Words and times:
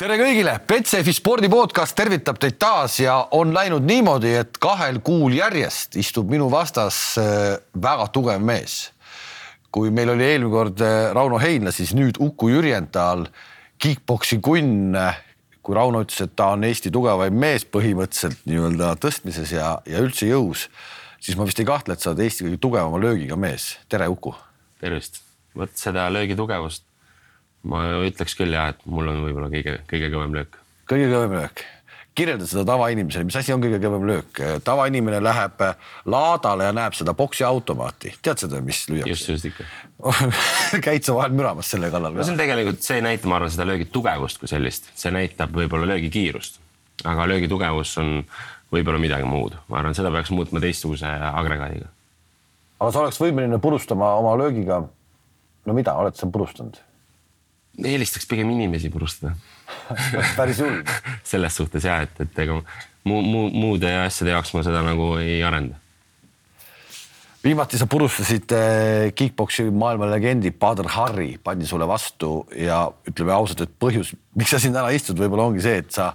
tere 0.00 0.16
kõigile, 0.16 0.54
Betsafe 0.64 1.12
spordi 1.12 1.48
podcast 1.52 1.92
tervitab 1.92 2.38
teid 2.40 2.54
taas 2.56 2.94
ja 3.02 3.18
on 3.36 3.50
läinud 3.52 3.84
niimoodi, 3.84 4.30
et 4.40 4.56
kahel 4.56 5.02
kuul 5.04 5.34
järjest 5.36 5.98
istub 6.00 6.30
minu 6.32 6.46
vastas 6.48 6.96
äh, 7.20 7.58
väga 7.76 8.06
tugev 8.14 8.40
mees. 8.40 8.94
kui 9.70 9.92
meil 9.92 10.14
oli 10.14 10.24
eelmine 10.24 10.50
kord 10.54 10.80
äh, 10.80 11.12
Rauno 11.12 11.36
Heinla, 11.38 11.68
siis 11.70 11.92
nüüd 11.92 12.16
Uku 12.16 12.48
Jürjendaal, 12.48 13.26
kick-poksi 13.76 14.40
kunn. 14.40 14.96
kui 15.60 15.76
Rauno 15.76 16.00
ütles, 16.00 16.24
et 16.24 16.32
ta 16.32 16.54
on 16.56 16.64
Eesti 16.64 16.90
tugevaim 16.90 17.36
mees 17.36 17.68
põhimõtteliselt 17.68 18.40
nii-öelda 18.48 18.94
tõstmises 19.04 19.52
ja, 19.52 19.74
ja 19.84 20.00
üldse 20.00 20.32
jõus, 20.32 20.70
siis 21.20 21.36
ma 21.36 21.44
vist 21.44 21.60
ei 21.60 21.68
kahtle, 21.68 21.92
et 21.92 22.00
sa 22.00 22.14
oled 22.14 22.24
Eesti 22.24 22.48
kõige 22.48 22.62
tugevama 22.64 23.04
löögiga 23.04 23.36
mees. 23.36 23.74
tere, 23.88 24.08
Uku. 24.08 24.32
tervist, 24.80 25.20
vot 25.52 25.76
seda 25.76 26.08
löögi 26.08 26.40
tugevust 26.40 26.88
ma 27.68 27.82
ütleks 28.06 28.36
küll 28.38 28.54
jah, 28.56 28.72
et 28.72 28.80
mul 28.88 29.10
on 29.12 29.20
võib-olla 29.26 29.50
kõige, 29.52 29.80
kõige 29.90 30.08
kõvem 30.12 30.38
löök. 30.38 30.56
kõige 30.90 31.10
kõvem 31.12 31.36
löök, 31.36 31.62
kirjelda 32.16 32.46
seda 32.48 32.64
tavainimesele, 32.68 33.26
mis 33.28 33.36
asi 33.38 33.52
on 33.54 33.62
kõige 33.62 33.80
kõvem 33.82 34.06
löök? 34.08 34.40
tavainimene 34.64 35.20
läheb 35.22 35.62
laadale 36.10 36.70
ja 36.70 36.74
näeb 36.76 36.96
seda 36.96 37.14
boksiautomaati, 37.16 38.14
tead 38.24 38.42
seda, 38.44 38.62
mis 38.64 38.82
lüüakse? 38.90 39.12
just, 39.12 39.28
just 39.28 39.50
ikka 39.50 39.68
käid 40.86 41.06
sa 41.06 41.16
vahel 41.18 41.36
müramas 41.36 41.70
selle 41.74 41.92
kallal? 41.92 42.16
no 42.16 42.24
see 42.24 42.34
on 42.34 42.40
tegelikult, 42.40 42.82
see 42.84 42.98
ei 43.00 43.06
näita, 43.06 43.28
ma 43.30 43.38
arvan, 43.40 43.52
seda 43.52 43.68
löögi 43.68 43.90
tugevust 43.92 44.40
kui 44.40 44.50
sellist, 44.50 44.90
see 44.98 45.12
näitab 45.14 45.54
võib-olla 45.56 45.92
löögi 45.92 46.10
kiirust. 46.12 46.60
aga 47.04 47.28
löögi 47.28 47.50
tugevus 47.52 47.96
on 48.00 48.20
võib-olla 48.72 49.02
midagi 49.02 49.28
muud, 49.28 49.56
ma 49.68 49.82
arvan, 49.82 49.96
seda 49.96 50.12
peaks 50.14 50.32
muutma 50.34 50.62
teistsuguse 50.62 51.08
agregaadiga. 51.30 51.90
aga 52.80 52.92
sa 52.92 53.04
oleks 53.04 53.20
võimeline 53.20 53.60
purustama 53.62 54.14
oma 54.20 54.36
löögiga. 54.40 54.82
no 55.66 55.76
mida, 55.76 55.96
oled 56.00 56.16
sa 56.16 56.28
purustanud? 56.30 56.80
Eelistaks 57.86 58.28
pigem 58.30 58.50
inimesi 58.52 58.90
purustada 58.92 59.34
päris 60.38 60.60
hull 60.62 60.80
selles 61.26 61.56
suhtes 61.56 61.86
ja 61.86 62.00
et, 62.04 62.16
et 62.24 62.42
ega 62.44 62.60
muu, 63.04 63.20
muu, 63.22 63.50
muude 63.50 63.92
asjade 64.04 64.34
jaoks 64.34 64.52
ma 64.54 64.64
seda 64.66 64.82
nagu 64.86 65.12
ei 65.22 65.40
arenda. 65.46 65.78
viimati 67.44 67.78
sa 67.80 67.86
purustasid 67.90 68.52
eh, 68.56 69.12
kick-poksi 69.16 69.70
maailma 69.70 70.10
legendi 70.10 70.52
Badr 70.52 70.88
Hari 70.96 71.38
pandi 71.42 71.66
sulle 71.66 71.88
vastu 71.88 72.46
ja 72.56 72.82
ütleme 73.08 73.32
ausalt, 73.32 73.64
et 73.64 73.78
põhjus, 73.80 74.12
miks 74.36 74.52
sa 74.52 74.60
siin 74.60 74.76
täna 74.76 74.90
istud, 74.92 75.18
võib-olla 75.20 75.48
ongi 75.48 75.64
see, 75.64 75.80
et 75.80 75.94
sa, 75.94 76.12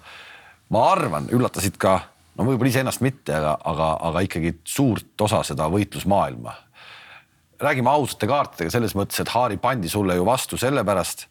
ma 0.70 0.86
arvan, 0.92 1.30
üllatasid 1.34 1.80
ka 1.82 1.98
no 2.36 2.46
võib-olla 2.46 2.72
iseennast 2.72 3.02
mitte, 3.06 3.34
aga, 3.34 3.56
aga, 3.72 3.90
aga 4.10 4.24
ikkagi 4.28 4.54
suurt 4.68 5.26
osa 5.28 5.42
seda 5.48 5.70
võitlusmaailma. 5.72 6.62
räägime 7.60 7.90
ausate 7.90 8.28
kaartidega 8.28 8.72
selles 8.72 8.94
mõttes, 8.96 9.20
et 9.22 9.32
Hari 9.32 9.58
pandi 9.58 9.90
sulle 9.90 10.16
ju 10.16 10.26
vastu 10.28 10.58
sellepärast 10.60 11.28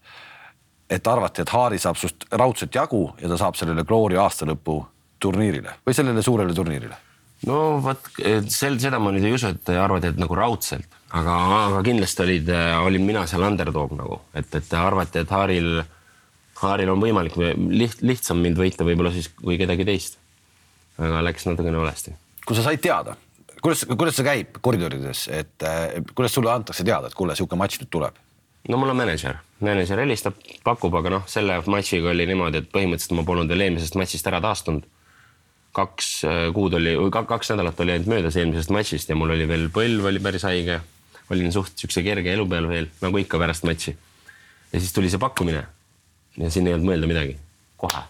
et 0.94 1.10
arvati, 1.10 1.42
et 1.42 1.54
Haari 1.54 1.80
saab 1.82 1.98
sust 1.98 2.26
raudselt 2.32 2.74
jagu 2.74 3.06
ja 3.20 3.30
ta 3.30 3.38
saab 3.40 3.58
sellele 3.58 3.84
Gloria 3.88 4.22
aastalõpu 4.24 4.78
turniirile 5.22 5.78
või 5.86 5.96
sellele 5.96 6.22
suurele 6.24 6.54
turniirile? 6.56 6.98
no 7.48 7.60
vot 7.84 8.08
sel, 8.52 8.78
seda 8.80 9.00
ma 9.02 9.12
nüüd 9.14 9.26
ei 9.28 9.34
usu, 9.36 9.50
et 9.52 9.72
arvati, 9.76 10.12
et 10.12 10.20
nagu 10.20 10.36
raudselt, 10.38 10.98
aga, 11.12 11.34
aga 11.58 11.82
kindlasti 11.86 12.24
olid, 12.24 12.52
olin 12.84 13.06
mina 13.06 13.26
seal 13.30 13.44
underdog 13.46 13.94
nagu, 13.98 14.20
et, 14.36 14.48
et 14.56 14.74
arvati, 14.78 15.24
et 15.24 15.34
Haaril, 15.34 15.70
Haaril 16.62 16.92
on 16.94 17.02
võimalik 17.02 17.36
liht, 17.74 18.00
lihtsam 18.06 18.40
mind 18.44 18.60
võita 18.60 18.86
võib-olla 18.86 19.12
siis 19.14 19.30
kui 19.40 19.58
kedagi 19.60 19.86
teist. 19.88 20.20
aga 20.98 21.22
läks 21.26 21.48
natukene 21.48 21.78
valesti. 21.82 22.14
kui 22.46 22.56
sa 22.56 22.62
said 22.62 22.80
teada, 22.80 23.16
kuidas, 23.60 23.84
kuidas 23.90 24.16
see 24.16 24.26
käib 24.26 24.60
koridorides, 24.62 25.26
et 25.34 25.68
kuidas 26.14 26.34
sulle 26.36 26.52
antakse 26.52 26.86
teada, 26.86 27.10
et 27.10 27.18
kuule, 27.18 27.36
sihuke 27.36 27.58
matš 27.58 27.82
nüüd 27.82 27.92
tuleb? 27.92 28.23
No 28.68 28.78
mul 28.80 28.92
on 28.92 28.96
mänedžer, 28.96 29.38
mänedžer 29.64 30.00
helistab, 30.00 30.38
pakub, 30.64 30.94
aga 30.98 31.12
noh, 31.18 31.26
selle 31.30 31.58
matšiga 31.70 32.12
oli 32.12 32.26
niimoodi, 32.30 32.62
et 32.62 32.70
põhimõtteliselt 32.72 33.16
ma 33.18 33.26
polnud 33.28 33.50
veel 33.50 33.66
eelmisest 33.66 33.98
matšist 34.00 34.30
ära 34.30 34.40
taastunud. 34.44 34.86
kaks 35.74 36.08
äh, 36.24 36.40
kuud 36.54 36.76
oli, 36.78 36.94
kaks 37.10 37.50
nädalat 37.50 37.80
oli 37.82 37.96
ainult 37.96 38.10
möödas 38.12 38.36
eelmisest 38.38 38.70
matšist 38.70 39.08
ja 39.10 39.16
mul 39.18 39.34
oli 39.34 39.48
veel 39.50 39.68
põlv 39.74 40.06
oli 40.10 40.20
päris 40.22 40.46
haige. 40.46 40.80
olin 41.30 41.52
suht 41.52 41.78
siukse 41.78 42.02
kerge 42.02 42.32
elu 42.32 42.46
peal 42.48 42.68
veel, 42.68 42.88
nagu 43.00 43.18
ikka 43.18 43.38
pärast 43.38 43.64
matši. 43.64 43.96
ja 44.72 44.80
siis 44.80 44.92
tuli 44.92 45.10
see 45.10 45.18
pakkumine. 45.18 45.66
ja 46.36 46.50
siin 46.50 46.66
ei 46.66 46.74
olnud 46.74 46.92
mõelda 46.92 47.06
midagi, 47.10 47.36
kohe. 47.76 48.02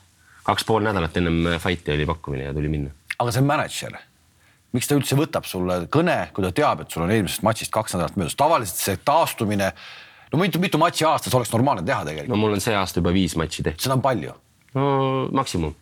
kaks 0.45 0.65
pool 0.65 0.83
nädalat 0.83 1.17
ennem 1.17 1.59
fight'i 1.59 1.95
oli 1.95 2.07
pakkumine 2.07 2.45
ja 2.45 2.55
tuli 2.55 2.69
minna. 2.69 2.91
aga 3.19 3.33
see 3.33 3.43
mänedžer 3.43 3.99
miks 4.75 4.91
ta 4.91 4.97
üldse 4.99 5.17
võtab 5.19 5.47
sulle 5.47 5.85
kõne, 5.87 6.31
kui 6.35 6.43
ta 6.45 6.51
teab, 6.53 6.81
et 6.83 6.91
sul 6.91 7.05
on 7.05 7.11
eelmisest 7.15 7.43
matšist 7.47 7.73
kaks 7.73 7.95
nädalat 7.95 8.17
möödas, 8.19 8.35
tavaliselt 8.39 8.81
see 8.81 8.97
taastumine 9.07 9.73
no 10.35 10.41
mitu, 10.43 10.61
mitu 10.63 10.81
matši 10.81 11.07
aastas 11.09 11.35
oleks 11.39 11.53
normaalne 11.55 11.85
teha 11.87 12.03
tegelikult? 12.09 12.33
no 12.35 12.41
mul 12.41 12.57
on 12.57 12.63
see 12.63 12.75
aasta 12.77 13.01
juba 13.01 13.15
viis 13.15 13.37
matši 13.39 13.67
tehtud. 13.69 13.87
seda 13.87 13.97
on 13.99 14.05
palju? 14.05 14.35
no 14.75 14.87
maksimum. 15.35 15.75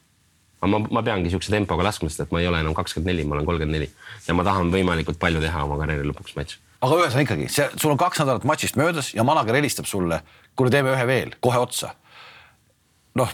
aga 0.61 0.71
ma, 0.75 0.83
ma 0.99 1.05
peangi 1.07 1.29
niisuguse 1.29 1.55
tempoga 1.55 1.87
laskma, 1.89 2.11
sest 2.13 2.27
et 2.27 2.35
ma 2.35 2.43
ei 2.43 2.51
ole 2.51 2.61
enam 2.65 2.77
kakskümmend 2.77 3.13
neli, 3.13 3.25
ma 3.29 3.39
olen 3.39 3.49
kolmkümmend 3.49 3.79
neli 3.79 3.89
ja 4.27 4.37
ma 4.37 4.45
tahan 4.47 4.73
võimalikult 4.75 5.21
palju 5.23 5.43
teha 5.43 5.65
oma 5.67 5.79
karjääri 5.81 6.11
lõpuks 6.11 6.37
matši. 6.39 6.61
aga 6.83 6.99
ühesõnaga 7.01 7.29
ikkagi, 7.29 7.49
see, 7.55 7.71
sul 7.77 7.95
on 7.95 8.03
kaks 8.03 8.23
nädalat 8.23 8.45
matšist 8.49 8.81
möödas 8.81 9.15
ja 9.17 9.25
manager 9.27 9.59
helistab 9.59 9.89
sulle, 9.91 10.21
kuule, 10.59 10.75
teeme 10.75 10.93
ühe 10.93 11.09
veel 11.09 11.33
kohe 11.41 11.63
otsa. 11.63 11.95
noh 13.19 13.33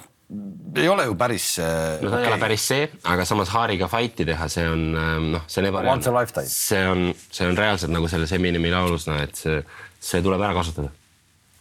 ei 0.77 0.89
ole 0.93 1.07
ju 1.09 1.15
päris 1.17 1.55
äh,. 1.59 2.03
no 2.03 2.11
ta 2.11 2.19
okay. 2.19 2.27
ei 2.27 2.33
ole 2.33 2.41
päris 2.41 2.69
see, 2.69 2.89
aga 3.09 3.25
samas 3.25 3.49
Haariga 3.49 3.89
fight'i 3.89 4.27
teha, 4.29 4.49
see 4.53 4.67
on 4.69 4.83
ähm, 4.93 5.29
noh, 5.33 5.47
see 5.49 5.63
on 5.63 5.71
ebareaalne. 5.71 6.45
see 6.53 6.83
on, 6.85 7.05
see 7.33 7.49
on 7.49 7.57
reaalselt 7.57 7.95
nagu 7.95 8.11
selles 8.13 8.33
Eminemi 8.37 8.71
laulus, 8.71 9.09
no 9.09 9.17
et 9.25 9.41
see, 9.41 9.63
see 10.11 10.21
tuleb 10.23 10.45
ära 10.45 10.53
kasutada 10.61 10.93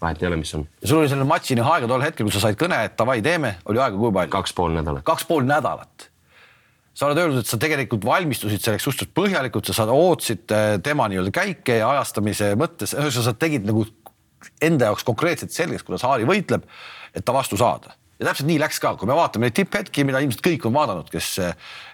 vahet 0.02 0.22
ei 0.22 0.28
ole, 0.28 0.38
mis 0.42 0.54
on. 0.56 0.66
sul 0.84 1.02
oli 1.02 1.10
selle 1.10 1.26
matšini 1.28 1.64
aega 1.66 1.90
tol 1.90 2.04
hetkel, 2.06 2.28
kui 2.28 2.36
sa 2.36 2.44
said 2.44 2.58
kõne, 2.60 2.80
et 2.86 2.96
davai, 3.00 3.18
teeme, 3.26 3.56
oli 3.70 3.82
aega 3.82 3.98
kui 3.98 4.14
palju? 4.14 4.34
kaks 4.34 4.56
pool 4.58 4.76
nädalat. 4.78 5.06
kaks 5.08 5.26
pool 5.30 5.46
nädalat. 5.48 6.10
sa 6.94 7.08
oled 7.10 7.22
öelnud, 7.22 7.42
et 7.42 7.50
sa 7.50 7.60
tegelikult 7.62 8.06
valmistusid 8.06 8.62
selleks 8.62 8.86
suhteliselt 8.88 9.14
põhjalikult, 9.18 9.70
sa 9.74 9.86
ootasid 9.94 10.54
äh, 10.54 10.68
tema 10.84 11.08
nii-öelda 11.10 11.34
käike 11.34 11.80
ja 11.82 11.92
ajastamise 11.96 12.54
mõttes, 12.58 12.94
ühesõnaga 12.98 13.30
sa 13.30 13.38
tegid 13.38 13.66
nagu 13.70 13.86
enda 14.62 14.92
jaoks 14.92 15.06
konkreetselt 15.06 15.54
selgeks, 15.54 15.86
kuidas 15.86 16.06
Haari 16.06 16.28
võitleb, 16.30 16.66
et 17.14 17.26
ta 17.26 17.34
vastu 17.34 17.58
saada. 17.58 17.96
ja 18.18 18.30
täpselt 18.30 18.50
nii 18.50 18.58
läks 18.62 18.80
ka, 18.82 18.96
kui 18.98 19.10
me 19.10 19.18
vaatame 19.18 19.46
neid 19.46 19.58
tipphetki, 19.58 20.06
mida 20.06 20.22
ilmselt 20.22 20.42
kõik 20.46 20.66
on 20.66 20.74
vaadanud, 20.74 21.10
kes, 21.10 21.36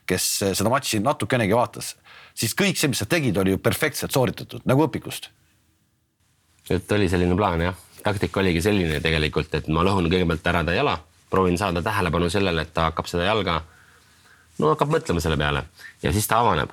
kes 0.07 0.27
seda 0.55 0.71
matši 0.71 1.01
natukenegi 1.03 1.55
vaatas, 1.55 1.95
siis 2.35 2.55
kõik 2.55 2.79
see, 2.79 2.91
mis 2.91 3.03
sa 3.03 3.07
tegid, 3.07 3.39
oli 3.39 3.55
ju 3.55 3.63
perfektselt 3.63 4.11
sooritatud 4.15 4.63
nagu 4.67 4.87
õpikust. 4.87 5.31
et 6.71 6.91
oli 6.95 7.09
selline 7.11 7.35
plaan 7.35 7.61
jah 7.61 7.75
taktika 8.03 8.39
oligi 8.39 8.61
selline 8.61 8.99
tegelikult, 9.03 9.53
et 9.55 9.67
ma 9.67 9.83
lõhun 9.85 10.09
kõigepealt 10.11 10.47
ära 10.51 10.63
ta 10.63 10.75
jala, 10.75 10.97
proovin 11.31 11.57
saada 11.57 11.81
tähelepanu 11.81 12.29
sellele, 12.29 12.65
et 12.65 12.73
ta 12.73 12.89
hakkab 12.89 13.09
seda 13.09 13.27
jalga, 13.27 13.61
no 14.59 14.73
hakkab 14.73 14.91
mõtlema 14.93 15.23
selle 15.23 15.37
peale. 15.39 15.65
Ja 16.03 16.13
siis 16.13 16.27
ta 16.27 16.41
avaneb. 16.43 16.71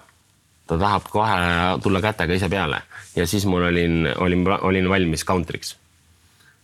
ta 0.71 0.77
tahab 0.79 1.09
kohe 1.11 1.39
tulla 1.83 1.99
kätega 2.01 2.35
ise 2.35 2.49
peale. 2.49 2.83
Ja 3.17 3.27
siis 3.27 3.47
mul 3.47 3.65
olin, 3.67 4.07
olin, 4.17 4.45
olin 4.61 4.89
valmis 4.89 5.25
counter'iks. 5.25 5.77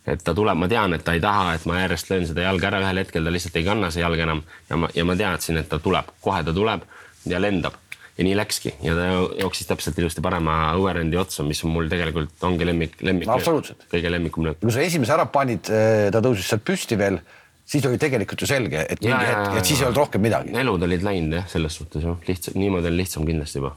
et 0.07 0.23
ta 0.23 0.33
tuleb, 0.33 0.55
ma 0.57 0.67
tean, 0.67 0.93
et 0.93 1.03
ta 1.03 1.13
ei 1.13 1.19
taha, 1.19 1.53
et 1.53 1.65
ma 1.65 1.81
järjest 1.81 2.09
löön 2.09 2.27
seda 2.27 2.41
jalga 2.41 2.67
ära, 2.67 2.79
ühel 2.79 2.97
hetkel 3.03 3.23
ta 3.23 3.31
lihtsalt 3.31 3.55
ei 3.55 3.65
kanna 3.65 3.91
see 3.91 4.01
jalg 4.01 4.19
enam. 4.19 4.43
Ja 4.69 4.77
ma, 4.77 4.89
ja 4.95 5.05
ma 5.05 5.15
teadsin, 5.15 5.57
et 5.57 5.67
ta 5.69 5.79
tuleb, 5.79 6.13
kohe 6.21 6.43
ta 6.43 6.53
tuleb 6.53 6.85
ja 7.25 7.41
lendab 7.41 7.75
ja 8.17 8.25
nii 8.25 8.35
läkski 8.37 8.73
ja 8.81 8.95
ta 8.97 9.07
jooksis 9.37 9.69
täpselt 9.69 9.97
ilusti 10.01 10.23
parema 10.25 10.57
õuerendi 10.77 11.19
otsa, 11.21 11.45
mis 11.45 11.61
on 11.65 11.73
mul 11.75 11.89
tegelikult 11.91 12.45
ongi 12.49 12.65
lemmik, 12.65 12.97
lemmik 13.05 13.29
no,. 13.29 13.61
kõige 13.91 14.11
lemmikum 14.11 14.47
löök. 14.47 14.61
kui 14.63 14.73
sa 14.73 14.81
esimese 14.81 15.13
ära 15.13 15.27
panid, 15.29 15.69
eh, 15.69 16.07
ta 16.13 16.21
tõusis 16.25 16.49
sealt 16.49 16.65
püsti 16.65 16.97
veel, 16.97 17.19
siis 17.67 17.85
oli 17.85 18.01
tegelikult 18.01 18.41
ju 18.41 18.49
selge, 18.49 18.81
et 18.89 19.03
mingi 19.03 19.13
ja, 19.13 19.21
hetk, 19.29 19.59
et 19.61 19.69
siis 19.69 19.83
ei 19.83 19.89
olnud 19.89 20.01
rohkem 20.01 20.25
midagi. 20.25 20.55
elud 20.57 20.87
olid 20.89 21.05
läinud 21.05 21.37
jah, 21.37 21.47
selles 21.51 21.77
suhtes 21.77 22.05
jah, 22.09 22.17
lihtsalt 22.27 22.57
niimoodi 22.57 22.89
on 22.89 22.97
lihtsam 22.97 23.29
kindlasti 23.29 23.61
juba. 23.61 23.75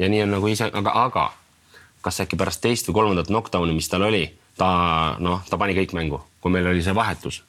ja 0.00 0.08
nii 0.08 0.24
on 0.24 0.36
nagu 0.38 0.52
ise, 0.52 0.72
aga, 0.72 0.96
aga 1.04 1.28
kas 2.02 2.24
äkki 2.24 2.40
pärast 2.40 2.64
teist 2.64 2.88
või 2.88 3.02
kolmandat 3.02 3.28
knockdown'i, 3.30 3.76
mis 3.76 3.92
tal 3.92 4.08
oli, 4.08 4.24
ta 4.58 4.70
noh, 5.22 5.44
ta 5.48 5.60
pani 5.60 5.76
kõik 5.76 5.92
mängu, 5.98 6.24
kui 6.40 6.54
meil 6.54 6.66
oli 6.72 6.82
see 6.82 6.96
vahetus, 6.96 7.42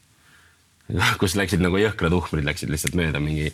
kus 1.22 1.40
läksid 1.40 1.64
nagu 1.64 1.80
jõhkrad 1.80 2.20
uhmrid 2.20 2.52
läksid 2.52 2.74
lihtsalt 2.74 3.00
mööda 3.00 3.24
mingi 3.24 3.54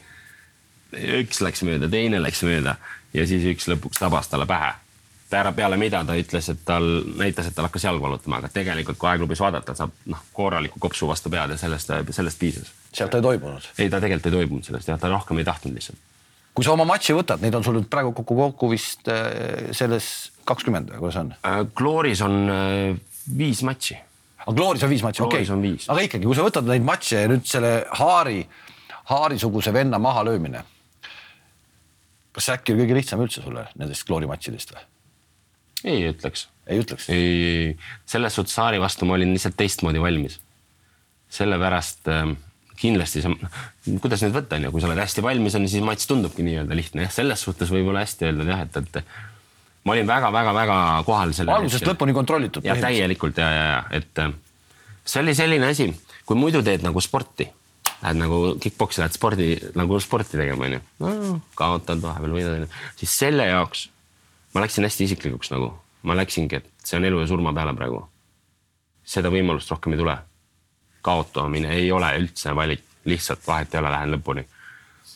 üks 0.94 1.42
läks 1.46 1.64
mööda, 1.66 1.90
teine 1.92 2.22
läks 2.22 2.42
mööda 2.46 2.76
ja 3.14 3.26
siis 3.30 3.46
üks 3.50 3.68
lõpuks 3.70 4.02
tabas 4.02 4.30
talle 4.30 4.48
pähe. 4.50 4.74
peale, 5.30 5.52
peale 5.54 5.78
mida 5.78 6.02
ta 6.06 6.16
ütles, 6.18 6.50
et 6.50 6.62
tal 6.66 6.86
näitas, 7.18 7.48
et 7.48 7.56
tal 7.56 7.68
hakkas 7.68 7.84
jalg 7.86 8.02
valutama, 8.02 8.40
aga 8.42 8.50
tegelikult 8.54 8.98
kui 8.98 9.10
aegklubis 9.10 9.42
vaadata, 9.44 9.76
saab 9.78 9.94
noh, 10.10 10.24
korraliku 10.34 10.80
kopsu 10.80 11.08
vastu 11.08 11.30
pead 11.30 11.54
ja 11.54 11.58
sellest, 11.58 11.92
sellest 12.12 12.40
piisas. 12.40 12.72
sealt 12.94 13.16
ei 13.16 13.22
toimunud? 13.22 13.70
ei, 13.78 13.90
ta 13.90 14.02
tegelikult 14.02 14.32
ei 14.32 14.38
toimunud 14.40 14.66
sellest 14.66 14.90
jah, 14.90 15.00
ta 15.00 15.12
rohkem 15.12 15.38
ei 15.38 15.46
tahtnud 15.46 15.78
lihtsalt. 15.78 16.00
kui 16.54 16.66
sa 16.66 16.74
oma 16.74 16.88
matši 16.90 17.18
võtad, 17.18 17.46
neid 17.46 17.56
on 17.56 17.66
sul 17.66 17.78
nüüd 17.78 17.90
praegu 17.90 18.14
kokku 18.18 18.38
kokku 18.42 18.72
vist 18.74 19.10
äh, 19.10 19.70
selles 19.78 20.32
kakskümmend 20.50 20.94
või 20.96 21.06
kuidas 21.06 21.22
on 21.22 21.34
äh,? 21.38 21.62
Glooris 21.76 22.26
on 22.26 22.40
äh, 22.50 22.98
viis 23.38 23.62
matši. 23.66 24.00
aga 24.46 24.58
Glooris 24.58 24.84
on 24.84 24.94
viis 24.96 25.06
matši, 25.06 25.26
okei 25.28 25.46
aga 25.46 26.10
ikkagi, 26.10 26.26
kui 26.26 26.38
sa 26.38 26.50
võtad 26.50 26.66
neid 26.70 26.86
matše 26.86 27.24
ja 27.26 27.30
nüüd 27.30 27.46
selle 27.46 27.84
Haari, 28.02 28.42
Haari-suguse 29.14 29.74
venna 29.74 30.02
mahalöömine 30.02 30.66
kas 32.36 32.48
see 32.48 32.58
äkki 32.58 32.74
oli 32.74 32.84
kõige 32.84 33.00
lihtsam 33.00 33.24
üldse 33.24 33.44
sulle 33.46 33.68
nendest 33.80 34.06
kloorimatšidest 34.08 34.76
või? 34.76 34.84
ei 35.94 36.04
ütleks. 36.10 36.48
ei 36.68 36.84
ütleks? 36.84 37.10
ei, 37.14 37.24
ei, 37.24 37.72
selles 38.10 38.36
suhtes 38.36 38.56
Saari 38.58 38.82
vastu 38.82 39.08
ma 39.10 39.18
olin 39.18 39.34
lihtsalt 39.36 39.58
teistmoodi 39.60 40.02
valmis. 40.02 40.40
sellepärast, 41.30 42.08
ähm, 42.10 42.36
kindlasti 42.80 43.22
sa, 43.22 43.32
kuidas 44.02 44.24
nüüd 44.26 44.36
võtta, 44.36 44.58
on 44.58 44.68
ju, 44.68 44.72
kui 44.74 44.82
sa 44.82 44.90
oled 44.90 45.02
hästi 45.02 45.24
valmis, 45.24 45.56
on 45.60 45.68
siis 45.70 45.84
matš 45.86 46.08
tundubki 46.10 46.46
nii-öelda 46.48 46.78
lihtne, 46.78 47.06
jah, 47.06 47.14
selles 47.14 47.44
suhtes 47.46 47.72
võib-olla 47.74 48.02
hästi 48.06 48.30
öelda 48.30 48.48
jah, 48.50 48.64
et, 48.66 48.80
et 48.82 49.02
ma 49.86 49.96
olin 49.96 50.10
väga-väga-väga 50.10 50.78
kohal 51.08 51.34
selle. 51.38 51.54
algusest 51.54 51.88
lõpuni 51.88 52.16
kontrollitud. 52.18 52.66
ja 52.66 52.78
täielikult 52.80 53.38
ja, 53.38 53.50
ja, 53.54 53.66
ja 53.74 53.82
et 54.00 54.24
äh, 54.24 54.34
see 55.06 55.24
oli 55.24 55.36
selline 55.38 55.70
asi, 55.70 55.90
kui 56.26 56.38
muidu 56.40 56.64
teed 56.66 56.86
nagu 56.86 57.02
sporti, 57.04 57.50
lähed 58.02 58.20
nagu 58.20 58.40
kick-poksi, 58.64 59.02
lähed 59.04 59.16
spordi 59.16 59.50
nagu 59.76 60.00
sporti 60.00 60.38
tegema, 60.38 60.68
onju 60.70 60.82
no,. 61.04 61.40
kaotad 61.60 62.02
vahepeal, 62.04 62.36
võidad, 62.38 62.58
onju. 62.60 62.70
siis 63.00 63.16
selle 63.26 63.48
jaoks 63.50 63.90
ma 64.54 64.64
läksin 64.64 64.88
hästi 64.88 65.08
isiklikuks 65.10 65.52
nagu, 65.54 65.74
ma 66.04 66.18
läksingi, 66.18 66.62
et 66.62 66.86
see 66.86 66.98
on 67.00 67.08
elu 67.10 67.22
ja 67.24 67.30
surma 67.30 67.54
peale 67.54 67.76
praegu. 67.78 68.04
seda 69.04 69.32
võimalust 69.34 69.72
rohkem 69.72 69.94
ei 69.94 70.02
tule. 70.02 70.18
kaotamine 71.02 71.74
ei 71.76 71.92
ole 71.92 72.12
üldse 72.20 72.56
valik, 72.56 72.84
lihtsalt 73.06 73.46
vahet 73.48 73.74
ei 73.74 73.80
ole, 73.80 73.92
lähen 73.92 74.16
lõpuni. 74.16 74.46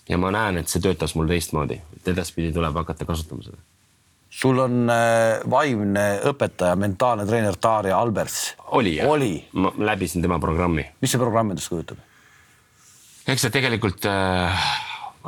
ja 0.09 0.17
ma 0.17 0.31
näen, 0.31 0.57
et 0.57 0.67
see 0.67 0.81
töötas 0.81 1.15
mul 1.15 1.27
teistmoodi, 1.27 1.81
et 1.97 2.07
edaspidi 2.07 2.53
tuleb 2.53 2.75
hakata 2.83 3.05
kasutama 3.05 3.43
seda 3.43 3.61
sul 4.33 4.57
on 4.57 4.89
äh, 4.89 5.43
vaimne 5.49 6.05
õpetaja, 6.25 6.75
mentaalne 6.75 7.25
treener 7.29 7.57
Darja 7.61 7.99
Albers. 7.99 8.55
oli 8.73 8.95
jah? 8.97 9.09
oli. 9.09 9.35
ma 9.53 9.71
läbisin 9.77 10.25
tema 10.25 10.39
programmi. 10.39 10.87
mis 11.01 11.13
see 11.13 11.21
programm 11.21 11.53
endast 11.53 11.69
kujutab? 11.69 12.01
Eks 13.27 13.45
see 13.45 13.53
tegelikult 13.53 14.05
äh, 14.09 14.65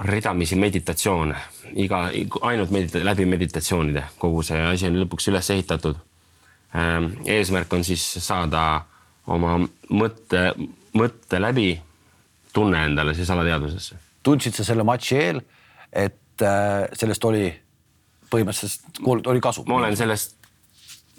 ridamisi 0.04 0.58
meditatsioon, 0.60 1.34
iga, 1.80 2.06
ainult 2.50 2.74
medita-, 2.76 3.04
läbi 3.06 3.28
meditatsioonide, 3.30 4.04
kogu 4.20 4.44
see 4.44 4.60
asi 4.68 4.90
on 4.90 5.00
lõpuks 5.04 5.30
üles 5.32 5.50
ehitatud 5.56 6.00
ähm,. 6.76 7.14
eesmärk 7.26 7.74
on 7.74 7.86
siis 7.88 8.04
saada 8.20 8.86
oma 9.32 9.58
mõtte, 9.90 10.50
mõtte 11.00 11.40
läbi 11.42 11.70
tunne 12.54 12.86
endale 12.90 13.16
siis 13.16 13.30
alateadvusesse. 13.32 14.00
tundsid 14.24 14.58
sa 14.58 14.68
selle 14.68 14.84
matši 14.88 15.22
eel, 15.22 15.40
et 15.92 16.44
äh, 16.44 16.90
sellest 16.94 17.24
oli 17.32 17.48
põhimõtteliselt 18.32 19.00
oli 19.32 19.44
kasu. 19.44 19.64
ma 19.68 19.80
olen 19.80 19.96
sellest, 19.98 20.36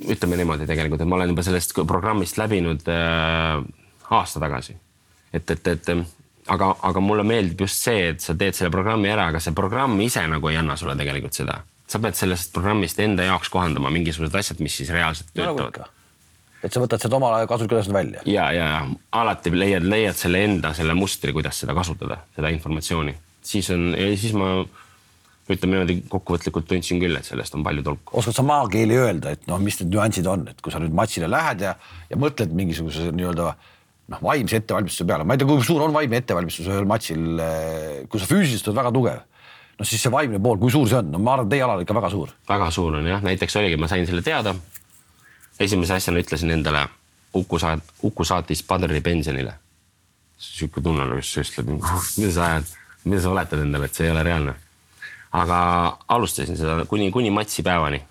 ütleme 0.04 0.36
niimoodi 0.36 0.68
tegelikult, 0.68 1.00
et 1.00 1.08
ma 1.08 1.16
olen 1.16 1.32
juba 1.32 1.46
sellest 1.46 1.72
programmist 1.86 2.36
läbinud 2.36 2.84
äh, 2.92 3.64
aasta 4.10 4.44
tagasi. 4.44 4.76
et, 5.32 5.50
et, 5.50 5.66
et 5.72 5.90
aga, 6.52 6.70
aga 6.90 7.02
mulle 7.02 7.24
meeldib 7.26 7.66
just 7.66 7.82
see, 7.86 8.12
et 8.12 8.22
sa 8.24 8.36
teed 8.38 8.56
selle 8.56 8.72
programmi 8.74 9.10
ära, 9.12 9.30
aga 9.32 9.42
see 9.42 9.56
programm 9.56 9.98
ise 10.04 10.24
nagu 10.30 10.52
ei 10.52 10.60
anna 10.60 10.76
sulle 10.76 10.96
tegelikult 10.98 11.36
seda. 11.38 11.60
sa 11.86 12.00
pead 12.02 12.16
sellest 12.18 12.52
programmist 12.54 12.98
enda 12.98 13.28
jaoks 13.28 13.50
kohandama 13.52 13.92
mingisugused 13.94 14.34
asjad, 14.34 14.62
mis 14.64 14.74
siis 14.74 14.90
reaalselt 14.90 15.28
töötavad 15.34 15.84
no, 15.84 15.92
et 16.66 16.72
sa 16.74 16.82
võtad 16.82 17.02
seda 17.02 17.18
omal 17.18 17.36
ajal 17.36 17.50
kasutusest 17.52 17.92
välja. 17.94 18.24
ja, 18.26 18.48
ja 18.54 18.66
alati 19.12 19.52
leiad, 19.54 19.86
leiad 19.86 20.18
selle 20.18 20.42
enda, 20.46 20.72
selle 20.74 20.96
mustri, 20.98 21.34
kuidas 21.36 21.62
seda 21.62 21.76
kasutada, 21.76 22.22
seda 22.36 22.50
informatsiooni, 22.54 23.14
siis 23.46 23.70
on, 23.74 23.92
siis 24.18 24.34
ma 24.36 24.50
ütleme 25.46 25.76
niimoodi 25.76 26.00
kokkuvõtlikult 26.10 26.66
tundsin 26.66 26.98
küll, 26.98 27.14
et 27.14 27.26
sellest 27.26 27.54
on 27.54 27.62
palju 27.66 27.84
tolku. 27.86 28.16
oskad 28.18 28.34
sa 28.34 28.44
maakeeli 28.46 28.98
öelda, 28.98 29.36
et 29.36 29.46
noh, 29.50 29.62
mis 29.62 29.78
need 29.80 29.94
nüansid 29.94 30.26
on, 30.30 30.46
et 30.50 30.60
kui 30.62 30.74
sa 30.74 30.82
nüüd 30.82 30.94
matšile 30.96 31.30
lähed 31.30 31.62
ja, 31.68 31.76
ja 32.10 32.18
mõtled 32.18 32.54
mingisuguse 32.56 33.12
nii-öelda 33.14 33.52
noh, 34.12 34.20
vaimse 34.22 34.60
ettevalmistuse 34.60 35.06
peale, 35.08 35.26
ma 35.26 35.34
ei 35.34 35.40
tea, 35.42 35.48
kui 35.48 35.64
suur 35.66 35.82
on 35.86 35.94
vaimne 35.94 36.20
ettevalmistus 36.22 36.68
ühel 36.70 36.86
matšil, 36.88 37.24
eh, 37.42 38.04
kui 38.10 38.22
sa 38.22 38.28
füüsiliselt 38.30 38.70
oled 38.70 38.80
väga 38.82 38.92
tugev 38.94 39.24
no 39.76 39.84
siis 39.84 40.02
see 40.06 40.12
vaimne 40.12 40.40
pool, 40.42 40.60
kui 40.62 40.72
suur 40.72 40.88
see 40.88 41.00
on, 41.00 41.10
no 41.12 41.20
ma 41.22 41.36
arvan, 41.36 41.50
teie 41.52 41.64
alal 41.66 41.82
ikka 41.84 41.96
väga 41.98 42.10
suur. 42.12 42.32
väga 42.48 42.70
suur 42.74 42.98
on 43.00 43.08
jah, 43.10 43.24
näiteks 43.24 43.58
oligi, 43.60 43.80
ma 43.80 43.90
sain 43.90 44.06
selle 44.08 44.22
teada. 44.24 44.54
esimese 45.60 45.98
asjana 45.98 46.22
ütlesin 46.22 46.52
endale, 46.52 46.86
Uku 47.36 47.58
saat-, 47.60 47.90
Uku 48.02 48.24
saatis 48.24 48.62
Padri 48.62 49.00
pensionile. 49.00 49.54
sihuke 50.38 50.80
tunne 50.80 51.04
nagu 51.04 51.16
just, 51.20 51.36
just, 51.36 51.58
mida 52.18 52.32
sa 52.32 52.46
ajad, 52.46 52.72
mida 53.04 53.20
sa 53.20 53.30
oletad 53.30 53.60
endale, 53.60 53.88
et 53.88 53.94
see 53.94 54.06
ei 54.06 54.12
ole 54.12 54.22
reaalne 54.22 54.54
aga 55.36 55.58
alustasin 56.08 56.56
seda 56.58 56.84
kuni, 56.88 57.10
kuni 57.10 57.30
matši 57.34 57.64
päevani. 57.66 58.02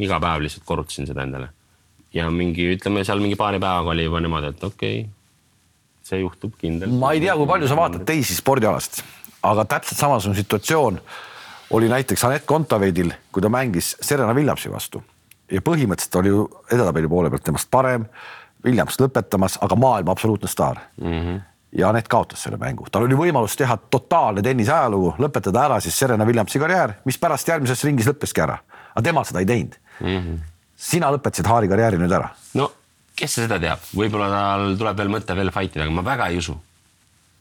iga 0.00 0.16
päev 0.20 0.40
lihtsalt 0.40 0.64
korrutasin 0.64 1.06
seda 1.06 1.22
endale. 1.22 1.48
ja 2.14 2.30
mingi, 2.30 2.70
ütleme 2.76 3.04
seal 3.04 3.20
mingi 3.20 3.36
paari 3.36 3.60
päevaga 3.60 3.90
oli 3.90 4.04
juba 4.04 4.20
niimoodi, 4.20 4.52
et 4.54 4.64
okei 4.64 5.00
okay,, 5.00 5.10
see 6.04 6.20
juhtub 6.20 6.54
kindlasti. 6.60 6.98
ma 7.00 7.12
ei 7.14 7.22
tea, 7.24 7.36
kui 7.38 7.48
palju 7.48 7.70
sa 7.70 7.78
vaatad 7.78 8.04
teisi 8.08 8.36
spordialasid, 8.36 9.00
aga 9.50 9.64
täpselt 9.76 10.00
samasugune 10.00 10.38
situatsioon 10.40 11.00
oli 11.74 11.88
näiteks 11.88 12.24
Anett 12.28 12.46
Kontaveidil, 12.46 13.12
kui 13.32 13.42
ta 13.42 13.50
mängis 13.52 13.94
Serena 14.00 14.34
Williamsi 14.36 14.72
vastu 14.72 15.02
ja 15.50 15.60
põhimõtteliselt 15.64 16.20
oli 16.20 16.32
ju 16.32 16.44
edetabeli 16.72 17.08
poole 17.08 17.30
pealt 17.32 17.44
temast 17.44 17.70
parem. 17.70 18.06
Williams 18.64 18.96
lõpetamas, 18.96 19.58
aga 19.60 19.76
maailma 19.76 20.14
absoluutne 20.14 20.48
staar 20.48 20.86
mm. 21.00 21.18
-hmm 21.18 21.42
ja 21.74 21.88
Anett 21.88 22.08
kaotas 22.08 22.42
selle 22.42 22.56
mängu, 22.56 22.86
tal 22.90 23.02
oli 23.02 23.16
võimalus 23.18 23.56
teha 23.58 23.74
totaalne 23.90 24.42
tennise 24.42 24.70
ajalugu, 24.72 25.16
lõpetada 25.18 25.64
ära 25.64 25.80
siis 25.82 25.96
Serena 25.98 26.24
Williamsi 26.24 26.58
karjäär, 26.62 26.92
mis 27.04 27.18
pärast 27.18 27.48
järgmises 27.48 27.82
ringis 27.84 28.06
lõppeski 28.06 28.44
ära, 28.44 28.60
aga 28.92 29.02
tema 29.02 29.24
seda 29.24 29.42
ei 29.42 29.46
teinud 29.46 29.74
mm. 30.00 30.06
-hmm. 30.06 30.38
sina 30.76 31.10
lõpetasid 31.10 31.50
Haari 31.50 31.68
karjääri 31.68 31.98
nüüd 31.98 32.14
ära. 32.14 32.28
no 32.54 32.70
kes 33.18 33.36
seda 33.40 33.58
teab, 33.62 33.82
võib-olla 33.94 34.30
tal 34.32 34.78
tuleb 34.78 35.02
veel 35.02 35.12
mõte 35.12 35.36
veel 35.38 35.52
fight 35.54 35.76
ida, 35.76 35.86
aga 35.86 35.96
ma 35.96 36.06
väga 36.06 36.30
ei 36.32 36.40
usu. 36.42 36.56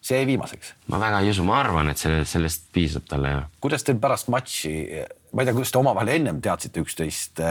see 0.04 0.20
jäi 0.20 0.28
viimaseks. 0.34 0.74
ma 0.92 1.00
väga 1.02 1.24
ei 1.24 1.32
usu, 1.32 1.46
ma 1.48 1.60
arvan, 1.62 1.90
et 1.94 2.02
selle, 2.02 2.26
sellest 2.30 2.68
piisab 2.76 3.08
talle 3.10 3.32
ja. 3.32 3.42
kuidas 3.64 3.88
teil 3.88 3.98
pärast 4.04 4.30
matši, 4.34 4.76
ma 5.34 5.42
ei 5.42 5.50
tea, 5.50 5.56
kuidas 5.56 5.74
te 5.74 5.82
omavahel 5.82 6.14
ennem 6.18 6.44
teadsite 6.44 6.84
üksteist, 6.84 7.44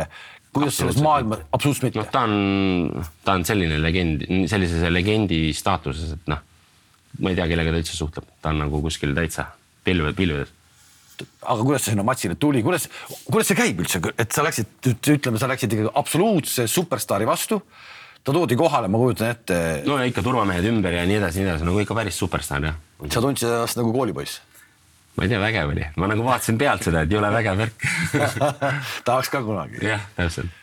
kuidas 0.53 0.79
selles 0.79 1.01
maailma, 1.03 1.41
absoluutselt 1.51 1.89
mitte? 1.91 2.03
noh, 2.03 2.11
ta 2.13 2.25
on, 2.29 3.05
ta 3.25 3.37
on 3.39 3.47
selline 3.49 3.81
legend, 3.83 4.27
sellises 4.53 4.87
legendi 4.93 5.45
staatuses, 5.57 6.17
et 6.19 6.33
noh 6.33 6.49
ma 7.21 7.29
ei 7.29 7.37
tea, 7.37 7.45
kellega 7.51 7.75
ta 7.75 7.81
üldse 7.83 7.97
suhtleb, 7.97 8.29
ta 8.41 8.53
on 8.55 8.63
nagu 8.63 8.81
kuskil 8.85 9.13
täitsa 9.17 9.51
pilve, 9.85 10.15
pilvedes 10.17 10.55
aga 11.23 11.63
kuidas 11.63 11.85
see 11.85 11.93
sinna 11.93 12.05
matsile 12.07 12.37
tuli, 12.41 12.63
kuidas, 12.65 12.89
kuidas 13.29 13.51
see 13.51 13.59
käib 13.59 13.83
üldse, 13.85 14.01
et 14.19 14.35
sa 14.35 14.45
läksid, 14.47 14.71
ütleme, 15.13 15.39
sa 15.39 15.49
läksid 15.51 15.75
ikkagi 15.75 15.93
absoluutse 16.01 16.67
superstaari 16.71 17.29
vastu. 17.29 17.61
Ta 18.23 18.35
toodi 18.35 18.57
kohale, 18.59 18.89
ma 18.89 19.01
kujutan 19.01 19.33
ette. 19.35 19.59
no 19.87 19.99
ja 19.99 20.07
ikka 20.09 20.25
turvamehed 20.25 20.69
ümber 20.71 20.97
ja 20.99 21.05
nii 21.09 21.19
edasi, 21.19 21.43
nii 21.43 21.51
edasi, 21.51 21.69
nagu 21.69 21.83
ikka 21.83 21.99
päris 21.99 22.19
superstaar 22.23 22.71
jah. 22.71 22.81
sa 23.09 23.25
tundsid 23.25 23.51
ennast 23.51 23.81
nagu 23.81 23.93
koolipoiss? 23.95 24.41
ma 25.17 25.27
ei 25.27 25.33
tea, 25.33 25.41
vägev 25.43 25.75
oli, 25.75 25.89
ma 25.97 26.09
nagu 26.13 26.25
vaatasin 26.27 26.61
pealt 26.61 26.87
seda, 26.89 27.05
et 27.05 27.13
jõle 27.13 27.33
vägev 27.35 27.59
värk 27.65 27.89
tahaks 29.09 29.33
ka 29.33 29.43
kunagi. 29.45 29.83
jah, 29.87 30.07
täpselt. 30.17 30.55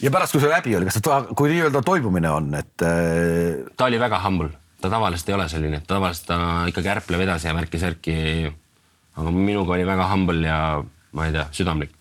ja 0.00 0.10
pärast, 0.14 0.34
kui 0.34 0.42
see 0.42 0.50
läbi 0.50 0.74
oli, 0.78 0.88
kas 0.88 0.98
ta, 1.04 1.22
kui 1.36 1.52
nii-öelda 1.52 1.84
toibumine 1.86 2.32
on, 2.32 2.50
et 2.58 2.88
äh.... 2.88 3.62
ta 3.76 3.90
oli 3.90 4.00
väga 4.02 4.24
humble 4.24 4.50
ta 4.82 4.90
tavaliselt 4.90 5.30
ei 5.30 5.36
ole 5.36 5.46
selline, 5.50 5.78
et 5.78 5.86
tavaliselt 5.86 6.26
ta 6.26 6.38
ikkagi 6.70 6.90
ärpleb 6.96 7.22
edasi 7.22 7.48
ja 7.48 7.54
värki-särki. 7.54 8.16
aga 9.16 9.30
minuga 9.30 9.76
oli 9.76 9.86
väga 9.86 10.08
humble 10.10 10.48
ja 10.48 10.60
ma 11.12 11.26
ei 11.28 11.34
tea, 11.34 11.46
südamlik, 11.52 11.92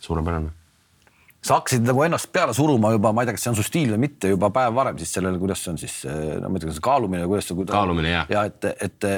suurepärane. 0.00 0.52
Sa 1.42 1.58
hakkasid 1.58 1.86
nagu 1.86 2.04
ennast 2.06 2.30
peale 2.32 2.54
suruma 2.54 2.92
juba, 2.94 3.12
ma 3.12 3.24
ei 3.24 3.28
tea, 3.28 3.36
kas 3.36 3.46
see 3.46 3.52
on 3.52 3.58
su 3.58 3.64
stiil 3.66 3.94
või 3.94 4.04
mitte, 4.04 4.30
juba 4.30 4.52
päev 4.54 4.76
varem 4.76 4.98
siis 5.00 5.10
sellele, 5.16 5.40
kuidas 5.42 5.64
see 5.64 5.72
on 5.72 5.80
siis, 5.80 5.96
no 6.06 6.48
ma 6.48 6.58
ei 6.58 6.62
tea, 6.62 6.70
kas 6.70 6.82
kaalumine, 6.84 7.26
kuidas 7.30 7.50
see. 7.50 7.66
kaalumine 7.72 8.12
jah. 8.12 8.30
ja 8.30 8.44
et, 8.50 8.68
et, 8.86 9.08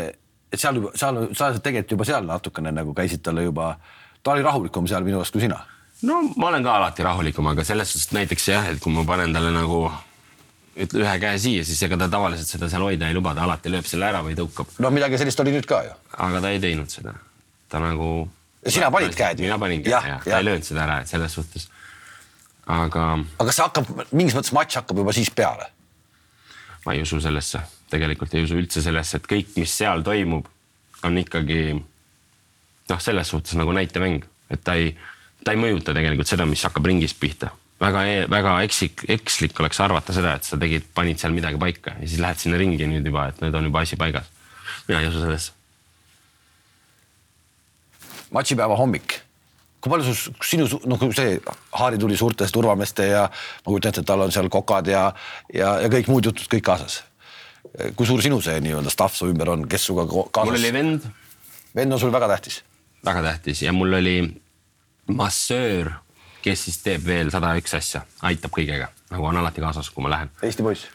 et 0.55 0.65
seal 0.65 0.81
juba, 0.81 0.95
seal 0.97 1.21
sa 1.37 1.53
tegelikult 1.59 1.99
juba 1.99 2.09
seal 2.09 2.27
natukene 2.29 2.73
nagu 2.73 2.97
käisid 2.97 3.23
talle 3.25 3.45
juba, 3.45 3.75
ta 4.23 4.33
oli 4.33 4.47
rahulikum 4.47 4.89
seal 4.91 5.05
minu 5.07 5.21
arust 5.21 5.37
kui 5.37 5.45
sina. 5.45 5.61
no 6.09 6.23
ma 6.41 6.49
olen 6.49 6.65
ka 6.65 6.79
alati 6.81 7.07
rahulikum, 7.07 7.53
aga 7.53 7.67
selles 7.67 7.93
suhtes 7.93 8.17
näiteks 8.17 8.49
jah, 8.55 8.73
et 8.73 8.81
kui 8.83 8.95
ma 8.95 9.05
panen 9.09 9.37
talle 9.37 9.53
nagu 9.55 9.85
ütle 10.75 11.05
ühe 11.05 11.15
käe 11.23 11.37
siia, 11.39 11.65
siis 11.67 11.83
ega 11.87 11.99
ta 12.01 12.09
tavaliselt 12.11 12.51
seda 12.51 12.69
seal 12.71 12.83
hoida 12.83 13.09
ei 13.11 13.15
luba, 13.17 13.35
ta 13.37 13.45
alati 13.47 13.71
lööb 13.71 13.87
selle 13.89 14.09
ära 14.09 14.25
või 14.27 14.35
tõukab. 14.39 14.73
no 14.83 14.91
midagi 14.95 15.21
sellist 15.21 15.41
oli 15.45 15.55
nüüd 15.55 15.69
ka 15.71 15.85
ju. 15.87 15.95
aga 16.27 16.43
ta 16.43 16.51
ei 16.55 16.61
teinud 16.63 16.91
seda, 16.91 17.15
ta 17.71 17.83
nagu. 17.83 18.11
sina 18.67 18.91
panid 18.95 19.15
käed 19.19 19.43
mina 19.45 19.59
panin 19.61 19.85
käed 19.85 19.95
jah 19.95 20.09
ja., 20.15 20.19
ta 20.25 20.41
ei 20.41 20.49
löönud 20.49 20.67
seda 20.67 20.87
ära, 20.87 21.01
et 21.05 21.11
selles 21.11 21.37
suhtes. 21.37 21.69
Aga. 22.67 23.07
aga 23.39 23.49
kas 23.51 23.63
hakkab, 23.65 23.91
mingis 24.13 24.37
mõttes 24.37 24.55
matš 24.57 24.81
hakkab 24.81 25.03
juba 25.03 25.15
siis 25.17 25.31
peale? 25.31 25.71
ma 26.85 26.93
ei 26.93 27.01
usu 27.01 27.21
sellesse, 27.25 27.63
tegelikult 27.93 28.35
ei 28.35 28.45
usu 28.45 28.59
üldse 28.61 28.83
sellesse, 28.85 29.17
et 29.17 29.27
kõik, 29.29 29.55
mis 29.57 29.73
seal 29.73 30.05
toimub, 30.05 30.49
on 31.05 31.19
ikkagi 31.21 31.61
noh, 31.75 33.01
selles 33.01 33.31
suhtes 33.33 33.57
nagu 33.57 33.73
näitemäng, 33.73 34.25
et 34.53 34.65
ta 34.65 34.77
ei, 34.77 34.93
ta 35.45 35.55
ei 35.55 35.61
mõjuta 35.61 35.97
tegelikult 35.97 36.29
seda, 36.29 36.45
mis 36.49 36.65
hakkab 36.67 36.85
ringis 36.91 37.17
pihta 37.17 37.55
väga, 37.81 38.05
e-, 38.09 38.29
väga 38.31 38.55
eksik, 38.67 39.05
ekslik 39.17 39.61
oleks 39.61 39.81
arvata 39.85 40.15
seda, 40.17 40.37
et 40.39 40.47
sa 40.47 40.59
tegid, 40.61 40.87
panid 40.97 41.21
seal 41.21 41.35
midagi 41.37 41.61
paika 41.61 41.97
ja 41.99 42.07
siis 42.09 42.23
lähed 42.23 42.41
sinna 42.41 42.61
ringi 42.61 42.89
nüüd 42.89 43.07
juba, 43.07 43.29
et 43.31 43.43
nüüd 43.43 43.59
on 43.59 43.69
juba 43.69 43.85
asi 43.85 43.99
paigas. 44.01 44.31
mina 44.89 45.01
ei 45.01 45.09
usu 45.09 45.21
sellesse. 45.21 45.53
matšipäeva 48.35 48.77
hommik, 48.77 49.21
kui 49.85 49.93
palju 49.93 50.13
sul, 50.17 50.37
sinu, 50.49 50.67
noh, 50.89 51.01
kui 51.01 51.13
see 51.17 51.35
Haari 51.77 51.99
tuli 52.01 52.17
suurte 52.17 52.47
turvameeste 52.49 53.09
ja 53.11 53.25
ma 53.29 53.67
kujutan 53.67 53.93
ette, 53.93 54.05
et 54.05 54.09
tal 54.09 54.25
on 54.25 54.33
seal 54.33 54.49
kokad 54.53 54.89
ja, 54.89 55.11
ja, 55.53 55.75
ja 55.85 55.91
kõik 55.93 56.09
muud 56.09 56.31
jutud 56.31 56.49
kõik 56.57 56.65
kaasas. 56.65 57.03
kui 57.99 58.09
suur 58.09 58.23
sinu 58.25 58.41
see 58.45 58.57
nii-öelda 58.65 58.93
staff 58.93 59.19
su 59.19 59.29
ümber 59.29 59.53
on, 59.53 59.67
kes 59.69 59.91
sinuga 59.91 60.07
kaasas? 60.09 60.55
mul 60.55 60.61
oli 60.63 60.73
vend. 60.73 61.05
vend 61.77 61.93
on 61.93 62.01
sul 62.01 62.15
väga 62.15 62.31
tähtis? 62.33 62.63
väga 63.05 63.27
tähtis 63.29 63.63
ja 63.67 63.77
mul 63.77 64.01
oli 64.01 64.17
massöör 65.13 65.93
kes 66.45 66.67
siis 66.67 66.83
teeb 66.85 67.05
veel 67.09 67.33
sada 67.33 67.55
üks 67.61 67.73
asja, 67.77 68.03
aitab 68.29 68.53
kõigega, 68.53 68.91
nagu 69.13 69.25
on 69.29 69.41
alati 69.41 69.65
kaasas, 69.65 69.89
kui 69.93 70.05
ma 70.05 70.13
lähen. 70.13 70.33
Eesti 70.45 70.67
poiss? 70.67 70.91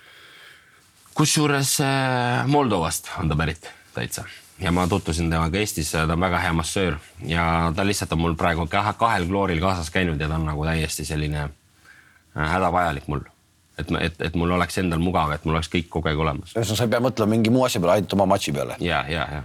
kusjuures 1.19 1.79
äh, 1.83 2.45
Moldovast 2.47 3.09
on 3.19 3.29
ta 3.29 3.35
pärit. 3.35 3.65
täitsa 3.93 4.23
ja 4.61 4.71
ma 4.71 4.87
tutvusin 4.87 5.29
temaga 5.29 5.57
Eestis, 5.57 5.91
ta 5.91 6.03
on 6.03 6.19
väga 6.19 6.39
hea 6.39 6.53
massöör 6.53 6.97
ja 7.25 7.71
ta 7.75 7.85
lihtsalt 7.85 8.11
on 8.11 8.19
mul 8.19 8.35
praegu 8.35 8.67
kahe, 8.67 8.93
kahel 8.97 9.27
klooril 9.27 9.61
kaasas 9.61 9.89
käinud 9.89 10.19
ja 10.19 10.27
ta 10.27 10.35
on 10.35 10.47
nagu 10.49 10.65
täiesti 10.65 11.05
selline 11.05 11.43
äh, 11.43 12.49
hädavajalik 12.53 13.07
mul. 13.07 13.21
et, 13.77 13.91
et, 13.99 14.21
et 14.21 14.35
mul 14.35 14.51
oleks 14.51 14.77
endal 14.77 14.99
mugav, 14.99 15.31
et 15.31 15.45
mul 15.45 15.55
oleks 15.55 15.71
kõik 15.71 15.87
kogu 15.89 16.11
aeg 16.11 16.19
olemas. 16.19 16.51
ühesõnaga, 16.55 16.77
sa 16.81 16.87
ei 16.87 16.93
pea 16.95 17.05
mõtlema 17.07 17.35
mingi 17.35 17.53
muu 17.53 17.63
asja 17.63 17.81
peale, 17.81 17.99
ainult 17.99 18.13
oma 18.17 18.27
matši 18.33 18.53
peale. 18.55 18.75
ja, 18.79 19.05
ja, 19.07 19.27
ja 19.31 19.43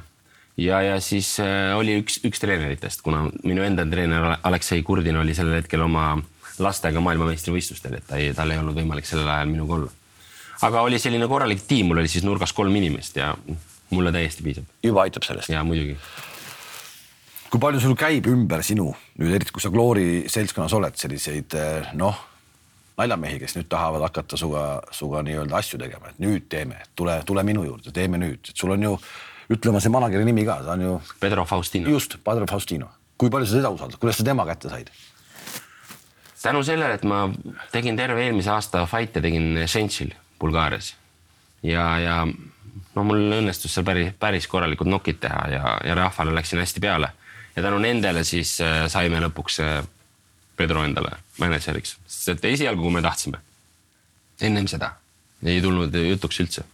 ja, 0.56 0.83
ja 0.83 1.00
siis 1.00 1.37
äh, 1.42 1.75
oli 1.76 1.99
üks, 2.02 2.21
üks 2.26 2.42
treeneritest, 2.42 3.02
kuna 3.02 3.25
minu 3.42 3.62
enda 3.66 3.87
treener 3.90 4.37
Aleksei 4.42 4.83
Kurdin 4.83 5.16
oli 5.18 5.35
sellel 5.35 5.59
hetkel 5.59 5.83
oma 5.83 6.14
lastega 6.62 7.00
maailmameistrivõistlustel, 7.02 7.99
et 7.99 8.06
ta 8.06 8.18
ei, 8.21 8.33
tal 8.35 8.50
ei 8.54 8.61
olnud 8.62 8.76
võimalik 8.78 9.06
sellel 9.06 9.28
ajal 9.28 9.50
minuga 9.50 9.78
olla. 9.78 9.94
aga 10.62 10.83
oli 10.87 10.99
selline 10.99 11.26
korralik 11.28 11.62
tiim, 11.68 11.90
mul 11.90 12.02
oli 12.02 12.11
siis 12.11 12.25
nurgas 12.25 12.52
kolm 12.54 12.76
inimest 12.76 13.16
ja 13.18 13.35
mulle 13.91 14.12
täiesti 14.12 14.43
piisab. 14.47 14.69
juba 14.83 15.03
aitab 15.03 15.26
sellest? 15.26 15.49
ja 15.53 15.64
muidugi. 15.64 15.97
kui 17.50 17.61
palju 17.61 17.81
sul 17.81 17.97
käib 17.99 18.26
ümber 18.31 18.62
sinu 18.62 18.93
nüüd 19.21 19.35
eriti, 19.37 19.53
kui 19.55 19.62
sa 19.62 19.71
Glory 19.75 20.25
seltskonnas 20.31 20.75
oled, 20.76 20.97
selliseid 20.99 21.55
eh, 21.59 21.93
noh, 21.99 22.19
naljamehi, 22.99 23.38
kes 23.43 23.57
nüüd 23.59 23.69
tahavad 23.71 24.05
hakata 24.09 24.38
suga, 24.38 24.64
suga 24.95 25.23
nii-öelda 25.26 25.59
asju 25.61 25.79
tegema, 25.83 26.11
et 26.11 26.21
nüüd 26.23 26.49
teeme, 26.50 26.81
tule, 26.99 27.21
tule 27.26 27.45
minu 27.47 27.64
juurde, 27.67 27.95
teeme 27.95 28.21
nüüd, 28.23 28.50
et 28.50 28.59
sul 28.59 28.75
on 28.75 28.88
ju 28.88 28.93
ütleme 29.55 29.81
see 29.83 29.93
manager'i 29.93 30.26
nimi 30.26 30.47
ka, 30.47 30.61
ta 30.64 30.75
on 30.75 30.85
ju. 30.85 30.93
Pedro 31.21 31.45
Faustino. 31.49 31.91
just, 31.91 32.17
Pedro 32.25 32.47
Faustino. 32.50 32.91
kui 33.19 33.31
palju 33.31 33.47
sa 33.47 33.61
teda 33.61 33.71
usaldad, 33.71 33.99
kuidas 34.03 34.19
sa 34.19 34.26
tema 34.26 34.47
kätte 34.49 34.71
said? 34.73 34.91
tänu 36.45 36.61
sellele, 36.64 36.99
et 36.99 37.05
ma 37.09 37.25
tegin 37.73 37.97
terve 37.97 38.26
eelmise 38.26 38.50
aasta 38.53 38.85
fight'e 38.91 39.23
tegin 39.25 39.62
Shenzhenil 39.64 40.12
Bulgaarias 40.41 40.91
ja, 41.64 41.87
ja 41.99 42.17
no 42.94 43.04
mul 43.04 43.38
õnnestus 43.40 43.74
seal 43.74 43.86
päris, 43.86 44.12
päris 44.18 44.46
korralikud 44.50 44.88
nokid 44.90 45.20
teha 45.22 45.46
ja, 45.52 45.76
ja 45.84 45.94
rahvale 45.98 46.34
läksin 46.34 46.62
hästi 46.62 46.80
peale. 46.80 47.10
ja 47.56 47.62
tänu 47.62 47.78
nendele 47.78 48.24
siis 48.24 48.60
äh, 48.60 48.86
saime 48.88 49.20
lõpuks 49.20 49.60
äh, 49.62 49.82
Pedro 50.56 50.84
endale 50.84 51.16
mänedžeriks, 51.38 51.96
sest 52.06 52.28
et 52.28 52.44
esialgu, 52.52 52.82
kui 52.82 52.94
me 52.94 53.02
tahtsime, 53.02 53.40
ennem 54.40 54.68
seda 54.70 54.94
ei 55.44 55.60
tulnud 55.62 55.94
jutuks 55.94 56.40
üldse, 56.40 56.64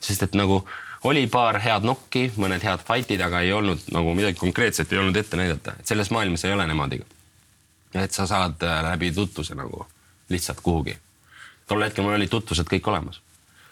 sest 0.00 0.22
et 0.26 0.34
nagu 0.36 0.62
oli 1.08 1.26
paar 1.30 1.60
head 1.62 1.86
nokki, 1.86 2.32
mõned 2.36 2.64
head 2.66 2.82
fight'id, 2.86 3.22
aga 3.24 3.44
ei 3.46 3.52
olnud 3.54 3.86
nagu 3.94 4.14
midagi 4.18 4.40
konkreetset 4.40 4.92
ei 4.92 4.98
olnud 4.98 5.16
ette 5.16 5.38
näidata, 5.38 5.76
et 5.78 5.86
selles 5.86 6.10
maailmas 6.10 6.44
ei 6.44 6.52
ole 6.52 6.66
niimoodi. 6.66 7.00
et 7.94 8.12
sa 8.12 8.26
saad 8.26 8.62
äh, 8.62 8.82
läbi 8.90 9.12
tutvuse 9.12 9.54
nagu 9.54 9.86
lihtsalt 10.28 10.60
kuhugi. 10.60 10.98
tol 11.66 11.82
hetkel 11.82 12.04
mul 12.04 12.18
olid 12.18 12.30
tutvused 12.30 12.66
kõik 12.66 12.90
olemas 12.90 13.22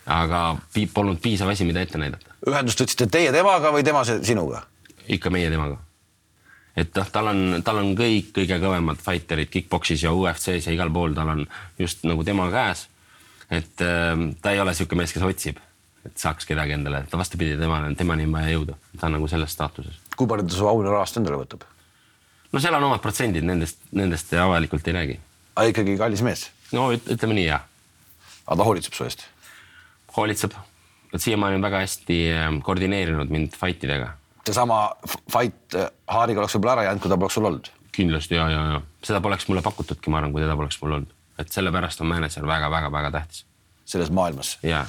aga 0.06 0.40
polnud 0.94 1.18
piisav 1.22 1.50
asi, 1.50 1.66
mida 1.66 1.82
ette 1.82 1.98
näidata. 1.98 2.34
ühendust 2.46 2.80
võtsite 2.80 3.08
teie 3.10 3.32
temaga 3.34 3.72
või 3.74 3.84
tema 3.84 4.04
sinuga? 4.06 4.62
ikka 5.08 5.30
meie 5.30 5.50
temaga. 5.50 5.78
et 6.76 6.94
noh, 6.94 7.10
tal 7.12 7.30
on, 7.32 7.62
tal 7.64 7.80
on 7.82 7.94
kõik 7.98 8.32
kõige 8.36 8.60
kõvemad 8.62 9.02
fighterid 9.02 9.50
kick-poksis 9.50 10.06
ja 10.06 10.12
UFC-s 10.14 10.68
ja 10.68 10.74
igal 10.74 10.92
pool, 10.94 11.14
tal 11.14 11.34
on 11.34 11.46
just 11.78 12.04
nagu 12.06 12.24
tema 12.24 12.48
käes. 12.54 12.86
et 13.50 13.82
äh, 13.82 14.14
ta 14.42 14.52
ei 14.52 14.60
ole 14.60 14.74
niisugune 14.74 15.02
mees, 15.02 15.14
kes 15.14 15.26
otsib, 15.26 15.62
et 16.06 16.18
saaks 16.18 16.46
kedagi 16.46 16.78
endale, 16.78 17.04
ta 17.10 17.18
vastupidi, 17.18 17.58
temale, 17.58 17.94
temani 17.98 18.28
on 18.28 18.38
vaja 18.38 18.54
jõuda, 18.54 18.78
ta 19.00 19.10
on 19.10 19.18
nagu 19.18 19.28
selles 19.28 19.52
staatuses. 19.58 19.98
kui 20.16 20.30
palju 20.30 20.46
ta 20.46 20.54
su 20.54 20.68
auhinnarahast 20.70 21.18
endale 21.18 21.42
võtab? 21.42 21.66
no 22.52 22.62
seal 22.62 22.78
on 22.78 22.90
omad 22.92 23.02
protsendid, 23.02 23.46
nendest, 23.46 23.82
nendest 23.90 24.34
avalikult 24.38 24.86
ei 24.86 25.00
räägi. 25.00 25.22
aga 25.56 25.72
ikkagi 25.74 25.98
kallis 25.98 26.22
mees? 26.22 26.50
no 26.72 26.92
ütleme 26.94 27.40
nii, 27.40 27.48
jah. 27.50 27.66
aga 28.46 28.62
ta 28.62 28.68
hoolitseb 28.70 28.94
su 28.94 29.08
eest? 29.08 29.26
Hoolitseb, 30.16 30.54
et 31.12 31.22
siiamaani 31.22 31.58
on 31.58 31.66
väga 31.66 31.82
hästi 31.84 32.20
ähm, 32.34 32.60
koordineerinud 32.66 33.32
mind 33.32 33.56
fight 33.56 33.84
idega. 33.86 34.12
seesama 34.46 34.80
fight 35.32 35.76
Haariga 36.06 36.42
oleks 36.42 36.56
võib-olla 36.56 36.78
ära 36.78 36.86
jäänud, 36.88 37.02
kui 37.02 37.12
ta 37.12 37.18
poleks 37.20 37.38
sul 37.38 37.50
olnud? 37.50 37.72
kindlasti 37.96 38.36
ja, 38.36 38.46
ja, 38.52 38.62
ja 38.74 38.80
seda 39.06 39.22
poleks 39.24 39.48
mulle 39.48 39.62
pakutudki, 39.64 40.12
ma 40.12 40.20
arvan, 40.20 40.34
kui 40.34 40.44
teda 40.44 40.56
poleks 40.58 40.78
mul 40.82 40.98
olnud, 40.98 41.12
et 41.40 41.52
sellepärast 41.52 42.02
on 42.04 42.10
mänedžer 42.12 42.46
väga-väga-väga 42.48 43.12
tähtis. 43.14 43.44
selles 43.88 44.12
maailmas? 44.12 44.58
jaa 44.66 44.84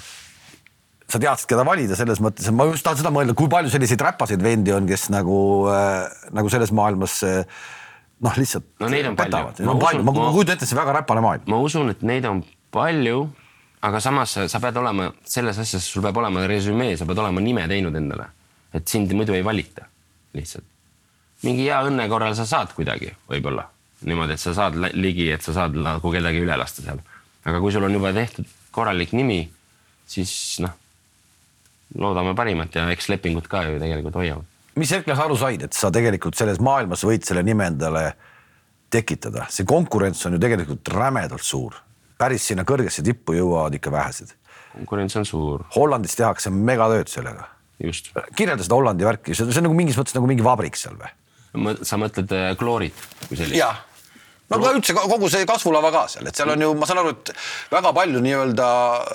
sa 1.08 1.20
teadsid, 1.24 1.48
keda 1.48 1.64
valida 1.64 1.96
selles 1.96 2.20
mõttes, 2.20 2.50
ma 2.52 2.68
just 2.68 2.84
tahan 2.84 3.00
seda 3.00 3.12
mõelda, 3.16 3.36
kui 3.38 3.48
palju 3.52 3.72
selliseid 3.72 4.02
räpaseid 4.04 4.44
vendi 4.44 4.74
on, 4.76 4.88
kes 4.90 5.08
nagu 5.14 5.38
äh,, 5.72 6.08
nagu 6.36 6.52
selles 6.52 6.74
maailmas 6.76 7.22
äh, 7.24 7.46
noh, 8.24 8.38
lihtsalt 8.38 8.66
no, 8.82 8.90
neid 8.92 9.08
on 9.10 9.18
petavad. 9.18 9.60
palju, 9.62 10.04
ma, 10.04 10.16
ma 10.16 10.32
kujutan 10.36 10.58
ette, 10.58 10.68
see 10.70 10.78
väga 10.78 10.96
räpane 11.00 11.24
maailm. 11.24 11.46
ma 11.52 11.60
usun, 11.64 11.94
et 11.94 12.04
neid 12.08 12.28
on 12.30 12.44
palju 12.76 13.28
aga 13.82 14.00
samas 14.02 14.38
sa 14.50 14.60
pead 14.62 14.78
olema 14.78 15.12
selles 15.26 15.60
asjas, 15.62 15.86
sul 15.86 16.04
peab 16.06 16.18
olema 16.18 16.46
resümee, 16.50 16.98
sa 16.98 17.06
pead 17.06 17.22
olema 17.22 17.44
nime 17.44 17.68
teinud 17.70 17.96
endale, 17.96 18.30
et 18.74 18.88
sind 18.88 19.14
muidu 19.14 19.36
ei 19.38 19.46
valita 19.46 19.86
lihtsalt. 20.38 20.66
mingi 21.46 21.68
hea 21.68 21.84
õnne 21.86 22.08
korral 22.10 22.34
sa 22.36 22.48
saad 22.50 22.74
kuidagi 22.74 23.12
võib-olla 23.30 23.68
niimoodi, 24.08 24.34
et 24.34 24.42
sa 24.42 24.54
saad 24.58 24.78
ligi, 24.98 25.30
et 25.34 25.46
sa 25.46 25.54
saad 25.54 25.78
nagu 25.78 26.12
kedagi 26.14 26.42
üle 26.42 26.58
lasta 26.58 26.82
seal. 26.86 27.02
aga 27.46 27.62
kui 27.62 27.72
sul 27.72 27.86
on 27.86 27.94
juba 27.94 28.14
tehtud 28.14 28.50
korralik 28.72 29.14
nimi, 29.14 29.44
siis 30.10 30.32
noh, 30.66 30.74
loodame 31.98 32.36
parimat 32.36 32.76
ja 32.76 32.88
eks 32.94 33.10
lepingud 33.14 33.48
ka 33.50 33.64
ju 33.68 33.82
tegelikult 33.82 34.18
hoiavad. 34.22 34.46
mis 34.76 34.92
hetkel 34.94 35.16
sa 35.16 35.26
aru 35.26 35.38
said, 35.38 35.64
et 35.70 35.74
sa 35.74 35.92
tegelikult 35.94 36.38
selles 36.38 36.60
maailmas 36.60 37.06
võid 37.06 37.26
selle 37.26 37.46
nime 37.46 37.70
endale 37.70 38.12
tekitada, 38.90 39.46
see 39.52 39.66
konkurents 39.68 40.26
on 40.26 40.38
ju 40.38 40.42
tegelikult 40.42 40.90
rämedalt 40.94 41.44
suur 41.44 41.76
päris 42.18 42.48
sinna 42.50 42.66
kõrgesse 42.68 43.04
tippu 43.06 43.38
jõuavad 43.38 43.78
ikka 43.78 43.94
vähesed. 43.94 44.34
konkurents 44.78 45.16
on 45.18 45.26
suur. 45.26 45.64
Hollandis 45.76 46.16
tehakse 46.16 46.50
megatööd 46.50 47.10
sellega. 47.12 47.48
just. 47.84 48.12
kirjelda 48.36 48.64
seda 48.64 48.76
Hollandi 48.76 49.06
värki, 49.06 49.36
see 49.36 49.46
on 49.46 49.70
nagu 49.70 49.78
mingis 49.78 49.98
mõttes 50.00 50.18
nagu 50.18 50.28
mingi 50.28 50.46
vabrik 50.46 50.76
seal 50.76 50.98
või? 50.98 51.14
sa 51.86 51.98
mõtled 51.98 52.34
kloorit 52.60 52.98
äh, 52.98 53.28
kui 53.30 53.38
sellist? 53.38 53.86
no 54.50 54.60
aga 54.60 54.74
üldse 54.78 54.96
kogu 54.98 55.30
see 55.32 55.48
kasvulava 55.50 55.92
ka 55.94 56.04
seal, 56.12 56.28
et 56.30 56.38
seal 56.38 56.52
on 56.54 56.62
ju, 56.66 56.74
ma 56.80 56.90
saan 56.90 57.02
aru, 57.02 57.16
et 57.16 57.34
väga 57.72 57.94
palju 57.96 58.22
nii-öelda 58.24 58.68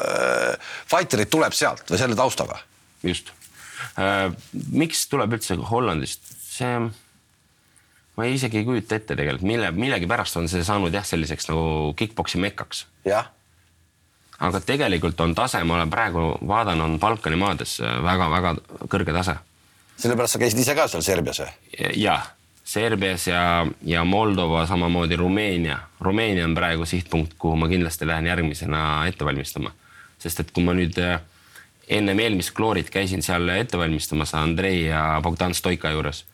äh, 0.09 0.75
fighterid 0.91 1.31
tuleb 1.33 1.57
sealt 1.57 1.89
või 1.91 2.01
selle 2.01 2.19
taustaga. 2.19 2.61
just 3.03 3.33
äh,. 3.97 4.29
miks 4.71 5.07
tuleb 5.13 5.39
üldse 5.39 5.59
Hollandist, 5.71 6.35
see 6.47 6.77
ma 8.17 8.27
isegi 8.29 8.61
ei 8.61 8.65
kujuta 8.65 8.97
ette 8.97 9.17
tegelikult, 9.17 9.47
mille, 9.49 9.71
millegipärast 9.77 10.37
on 10.41 10.49
see 10.51 10.65
saanud 10.67 10.93
jah, 10.95 11.07
selliseks 11.07 11.49
nagu 11.49 11.95
kick-poksi 11.97 12.41
mekkaks. 12.43 12.87
jah. 13.09 13.31
aga 14.39 14.61
tegelikult 14.61 15.21
on 15.21 15.35
tase, 15.35 15.63
ma 15.65 15.79
olen 15.79 15.91
praegu 15.91 16.27
vaadanud 16.49 17.01
Balkani 17.01 17.39
maades 17.41 17.79
väga-väga 17.81 18.55
kõrge 18.93 19.17
tase. 19.17 19.37
sellepärast 19.97 20.37
sa 20.37 20.43
käisid 20.45 20.61
ise 20.65 20.77
ka 20.77 20.89
seal 20.89 21.05
Serbias 21.07 21.41
või? 21.41 21.53
jah, 21.97 22.29
Serbias 22.65 23.27
ja, 23.27 23.67
ja 23.85 24.05
Moldova, 24.05 24.67
samamoodi 24.67 25.17
Rumeenia. 25.17 25.79
Rumeenia 26.01 26.45
on 26.45 26.55
praegu 26.55 26.87
sihtpunkt, 26.87 27.35
kuhu 27.39 27.57
ma 27.57 27.69
kindlasti 27.69 28.07
lähen 28.07 28.27
järgmisena 28.27 29.07
ette 29.09 29.25
valmistama. 29.25 29.73
sest 30.23 30.41
et 30.41 30.51
kui 30.55 30.63
ma 30.63 30.71
nüüd 30.71 30.95
eh, 31.03 31.17
ennem 31.89 32.21
eelmist 32.23 32.53
kloorit 32.55 32.91
käisin 32.95 33.25
seal 33.27 33.49
ette 33.57 33.79
valmistamas 33.79 34.35
Andrei 34.39 34.85
ja 34.85 35.19
Bogdan 35.23 35.55
Stoika 35.55 35.91
juures, 35.91 36.25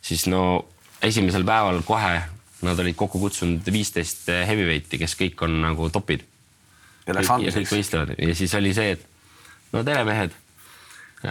siis 0.00 0.24
no 0.26 0.64
esimesel 1.02 1.44
päeval 1.44 1.82
kohe 1.86 2.22
nad 2.64 2.78
olid 2.80 2.96
kokku 2.96 3.20
kutsunud 3.20 3.68
viisteist 3.72 4.30
heavyweight'i, 4.30 4.98
kes 4.98 5.14
kõik 5.18 5.42
on 5.44 5.60
nagu 5.60 5.90
topid. 5.92 6.24
ja 7.06 7.14
läks 7.14 7.30
andmiseks. 7.30 7.58
kõik 7.60 7.78
võistlevad 7.78 8.14
ja 8.18 8.34
siis 8.34 8.54
oli 8.54 8.72
see, 8.74 8.96
et 8.96 9.72
no 9.72 9.84
tere, 9.84 10.04
mehed. 10.04 10.34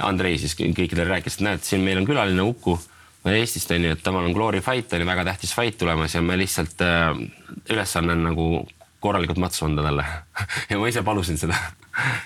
Andrei 0.01 0.37
siis 0.41 0.55
kõikidele 0.57 1.07
rääkis, 1.07 1.37
et 1.37 1.45
näed, 1.45 1.63
siin 1.63 1.83
meil 1.85 1.97
on 2.01 2.07
külaline 2.07 2.41
Uku 2.41 2.73
Eestist 3.25 3.71
on 3.73 3.85
ju, 3.87 3.93
et 3.95 4.03
temal 4.05 4.27
on 4.27 4.33
Glory 4.35 4.61
fight 4.61 4.91
on 4.93 5.01
ju 5.01 5.07
väga 5.07 5.23
tähtis 5.25 5.53
fight 5.57 5.79
tulemas 5.81 6.13
ja 6.13 6.21
me 6.21 6.37
lihtsalt 6.37 6.81
äh, 6.85 7.15
ülesanne 7.73 8.13
on 8.13 8.23
nagu 8.27 8.47
korralikult 9.05 9.39
matsu 9.41 9.67
anda 9.67 9.85
talle 9.85 10.05
ja 10.71 10.79
ma 10.81 10.89
ise 10.91 11.03
palusin 11.05 11.39
seda 11.39 11.57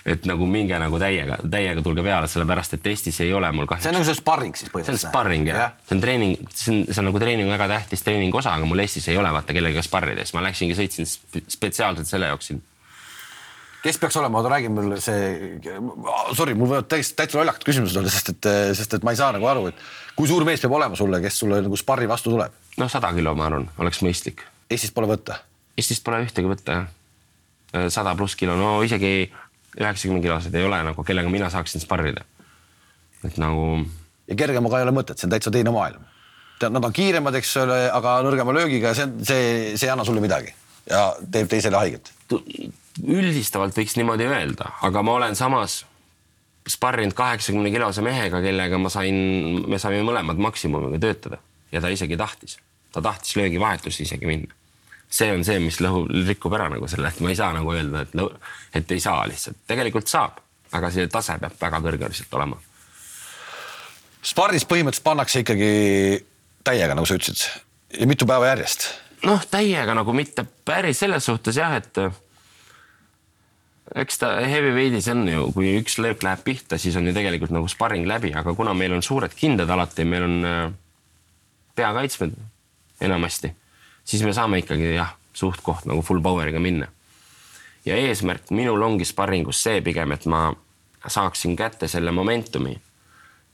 et 0.09 0.25
nagu 0.29 0.47
minge 0.49 0.79
nagu 0.81 0.99
täiega, 1.01 1.37
täiega 1.51 1.83
tulge 1.85 2.03
peale, 2.05 2.29
sellepärast 2.31 2.77
et 2.79 2.87
Eestis 2.89 3.19
ei 3.25 3.33
ole 3.35 3.51
mul 3.55 3.69
kahjuks. 3.69 3.85
see 3.85 3.93
on 3.93 3.99
nagu 3.99 4.07
see 4.07 4.17
sparring 4.17 4.57
siis 4.57 4.71
põhimõtteliselt. 4.73 5.03
see 5.03 5.09
on 5.09 5.13
sparring 5.13 5.51
jah 5.51 5.61
ja., 5.61 5.69
see 5.85 5.97
on 5.97 6.03
treening, 6.05 6.49
see 6.55 6.73
on, 6.73 6.81
see 6.89 7.03
on 7.03 7.09
nagu 7.11 7.21
treening 7.21 7.53
väga 7.53 7.69
tähtis 7.75 8.05
treeningu 8.05 8.41
osa, 8.41 8.55
aga 8.57 8.69
mul 8.69 8.81
Eestis 8.85 9.07
ei 9.11 9.19
ole 9.21 9.31
vaata 9.35 9.55
kellegagi 9.55 9.85
sparrida, 9.85 10.25
siis 10.25 10.37
ma 10.37 10.45
läksingi, 10.47 10.77
sõitsin 10.77 11.09
spetsiaalselt 11.09 12.09
selle 12.09 12.31
jaoks 12.31 12.51
siin 12.51 12.63
kes 13.83 13.99
peaks 14.01 14.17
olema, 14.19 14.39
oota 14.41 14.49
räägi 14.51 14.69
mulle 14.73 14.99
see, 15.03 15.59
sorry, 16.35 16.55
mul 16.57 16.67
võivad 16.73 16.89
täiesti 16.91 17.15
täitsa 17.19 17.39
lollakad 17.39 17.63
küsimused 17.67 17.99
olla, 17.99 18.11
sest 18.11 18.33
et, 18.33 18.49
sest 18.77 18.97
et 18.97 19.05
ma 19.07 19.13
ei 19.15 19.19
saa 19.19 19.31
nagu 19.35 19.47
aru, 19.47 19.69
et 19.71 19.85
kui 20.17 20.27
suur 20.27 20.43
mees 20.47 20.63
peab 20.63 20.75
olema 20.75 20.99
sulle, 20.99 21.21
kes 21.23 21.39
sulle 21.43 21.61
nagu 21.63 21.79
sparri 21.79 22.09
vastu 22.09 22.33
tuleb? 22.33 22.55
noh, 22.79 22.91
sada 22.91 23.13
kilo, 23.15 23.35
ma 23.35 23.47
arvan, 23.49 23.69
oleks 23.79 24.03
mõistlik. 24.05 24.43
Eestist 24.69 24.95
pole 24.95 25.09
võtta? 25.09 25.39
Eestist 25.79 26.03
pole 26.05 26.21
ühtegi 26.25 26.49
võtta 26.49 26.77
jah. 26.79 26.87
sada 27.93 28.15
pluss 28.17 28.35
kilo, 28.35 28.55
no 28.57 28.79
isegi 28.83 29.29
üheksakümne 29.77 30.21
kilosed 30.23 30.55
ei 30.57 30.65
ole 30.65 30.79
nagu, 30.83 31.03
kellega 31.05 31.29
mina 31.29 31.49
saaksin 31.53 31.81
sparrida. 31.81 32.25
et 33.23 33.37
nagu. 33.37 33.85
ja 34.27 34.35
kergemaga 34.35 34.79
ei 34.79 34.87
ole 34.87 34.95
mõtet, 34.95 35.19
see 35.19 35.29
on 35.29 35.35
täitsa 35.35 35.51
teine 35.53 35.73
maailm. 35.75 36.05
nad 36.61 36.85
on 36.85 36.93
kiiremad, 36.93 37.35
eks 37.39 37.57
ole, 37.63 37.83
aga 37.91 38.19
nõrgema 38.25 38.55
löögiga, 38.55 38.93
see, 38.97 39.07
see, 39.23 39.45
see 39.77 39.87
ei 39.87 39.93
anna 39.93 40.07
sulle 40.07 40.23
midagi 40.23 40.53
ja 40.89 41.03
teeb 41.31 41.49
teisele 41.51 41.77
haiget. 41.77 42.11
üldistavalt 42.99 43.77
võiks 43.77 43.95
niimoodi 43.97 44.27
öelda, 44.27 44.73
aga 44.85 45.03
ma 45.05 45.15
olen 45.19 45.37
samas 45.39 45.83
sparrinud 46.69 47.15
kaheksakümne 47.17 47.71
kilose 47.73 48.03
mehega, 48.05 48.41
kellega 48.43 48.77
ma 48.81 48.91
sain, 48.93 49.15
me 49.69 49.79
saime 49.81 50.01
mõlemad 50.05 50.41
maksimumiga 50.41 50.99
töötada 51.01 51.39
ja 51.71 51.81
ta 51.81 51.91
isegi 51.93 52.17
tahtis, 52.17 52.57
ta 52.93 53.01
tahtis 53.01 53.37
löögivahetusse 53.39 54.03
isegi 54.03 54.29
minna. 54.29 54.58
See 55.09 55.31
on 55.33 55.43
see, 55.45 55.59
mis 55.63 55.79
lõhu, 55.81 56.03
rikub 56.27 56.53
ära 56.53 56.69
nagu 56.69 56.87
selle, 56.87 57.09
et 57.09 57.19
ma 57.23 57.31
ei 57.31 57.37
saa 57.39 57.53
nagu 57.55 57.73
öelda, 57.73 58.05
et, 58.05 58.15
lõhu, 58.17 58.35
et 58.77 58.91
ei 58.93 59.01
saa 59.03 59.23
lihtsalt, 59.29 59.63
tegelikult 59.69 60.11
saab, 60.11 60.37
aga 60.77 60.91
see 60.93 61.09
tase 61.11 61.37
peab 61.41 61.55
väga 61.61 61.81
kõrge 61.85 62.11
lihtsalt 62.11 62.37
olema. 62.37 62.59
spardis 64.21 64.67
põhimõtteliselt 64.69 65.07
pannakse 65.07 65.43
ikkagi 65.45 65.71
täiega, 66.63 66.95
nagu 66.95 67.09
sa 67.09 67.17
ütlesid 67.17 67.47
ja 67.99 68.07
mitu 68.07 68.27
päeva 68.29 68.51
järjest? 68.51 68.89
noh, 69.25 69.43
täiega 69.51 69.95
nagu 69.97 70.13
mitte 70.15 70.45
päris 70.65 71.01
selles 71.01 71.25
suhtes 71.25 71.57
jah, 71.57 71.73
et 71.75 71.97
eks 73.99 74.21
ta 74.21 74.35
heavyweight'is 74.45 75.09
on 75.11 75.25
ju, 75.27 75.47
kui 75.55 75.73
üks 75.79 75.97
löök 76.01 76.23
läheb 76.23 76.43
pihta, 76.45 76.77
siis 76.77 76.95
on 76.99 77.07
ju 77.09 77.13
tegelikult 77.15 77.53
nagu 77.55 77.67
sparring 77.71 78.07
läbi, 78.07 78.31
aga 78.37 78.53
kuna 78.55 78.75
meil 78.77 78.93
on 78.95 79.03
suured 79.05 79.33
kindad 79.35 79.69
alati, 79.73 80.05
meil 80.05 80.27
on 80.27 80.37
äh, 80.45 80.61
peakaitsmed 81.75 82.37
enamasti, 83.01 83.51
siis 84.09 84.23
me 84.25 84.33
saame 84.33 84.63
ikkagi 84.63 84.95
jah, 84.95 85.13
suht-koht 85.37 85.85
nagu 85.89 86.01
full 86.05 86.21
power'iga 86.23 86.59
minna. 86.59 86.87
ja 87.85 87.95
eesmärk 87.95 88.49
minul 88.51 88.81
ongi 88.81 89.05
sparringus 89.05 89.61
see 89.63 89.81
pigem, 89.81 90.11
et 90.11 90.25
ma 90.25 90.49
saaksin 91.07 91.55
kätte 91.55 91.87
selle 91.87 92.11
momentumi, 92.11 92.73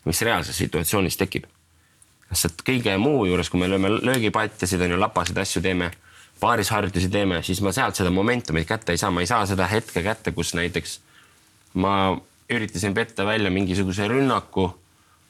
mis 0.06 0.22
reaalses 0.22 0.58
situatsioonis 0.58 1.18
tekib. 1.18 1.46
sest 2.34 2.64
kõige 2.68 2.98
muu 2.98 3.26
juures, 3.26 3.50
kui 3.50 3.60
me 3.60 3.70
lööme 3.70 3.92
löögipatjasid 4.00 4.82
on 4.82 4.96
ju, 4.96 5.00
lapasid 5.00 5.38
asju 5.38 5.62
teeme 5.62 5.92
paarisharjutusi 6.40 7.10
teeme, 7.10 7.42
siis 7.44 7.62
ma 7.62 7.72
sealt 7.72 7.96
seda 7.96 8.12
momentumit 8.12 8.68
kätte 8.68 8.92
ei 8.92 9.00
saa, 9.00 9.12
ma 9.12 9.22
ei 9.24 9.28
saa 9.28 9.46
seda 9.48 9.68
hetke 9.72 10.04
kätte, 10.04 10.32
kus 10.36 10.54
näiteks 10.58 11.00
ma 11.80 12.16
üritasin 12.52 12.94
petta 12.94 13.26
välja 13.26 13.52
mingisuguse 13.52 14.08
rünnaku, 14.08 14.68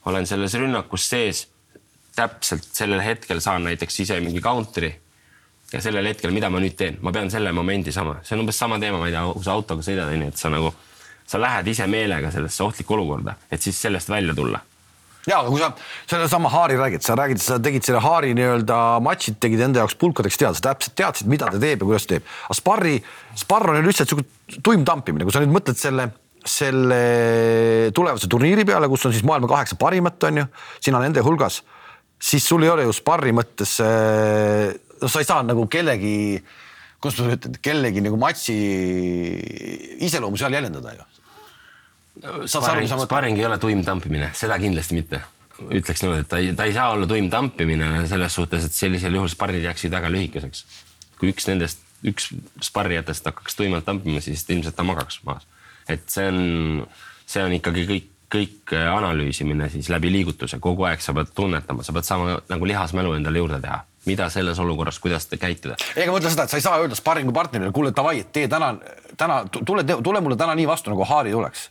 olen 0.06 0.26
selles 0.26 0.54
rünnakus 0.54 1.08
sees, 1.10 1.46
täpselt 2.16 2.66
sellel 2.72 3.02
hetkel 3.04 3.40
saan 3.40 3.66
näiteks 3.68 4.00
ise 4.00 4.18
mingi 4.20 4.40
counter'i 4.40 4.94
ja 5.72 5.82
sellel 5.82 6.06
hetkel, 6.12 6.32
mida 6.34 6.50
ma 6.52 6.60
nüüd 6.62 6.76
teen, 6.78 7.00
ma 7.02 7.12
pean 7.14 7.30
selle 7.32 7.52
momendi 7.54 7.94
sama, 7.94 8.20
see 8.26 8.36
on 8.36 8.44
umbes 8.44 8.58
sama 8.60 8.78
teema, 8.82 9.00
ma 9.02 9.10
ei 9.10 9.16
tea, 9.16 9.24
kui 9.34 9.46
sa 9.46 9.56
autoga 9.56 9.82
sõidad, 9.86 10.12
onju, 10.14 10.30
et 10.30 10.40
sa 10.40 10.52
nagu, 10.52 10.70
sa 11.26 11.42
lähed 11.42 11.68
ise 11.72 11.88
meelega 11.90 12.30
sellesse 12.34 12.64
ohtlikku 12.66 12.96
olukorda, 12.98 13.36
et 13.50 13.62
siis 13.62 13.78
sellest 13.86 14.12
välja 14.12 14.34
tulla. 14.36 14.62
Ja 15.26 15.40
aga 15.40 15.50
kui 15.50 15.58
sa 15.58 15.72
sellesama 16.06 16.50
Haari 16.52 16.76
räägid, 16.78 17.02
sa 17.02 17.16
räägid, 17.18 17.40
sa 17.42 17.56
tegid 17.58 17.82
selle 17.82 17.98
Haari 18.04 18.30
nii-öelda 18.38 18.76
matšid, 19.02 19.40
tegid 19.42 19.64
enda 19.66 19.82
jaoks 19.82 19.96
pulkadeks 19.98 20.38
teada, 20.38 20.54
sa 20.54 20.68
täpselt 20.68 20.94
teadsid, 21.00 21.30
mida 21.30 21.48
ta 21.50 21.58
teeb 21.58 21.82
ja 21.82 21.88
kuidas 21.88 22.06
ta 22.06 22.14
teeb. 22.14 22.28
aga 22.46 22.58
sparri, 22.60 22.92
sparr 23.42 23.72
on 23.72 23.80
ju 23.80 23.88
lihtsalt 23.88 24.12
sihuke 24.12 24.60
tuim 24.62 24.84
tampimine, 24.86 25.26
kui 25.26 25.34
sa 25.34 25.42
nüüd 25.42 25.56
mõtled 25.56 25.80
selle, 25.80 26.06
selle 26.46 27.00
tulevase 27.96 28.30
turniiri 28.30 28.62
peale, 28.68 28.86
kus 28.92 29.08
on 29.10 29.16
siis 29.16 29.26
maailma 29.26 29.50
kaheksa 29.50 29.74
parimat, 29.80 30.28
on 30.30 30.44
ju, 30.44 30.46
sina 30.86 31.02
nende 31.02 31.26
hulgas, 31.26 31.58
siis 32.22 32.46
sul 32.46 32.62
ei 32.62 32.70
ole 32.70 32.86
ju 32.86 32.94
sparri 32.94 33.34
mõttes, 33.34 33.80
noh, 35.02 35.10
sa 35.10 35.22
ei 35.22 35.28
saa 35.28 35.42
nagu 35.46 35.66
kellegi, 35.72 36.40
kuidas 37.00 37.20
ma 37.22 37.36
ütlen, 37.36 37.60
kellegi 37.62 38.04
nagu 38.04 38.18
matši 38.20 38.56
iseloomu 40.08 40.40
seal 40.40 40.56
jäljendada 40.56 40.96
ju 40.96 41.06
sparring, 42.46 42.88
sparring 43.04 43.38
ei 43.38 43.46
ole 43.46 43.58
tuim 43.60 43.82
tampimine, 43.84 44.30
seda 44.36 44.58
kindlasti 44.60 44.96
mitte. 44.96 45.22
ütleks 45.56 46.02
niimoodi, 46.02 46.20
et 46.20 46.28
ta 46.28 46.38
ei, 46.40 46.50
ta 46.52 46.64
ei 46.68 46.74
saa 46.76 46.90
olla 46.92 47.06
tuim 47.08 47.30
tampimine 47.32 48.02
selles 48.10 48.34
suhtes, 48.36 48.66
et 48.66 48.74
sellisel 48.76 49.14
juhul 49.16 49.30
sparrid 49.32 49.64
jääksid 49.64 49.92
väga 49.92 50.10
lühikeseks. 50.12 50.64
kui 51.16 51.32
üks 51.32 51.48
nendest, 51.48 51.80
üks 52.04 52.28
sparrijatest 52.68 53.24
hakkaks 53.24 53.56
tuimalt 53.56 53.86
tampima, 53.88 54.20
siis 54.20 54.44
ilmselt 54.52 54.76
ta 54.76 54.84
magaks 54.84 55.22
maas. 55.24 55.46
et 55.88 56.04
see 56.12 56.28
on, 56.28 56.86
see 57.26 57.44
on 57.44 57.56
ikkagi 57.56 57.86
kõik, 57.88 58.12
kõik 58.32 58.76
analüüsimine 58.76 59.70
siis 59.72 59.88
läbi 59.88 60.12
liigutuse, 60.12 60.58
kogu 60.60 60.84
aeg 60.84 61.00
sa 61.00 61.14
pead 61.16 61.32
tunnetama, 61.34 61.86
sa 61.86 61.94
pead 61.96 62.04
saama 62.04 62.40
nagu 62.48 62.68
lihasmälu 62.68 63.16
endale 63.16 63.40
juurde 63.40 63.60
teha 63.64 63.84
mida 64.06 64.28
selles 64.30 64.58
olukorras, 64.62 64.98
kuidas 65.02 65.26
käituda. 65.26 65.76
ega 65.96 66.12
ma 66.12 66.20
ütlen 66.20 66.34
seda, 66.34 66.46
et 66.46 66.54
sa 66.54 66.60
ei 66.60 66.64
saa 66.64 66.80
öelda 66.82 66.98
sparringupartnerile, 66.98 67.72
kuule 67.74 67.92
davai, 67.96 68.20
et 68.24 68.32
tee 68.32 68.48
täna, 68.48 68.74
täna 69.16 69.44
tule, 69.50 69.84
tule 69.84 70.20
mulle 70.20 70.36
täna 70.36 70.54
nii 70.58 70.68
vastu 70.68 70.92
nagu 70.94 71.04
Haari 71.04 71.34
tuleks 71.34 71.70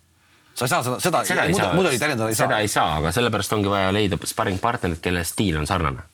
sa 0.55 0.65
ei 0.65 0.69
saa 0.71 0.83
seda, 0.83 0.99
seda, 1.03 1.23
seda 1.27 1.47
muda, 1.51 1.71
mudelit 1.75 1.99
täiendada 1.99 2.29
ei 2.31 2.35
saa. 2.35 2.47
seda 2.47 2.59
ei 2.63 2.69
saa, 2.71 2.99
aga 2.99 3.11
sellepärast 3.15 3.55
ongi 3.57 3.71
vaja 3.71 3.89
leida 3.95 4.19
sparring 4.23 4.59
partnerit, 4.61 5.01
kelle 5.03 5.23
stiil 5.27 5.57
on 5.59 5.67
sarnane. 5.67 6.05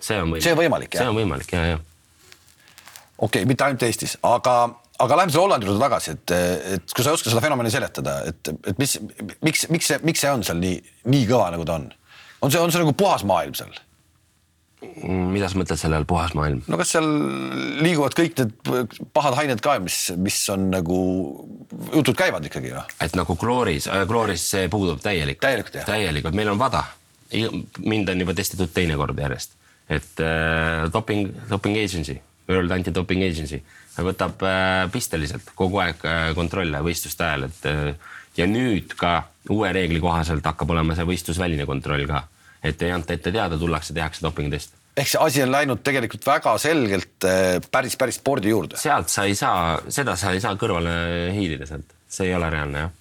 see 0.00 0.18
on 0.20 0.28
võimalik. 0.28 0.44
see 0.44 0.52
on 0.52 0.60
võimalik, 0.60 0.92
jah? 0.92 1.00
see 1.00 1.12
on 1.12 1.16
võimalik 1.16 1.54
ja, 1.54 1.62
ja. 1.72 1.78
okei 3.16 3.24
okay,, 3.28 3.48
mitte 3.48 3.64
ainult 3.64 3.86
Eestis, 3.88 4.18
aga, 4.28 4.56
aga 5.00 5.20
lähme 5.22 5.32
selle 5.32 5.46
Hollandi 5.46 5.70
juurde 5.70 5.82
tagasi, 5.82 6.16
et, 6.18 6.36
et 6.76 6.94
kui 6.94 7.06
sa 7.06 7.14
ei 7.14 7.20
oska 7.20 7.32
seda 7.32 7.44
fenomeni 7.44 7.72
seletada, 7.72 8.18
et, 8.28 8.52
et 8.72 8.82
mis, 8.82 8.98
miks, 9.40 9.66
miks 9.72 9.92
see, 9.92 10.00
miks 10.04 10.24
see 10.24 10.36
on 10.36 10.44
seal 10.46 10.60
nii, 10.60 10.76
nii 11.08 11.24
kõva, 11.30 11.48
nagu 11.56 11.64
ta 11.68 11.80
on? 11.80 11.88
on 12.44 12.52
see, 12.52 12.60
on 12.60 12.74
see 12.74 12.84
nagu 12.84 12.92
puhas 12.98 13.24
maailm 13.28 13.56
seal? 13.56 13.72
Mida 15.02 15.48
sa 15.50 15.58
mõtled 15.58 15.80
selle 15.80 15.98
all 15.98 16.06
puhas 16.08 16.34
maailm? 16.38 16.60
no 16.70 16.78
kas 16.78 16.94
seal 16.94 17.08
liiguvad 17.82 18.14
kõik 18.18 18.38
need 18.38 19.00
pahad 19.16 19.38
ained 19.42 19.62
ka, 19.64 19.78
mis, 19.82 19.98
mis 20.18 20.38
on 20.54 20.68
nagu, 20.70 21.00
jutud 21.94 22.14
käivad 22.18 22.46
ikkagi 22.46 22.70
ju. 22.70 22.84
et 23.02 23.18
nagu 23.18 23.36
klooris 23.40 23.88
äh,, 23.90 24.04
klooris 24.10 24.46
see 24.54 24.70
puudub 24.72 25.02
täielikult. 25.02 25.42
täielikult 25.42 25.82
täielikult, 25.88 26.38
meil 26.38 26.52
on 26.54 26.60
vada. 26.60 26.84
mind 27.84 28.08
on 28.08 28.24
juba 28.24 28.34
testitud 28.34 28.70
teine 28.74 28.96
kord 28.96 29.18
järjest, 29.18 29.58
et 29.88 30.22
äh, 30.22 30.86
doping, 30.92 31.28
doping 31.50 31.76
agency, 31.76 32.20
World 32.48 32.72
Anti-Doping 32.72 33.26
Agency 33.26 33.60
võtab 34.04 34.42
äh, 34.46 34.86
pisteliselt 34.92 35.50
kogu 35.58 35.82
aeg 35.82 36.06
äh, 36.06 36.30
kontrolle 36.38 36.80
võistluste 36.86 37.26
ajal, 37.26 37.48
et 37.48 37.68
äh, 37.68 38.14
ja 38.38 38.46
nüüd 38.46 38.94
ka 38.98 39.24
uue 39.50 39.70
reegli 39.74 40.00
kohaselt 40.00 40.46
hakkab 40.46 40.70
olema 40.70 40.94
see 40.94 41.06
võistlusväline 41.08 41.66
kontroll 41.66 42.06
ka 42.06 42.22
et 42.62 42.82
ei 42.82 42.92
anta 42.92 43.14
ette 43.14 43.32
teada, 43.32 43.58
tullakse, 43.58 43.94
tehakse 43.94 44.24
dopingutest. 44.24 44.74
ehk 44.98 45.10
see 45.12 45.20
asi 45.22 45.42
on 45.44 45.52
läinud 45.54 45.82
tegelikult 45.86 46.24
väga 46.26 46.56
selgelt 46.58 47.26
eh, 47.28 47.58
päris, 47.70 47.94
päris 48.00 48.18
spordi 48.18 48.50
juurde. 48.50 48.78
sealt 48.80 49.12
sa 49.12 49.26
ei 49.28 49.36
saa, 49.38 49.78
seda 49.94 50.16
sa 50.18 50.32
ei 50.34 50.42
saa 50.42 50.56
kõrvale 50.58 50.94
hiilida 51.36 51.68
sealt, 51.70 51.94
see 52.08 52.30
ei 52.30 52.34
ole 52.38 52.50
reaalne 52.50 52.86
jah. 52.86 52.96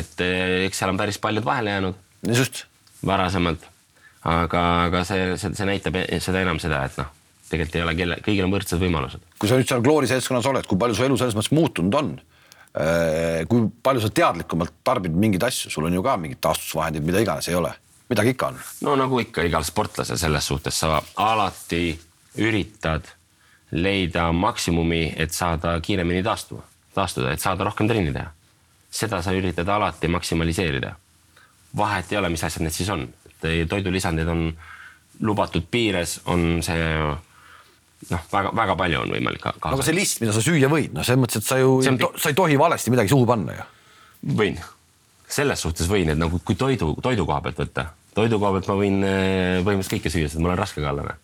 et 0.00 0.24
eh, 0.24 0.64
eks 0.68 0.80
seal 0.82 0.94
on 0.94 1.00
päris 1.00 1.20
paljud 1.20 1.44
vahele 1.44 1.76
jäänud. 1.76 2.00
just. 2.32 2.64
varasemalt, 3.04 3.66
aga, 4.24 4.64
aga 4.86 5.04
see, 5.04 5.34
see, 5.40 5.52
see 5.52 5.68
näitab 5.68 6.00
seda 6.24 6.40
enam 6.40 6.60
seda, 6.62 6.84
et 6.88 6.96
noh, 7.02 7.10
tegelikult 7.50 7.76
ei 7.76 7.84
ole 7.84 7.96
kelle, 7.98 8.20
kõigil 8.24 8.46
on 8.46 8.54
võrdsed 8.54 8.80
võimalused. 8.80 9.28
kui 9.38 9.50
sa 9.50 9.60
nüüd 9.60 9.68
seal 9.68 9.84
Gloori 9.84 10.08
seltskonnas 10.08 10.48
oled, 10.48 10.70
kui 10.70 10.80
palju 10.80 10.96
su 10.96 11.04
elu 11.04 11.20
selles 11.20 11.36
mõttes 11.36 11.52
muutunud 11.52 12.00
on? 12.00 12.14
Eh, 12.74 13.44
kui 13.46 13.68
palju 13.84 14.00
sa 14.02 14.08
teadlikumalt 14.10 14.80
tarbid 14.82 15.12
mingeid 15.14 15.44
asju, 15.46 15.68
sul 15.70 15.84
on 15.86 15.94
ju 15.94 16.00
ka 16.02 16.16
mingid 16.18 16.40
taastusvahendid, 16.42 17.04
mida 17.06 17.20
iganes 17.22 17.46
ei 17.52 17.54
ole 17.54 17.70
midagi 18.08 18.34
ikka 18.34 18.46
on. 18.46 18.58
no 18.86 18.96
nagu 18.96 19.20
ikka 19.20 19.44
igal 19.48 19.64
sportlasel 19.64 20.18
selles 20.20 20.46
suhtes 20.46 20.80
sa 20.80 21.02
alati 21.16 21.98
üritad 22.42 23.08
leida 23.74 24.32
maksimumi, 24.32 25.14
et 25.16 25.32
saada 25.32 25.74
kiiremini 25.82 26.22
taastuma, 26.22 26.62
taastuda, 26.94 27.32
et 27.34 27.42
saada 27.42 27.64
rohkem 27.64 27.88
trenni 27.90 28.12
teha. 28.14 28.30
seda 28.94 29.22
sa 29.22 29.32
üritad 29.34 29.68
alati 29.68 30.08
maksimaliseerida. 30.08 30.94
vahet 31.76 32.12
ei 32.12 32.18
ole, 32.18 32.28
mis 32.28 32.44
asjad 32.44 32.62
need 32.62 32.72
siis 32.72 32.88
on, 32.88 33.08
toidulisandid 33.68 34.28
on 34.28 34.52
lubatud 35.20 35.64
piires, 35.70 36.20
on 36.26 36.62
see 36.62 36.84
noh, 38.10 38.22
väga-väga 38.32 38.76
palju 38.76 39.00
on 39.00 39.16
võimalik 39.16 39.42
ka. 39.42 39.54
aga 39.60 39.82
see 39.82 39.96
list, 39.96 40.20
mida 40.20 40.32
sa 40.32 40.44
süüa 40.44 40.70
võid, 40.70 40.94
noh, 40.94 41.02
selles 41.02 41.22
mõttes, 41.24 41.42
et 41.42 41.48
sa 41.48 41.58
ju, 41.58 41.80
sa 41.82 42.30
ei 42.30 42.38
tohi 42.38 42.58
valesti 42.58 42.94
midagi 42.94 43.10
suhu 43.10 43.26
panna 43.26 43.58
ju. 43.58 43.66
võin 44.38 44.60
selles 45.30 45.62
suhtes 45.64 45.88
võin, 45.90 46.10
et 46.12 46.18
nagu 46.18 46.40
kui 46.44 46.56
toidu, 46.58 46.94
toidu 47.02 47.26
koha 47.26 47.40
pealt 47.44 47.62
võtta, 47.64 47.86
toidu 48.16 48.38
koha 48.40 48.56
pealt 48.56 48.68
ma 48.70 48.76
võin 48.78 48.98
eh, 49.06 49.62
põhimõtteliselt 49.64 49.96
kõike 49.96 50.12
süüa, 50.12 50.30
sest 50.30 50.42
ma 50.42 50.50
olen 50.50 50.60
raskekallane 50.60 51.16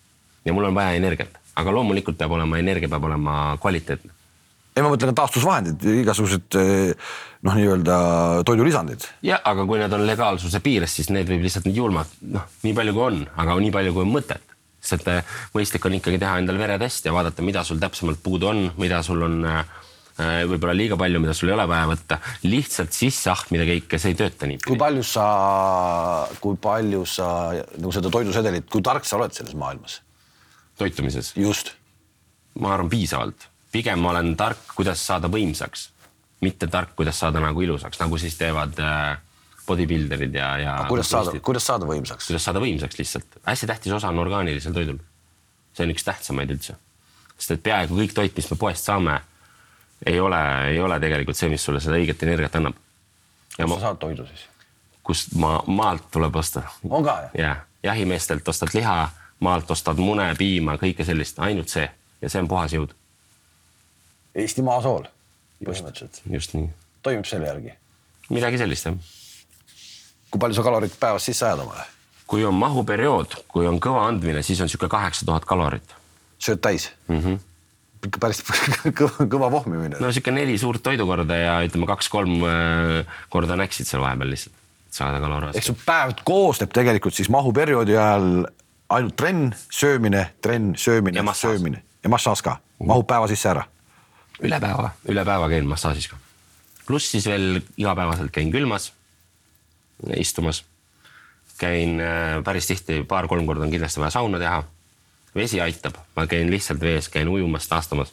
ja 0.47 0.55
mul 0.57 0.71
on 0.71 0.77
vaja 0.77 0.97
energiat, 0.99 1.37
aga 1.61 1.75
loomulikult 1.75 2.19
peab 2.21 2.33
olema, 2.37 2.59
energia 2.63 2.89
peab 2.91 3.05
olema 3.11 3.37
kvaliteetne. 3.61 4.13
ei, 4.75 4.83
ma 4.83 4.93
mõtlen 4.93 5.17
taastusvahendid, 5.17 5.85
igasugused 6.03 6.61
eh, 6.61 7.11
noh, 7.47 7.59
nii-öelda 7.59 7.99
toidulisandid. 8.49 9.09
jah, 9.27 9.43
aga 9.45 9.67
kui 9.69 9.83
need 9.83 9.97
on 9.97 10.07
legaalsuse 10.09 10.63
piires, 10.65 10.97
siis 10.97 11.13
need 11.13 11.29
võib 11.29 11.45
lihtsalt 11.45 11.69
nii 11.69 11.77
julmalt, 11.77 12.17
noh, 12.33 12.49
nii 12.65 12.77
palju 12.77 12.97
kui 12.97 13.07
on, 13.11 13.21
aga 13.37 13.59
nii 13.61 13.75
palju 13.77 13.97
kui 13.97 14.07
on 14.07 14.17
mõtet 14.17 14.57
sest 14.81 15.05
eh, 15.13 15.21
mõistlik 15.53 15.85
on 15.85 15.99
ikkagi 15.99 16.17
teha 16.23 16.39
endale 16.41 16.59
veretest 16.63 17.05
ja 17.05 17.13
vaadata, 17.13 17.45
mida 17.45 17.61
sul 17.69 17.77
täpsemalt 17.83 18.23
puudu 18.25 18.49
on, 18.49 18.63
mida 18.81 19.03
sul 19.05 19.21
on 19.27 19.43
äh, 19.45 19.59
Äh, 19.61 19.90
võib-olla 20.19 20.75
liiga 20.77 20.99
palju, 21.01 21.21
mida 21.23 21.35
sul 21.37 21.51
ei 21.51 21.55
ole 21.57 21.67
vaja 21.71 21.87
võtta, 21.91 22.19
lihtsalt 22.45 22.93
sisse 22.97 23.31
ahmida 23.33 23.65
kõike, 23.69 24.01
see 24.01 24.13
ei 24.13 24.19
tööta 24.19 24.49
nii. 24.51 24.61
kui 24.67 24.79
palju 24.81 25.05
sa, 25.07 25.27
kui 26.43 26.59
palju 26.61 27.05
sa 27.09 27.29
nagu 27.79 27.95
seda 27.95 28.13
toidusedelit, 28.13 28.69
kui 28.71 28.85
tark 28.85 29.09
sa 29.09 29.19
oled 29.21 29.37
selles 29.37 29.57
maailmas? 29.59 30.01
toitumises? 30.81 31.33
just. 31.37 31.75
ma 32.61 32.75
arvan 32.75 32.91
piisavalt, 32.93 33.49
pigem 33.73 34.03
ma 34.03 34.13
olen 34.15 34.35
tark, 34.37 34.75
kuidas 34.77 35.03
saada 35.07 35.31
võimsaks, 35.33 35.89
mitte 36.45 36.69
tark, 36.73 36.95
kuidas 36.99 37.19
saada 37.21 37.41
nagu 37.43 37.63
ilusaks, 37.63 38.01
nagu 38.01 38.19
siis 38.21 38.37
teevad 38.41 38.79
äh, 38.83 39.21
bodybuilderid 39.71 40.35
ja, 40.35 40.51
ja. 40.59 40.77
kuidas 40.91 41.11
saada, 41.13 41.35
kuidas 41.45 41.67
saada 41.67 41.89
võimsaks? 41.89 42.29
kuidas 42.29 42.47
saada 42.49 42.63
võimsaks 42.63 43.01
lihtsalt, 43.01 43.41
hästi 43.47 43.71
tähtis 43.71 43.97
osa 43.97 44.13
on 44.13 44.23
orgaanilisel 44.25 44.75
toidul. 44.77 45.01
see 45.77 45.87
on 45.87 45.95
üks 45.95 46.07
tähtsamaid 46.07 46.51
üldse, 46.51 46.77
sest 47.37 47.57
et 47.57 47.63
peaaegu 47.65 47.99
kõik 48.03 48.17
toit, 48.17 48.37
mis 48.37 48.51
me 48.51 48.59
poest 48.61 48.89
saame 48.89 49.21
ei 50.07 50.21
ole, 50.21 50.41
ei 50.71 50.81
ole 50.81 51.01
tegelikult 51.01 51.37
see, 51.37 51.49
mis 51.53 51.65
sulle 51.65 51.81
seda 51.81 51.99
õiget 51.99 52.23
energiat 52.23 52.57
annab. 52.57 52.75
kust 53.57 53.69
ma... 53.69 53.75
sa 53.75 53.81
saad 53.81 54.01
toidu 54.03 54.27
siis? 54.27 54.47
kust 55.03 55.35
maa, 55.35 55.63
maalt 55.67 56.11
tuleb 56.11 56.37
osta. 56.37 56.63
on 56.89 57.05
ka 57.05 57.17
jah? 57.23 57.31
ja, 57.39 57.57
jahimeestelt 57.83 58.49
ostad 58.49 58.75
liha, 58.75 59.11
maalt 59.41 59.71
ostad 59.71 59.99
mune, 59.99 60.35
piima, 60.39 60.77
kõike 60.81 61.05
sellist, 61.05 61.39
ainult 61.39 61.69
see 61.69 61.89
ja 62.21 62.29
see 62.29 62.43
on 62.43 62.49
puhas 62.49 62.73
jõud. 62.77 62.93
Eesti 64.35 64.63
maasool 64.63 65.09
põhimõtteliselt. 65.65 66.23
just 66.31 66.55
nii. 66.55 66.69
toimib 67.03 67.29
selle 67.29 67.49
järgi. 67.49 67.73
midagi 68.31 68.61
sellist 68.61 68.87
jah. 68.87 68.99
kui 70.31 70.41
palju 70.41 70.57
sa 70.57 70.67
kalorit 70.67 71.01
päevas 71.01 71.27
sisse 71.29 71.47
ajad 71.47 71.65
omale? 71.67 71.85
kui 72.31 72.45
on 72.47 72.55
mahuperiood, 72.55 73.41
kui 73.49 73.67
on 73.67 73.81
kõva 73.83 74.07
andmine, 74.07 74.43
siis 74.47 74.61
on 74.61 74.69
niisugune 74.71 74.91
kaheksa 74.91 75.27
tuhat 75.27 75.45
kalorit. 75.45 75.95
sööd 76.39 76.61
täis 76.63 76.91
mm? 77.09 77.21
-hmm. 77.21 77.39
Ikka 78.07 78.23
päris 78.23 78.41
kõva, 78.99 79.27
kõva 79.31 79.51
pohmimine. 79.53 79.99
no 80.01 80.09
niisugune 80.09 80.43
neli 80.43 80.57
suurt 80.61 80.83
toidukorda 80.85 81.37
ja 81.37 81.59
ütleme, 81.67 81.89
kaks-kolm 81.91 82.47
äh, 82.49 83.19
korda 83.33 83.59
näksid 83.61 83.89
seal 83.89 84.05
vahepeal 84.05 84.33
lihtsalt, 84.35 84.57
saada 84.95 85.21
kaloreid. 85.23 85.59
ehk 85.59 85.69
su 85.69 85.77
päev 85.85 86.17
koosneb 86.25 86.73
tegelikult 86.77 87.17
siis 87.17 87.31
mahuperioodi 87.33 87.99
ajal 87.99 88.31
ainult 88.91 89.17
trenn, 89.21 89.53
söömine, 89.71 90.25
trenn, 90.43 90.73
söömine, 90.81 91.23
söömine 91.37 91.85
ja 92.03 92.13
massaaž 92.13 92.43
ka, 92.47 92.57
mahub 92.83 93.07
päeva 93.11 93.29
sisse 93.31 93.53
ära? 93.53 93.67
üle 94.41 94.61
päeva, 94.63 94.91
üle 95.13 95.25
päeva 95.27 95.49
käin 95.53 95.69
massaažis 95.69 96.09
ka. 96.11 96.19
pluss 96.87 97.13
siis 97.13 97.29
veel 97.29 97.61
igapäevaselt 97.77 98.33
käin 98.35 98.53
külmas, 98.53 98.91
istumas. 100.17 100.65
käin 101.61 102.01
äh, 102.01 102.41
päris 102.45 102.67
tihti, 102.71 103.03
paar-kolm 103.05 103.47
korda 103.47 103.67
on 103.67 103.73
kindlasti 103.73 104.01
vaja 104.01 104.15
sauna 104.17 104.39
teha. 104.41 104.63
Vesi 105.37 105.61
aitab, 105.63 105.99
ma 106.17 106.27
käin 106.31 106.51
lihtsalt 106.51 106.81
vees, 106.83 107.09
käin 107.13 107.29
ujumas, 107.29 107.69
taastamas. 107.71 108.13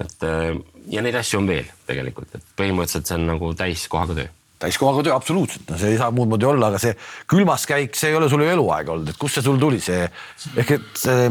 et 0.00 0.22
äh, 0.24 0.56
ja 0.88 1.02
neid 1.02 1.14
asju 1.20 1.42
on 1.42 1.48
veel 1.50 1.66
tegelikult, 1.86 2.34
et 2.34 2.52
põhimõtteliselt 2.56 3.10
see 3.10 3.18
on 3.18 3.26
nagu 3.34 3.54
täiskohaga 3.54 4.16
töö 4.16 4.28
täiskohaga 4.60 5.04
töö, 5.04 5.14
absoluutselt, 5.16 5.64
no 5.70 5.78
see 5.80 5.94
ei 5.94 5.98
saa 6.00 6.10
muud 6.14 6.28
moodi 6.28 6.48
olla, 6.48 6.68
aga 6.68 6.80
see 6.82 6.92
külmas 7.30 7.64
käik, 7.68 7.96
see 7.96 8.12
ei 8.12 8.18
ole 8.18 8.28
sul 8.28 8.44
ju 8.44 8.50
eluaeg 8.52 8.92
olnud, 8.92 9.12
et 9.12 9.20
kust 9.20 9.38
see 9.38 9.46
sul 9.46 9.60
tuli, 9.60 9.80
see 9.84 10.04
ehk 10.60 10.74
et 10.76 11.00
see, 11.00 11.30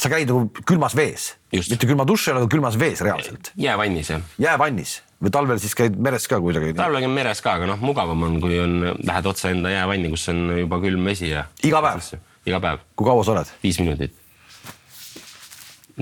sa 0.00 0.12
käid 0.12 0.30
nagu 0.30 0.64
külmas 0.68 0.96
vees, 0.96 1.34
mitte 1.52 1.88
külma 1.88 2.06
duši 2.08 2.32
all, 2.32 2.40
aga 2.42 2.50
külmas 2.52 2.78
vees 2.80 3.02
reaalselt. 3.04 3.52
jäävannis 3.60 4.12
jah. 4.14 4.24
jäävannis 4.40 4.96
või 5.20 5.34
talvel 5.34 5.60
siis 5.60 5.76
käid 5.76 5.98
meres 6.00 6.28
ka 6.30 6.40
kuidagi? 6.40 6.72
talvel 6.78 7.04
käin 7.04 7.16
meres 7.16 7.44
ka, 7.44 7.58
aga 7.60 7.68
noh, 7.74 7.84
mugavam 7.84 8.24
on, 8.30 8.40
kui 8.40 8.56
on, 8.62 8.78
lähed 8.96 9.28
otse 9.28 9.52
enda 9.52 9.74
jäävanni, 9.74 10.12
kus 10.16 10.28
on 10.32 10.46
juba 10.62 10.80
külm 10.80 11.04
vesi 11.12 11.34
ja. 11.34 11.44
iga 11.66 11.84
päev? 11.84 12.08
iga 12.48 12.64
päev. 12.64 12.88
kui 12.96 13.12
kaua 13.12 13.28
sa 13.28 13.36
oled? 13.36 13.52
viis 13.60 13.82
minutit. 13.84 14.16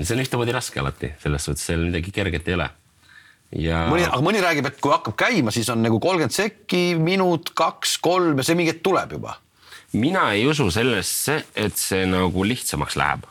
See 0.05 0.15
on 0.15 0.23
ühtemoodi 0.23 0.53
raske 0.55 0.79
alati, 0.81 1.13
selles 1.23 1.45
suhtes, 1.47 1.65
seal 1.69 1.87
midagi 1.87 2.13
kerget 2.15 2.47
ei 2.47 2.57
ole 2.57 2.69
ja. 3.57 3.83
mõni, 3.89 4.05
aga 4.07 4.21
mõni 4.23 4.41
räägib, 4.43 4.69
et 4.69 4.79
kui 4.81 4.93
hakkab 4.93 5.17
käima, 5.19 5.53
siis 5.55 5.69
on 5.73 5.81
nagu 5.83 5.99
kolmkümmend 6.01 6.35
sekki, 6.35 6.93
minut, 7.01 7.53
kaks, 7.57 7.97
kolm 8.03 8.39
ja 8.39 8.45
see 8.45 8.57
mingi 8.59 8.73
hetk 8.73 8.83
tuleb 8.85 9.17
juba. 9.17 9.37
mina 9.93 10.29
ei 10.37 10.45
usu 10.47 10.69
sellesse, 10.71 11.43
et 11.55 11.77
see 11.77 12.05
nagu 12.09 12.43
lihtsamaks 12.45 12.97
läheb. 12.99 13.25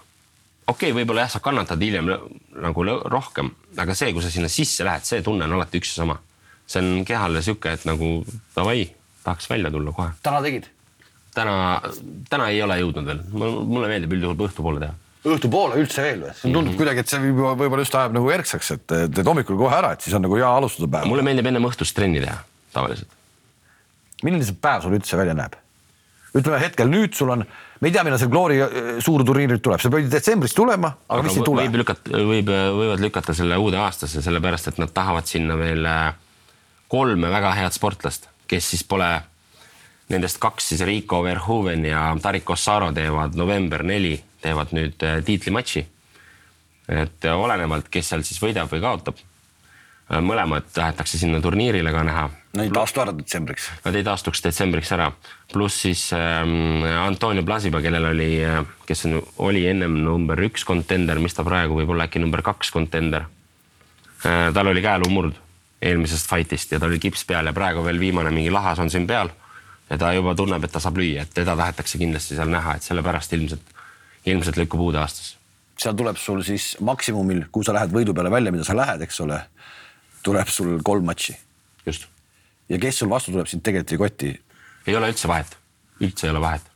okei 0.67 0.91
okay,, 0.91 0.97
võib-olla 0.97 1.27
jah, 1.27 1.35
sa 1.37 1.43
kannatad 1.45 1.83
hiljem 1.83 2.11
nagu 2.63 2.89
rohkem, 3.05 3.53
aga 3.77 3.95
see, 3.95 4.13
kui 4.13 4.25
sa 4.25 4.31
sinna 4.31 4.51
sisse 4.53 4.87
lähed, 4.87 5.07
see 5.07 5.23
tunne 5.23 5.47
on 5.47 5.59
alati 5.59 5.83
üks 5.83 5.95
ja 5.95 6.03
sama. 6.03 6.19
see 6.67 6.83
on 6.83 7.05
kehale 7.05 7.43
sihuke, 7.43 7.73
et 7.79 7.87
nagu 7.89 8.25
davai, 8.57 8.91
tahaks 9.25 9.51
välja 9.51 9.71
tulla 9.71 9.93
kohe. 9.93 10.11
täna 10.23 10.43
tegid? 10.43 10.71
täna, 11.35 11.81
täna 12.31 12.49
ei 12.51 12.63
ole 12.63 12.81
jõudnud 12.81 13.07
veel, 13.07 13.21
mulle 13.31 13.87
meeldib 13.87 14.17
üldjuhul 14.17 14.49
õhtupoole 14.49 14.83
teha 14.83 14.97
õhtupoole 15.27 15.79
üldse 15.83 16.03
veel 16.05 16.21
või? 16.23 16.35
tundub 16.41 16.63
mm 16.63 16.69
-hmm. 16.71 16.81
kuidagi, 16.81 17.03
et 17.03 17.13
see 17.13 17.23
võib-olla 17.23 17.55
võib 17.59 17.79
just 17.83 17.95
ajab 17.99 18.17
nagu 18.17 18.31
erksaks, 18.31 18.71
et 18.77 18.87
teed 18.89 19.27
hommikul 19.27 19.59
kohe 19.59 19.75
ära, 19.75 19.93
et 19.93 20.05
siis 20.05 20.15
on 20.15 20.23
nagu 20.23 20.37
hea 20.39 20.49
alustada 20.49 20.89
päeva. 20.89 21.11
mulle 21.11 21.25
meeldib 21.27 21.47
ennem 21.51 21.65
õhtust 21.71 21.95
trenni 21.95 22.21
teha 22.23 22.39
tavaliselt. 22.73 23.09
milline 24.23 24.45
see 24.45 24.59
päev 24.61 24.83
sul 24.83 24.95
üldse 24.99 25.17
välja 25.17 25.35
näeb? 25.35 25.57
ütleme 26.39 26.61
hetkel 26.61 26.91
nüüd 26.93 27.15
sul 27.17 27.33
on, 27.35 27.45
me 27.81 27.89
ei 27.89 27.93
tea, 27.93 28.05
millal 28.05 28.21
see 28.21 28.31
Glory 28.31 28.61
äh, 28.63 29.01
suur 29.03 29.25
turniir 29.25 29.51
nüüd 29.51 29.65
tuleb, 29.65 29.81
see 29.81 29.91
pidi 29.91 30.11
detsembris 30.13 30.55
tulema, 30.55 30.93
aga 31.09 31.23
mis 31.27 31.37
ei 31.37 31.43
tule? 31.47 31.65
võib 31.65 31.81
lükata, 31.83 32.23
võib, 32.33 32.53
võivad 32.79 33.03
lükata 33.03 33.35
selle 33.35 33.57
uude 33.57 33.81
aastasse, 33.81 34.23
sellepärast 34.23 34.69
et 34.69 34.79
nad 34.79 34.93
tahavad 34.95 35.27
sinna 35.27 35.57
veel 35.59 35.87
äh, 35.89 36.13
kolme 36.89 37.31
väga 37.33 37.55
head 37.59 37.75
sportlast, 37.75 38.29
kes 38.47 38.71
siis 38.71 38.85
pole 38.85 39.09
nendest 40.09 40.39
kaks 40.41 40.71
siis 40.73 40.81
Rico 40.89 41.23
Verhoeven 41.25 41.85
ja 41.85 42.17
Tarik 42.23 42.51
Ossaro 42.51 42.93
teevad 42.97 43.37
november 43.37 43.83
neli 43.85 44.17
teevad 44.43 44.75
nüüd 44.77 45.03
äh, 45.07 45.23
tiitlimatši. 45.25 45.87
et 46.89 47.25
äh, 47.25 47.37
olenevalt, 47.37 47.89
kes 47.93 48.13
seal 48.13 48.23
siis 48.25 48.41
võidab 48.43 48.71
või 48.73 48.81
kaotab. 48.81 49.19
Äh, 50.09 50.21
mõlemad 50.25 50.71
tahetakse 50.73 51.19
sinna 51.21 51.41
turniirile 51.45 51.93
ka 51.93 52.05
näha. 52.07 52.29
Nad 52.57 52.65
ei 52.65 52.73
taastu 52.73 53.03
ära 53.05 53.13
detsembriks. 53.13 53.69
Nad 53.85 53.99
ei 53.99 54.05
taastuks 54.07 54.43
detsembriks 54.45 54.93
ära, 54.97 55.11
pluss 55.53 55.83
siis 55.85 56.07
ähm, 56.17 56.87
Antonio 57.03 57.45
Plasiba, 57.45 57.83
kellel 57.85 58.09
oli, 58.09 58.31
kes 58.89 59.05
on, 59.09 59.19
oli 59.45 59.67
ennem 59.69 60.01
number 60.05 60.41
üks 60.49 60.65
kontender, 60.69 61.21
mis 61.21 61.37
ta 61.37 61.45
praegu 61.47 61.77
võib 61.79 61.93
olla 61.93 62.09
äkki 62.09 62.23
number 62.23 62.43
kaks 62.47 62.73
kontender 62.73 63.29
äh,. 64.25 64.49
tal 64.55 64.73
oli 64.73 64.83
käelumurd 64.83 65.37
eelmisest 65.83 66.27
fight'ist 66.31 66.73
ja 66.73 66.81
tal 66.81 66.91
oli 66.91 66.99
kips 66.99 67.23
peal 67.29 67.47
ja 67.47 67.55
praegu 67.55 67.85
veel 67.87 68.01
viimane 68.01 68.33
mingi 68.35 68.51
lahas 68.51 68.81
on 68.83 68.91
siin 68.91 69.07
peal 69.07 69.31
ja 69.91 69.99
ta 69.99 70.13
juba 70.13 70.35
tunneb, 70.37 70.65
et 70.65 70.73
ta 70.73 70.81
saab 70.83 70.99
lüüa, 71.01 71.25
et 71.25 71.35
teda 71.35 71.55
tahetakse 71.57 72.01
kindlasti 72.01 72.37
seal 72.37 72.51
näha, 72.53 72.77
et 72.77 72.87
sellepärast 72.87 73.33
ilmselt 73.37 73.78
ilmselt 74.27 74.57
lükkub 74.57 74.81
uude 74.89 75.01
aastasse. 75.03 75.37
seal 75.79 75.95
tuleb 75.95 76.17
sul 76.19 76.43
siis 76.43 76.73
maksimumil, 76.83 77.45
kui 77.55 77.65
sa 77.65 77.75
lähed 77.77 77.93
võidu 77.95 78.15
peale 78.15 78.31
välja, 78.31 78.53
mida 78.55 78.65
sa 78.67 78.75
lähed, 78.77 79.05
eks 79.07 79.21
ole, 79.23 79.39
tuleb 80.27 80.49
sul 80.51 80.81
kolm 80.85 81.07
matši. 81.07 81.37
just. 81.87 82.09
ja 82.69 82.79
kes 82.79 82.99
sul 82.99 83.11
vastu 83.11 83.33
tuleb, 83.33 83.47
sind 83.47 83.63
tegelikult 83.63 83.93
ei 83.93 84.03
koti. 84.05 84.33
ei 84.87 84.97
ole 84.97 85.13
üldse 85.13 85.31
vahet, 85.31 85.57
üldse 86.01 86.27
ei 86.27 86.35
ole 86.35 86.43
vahet. 86.43 86.67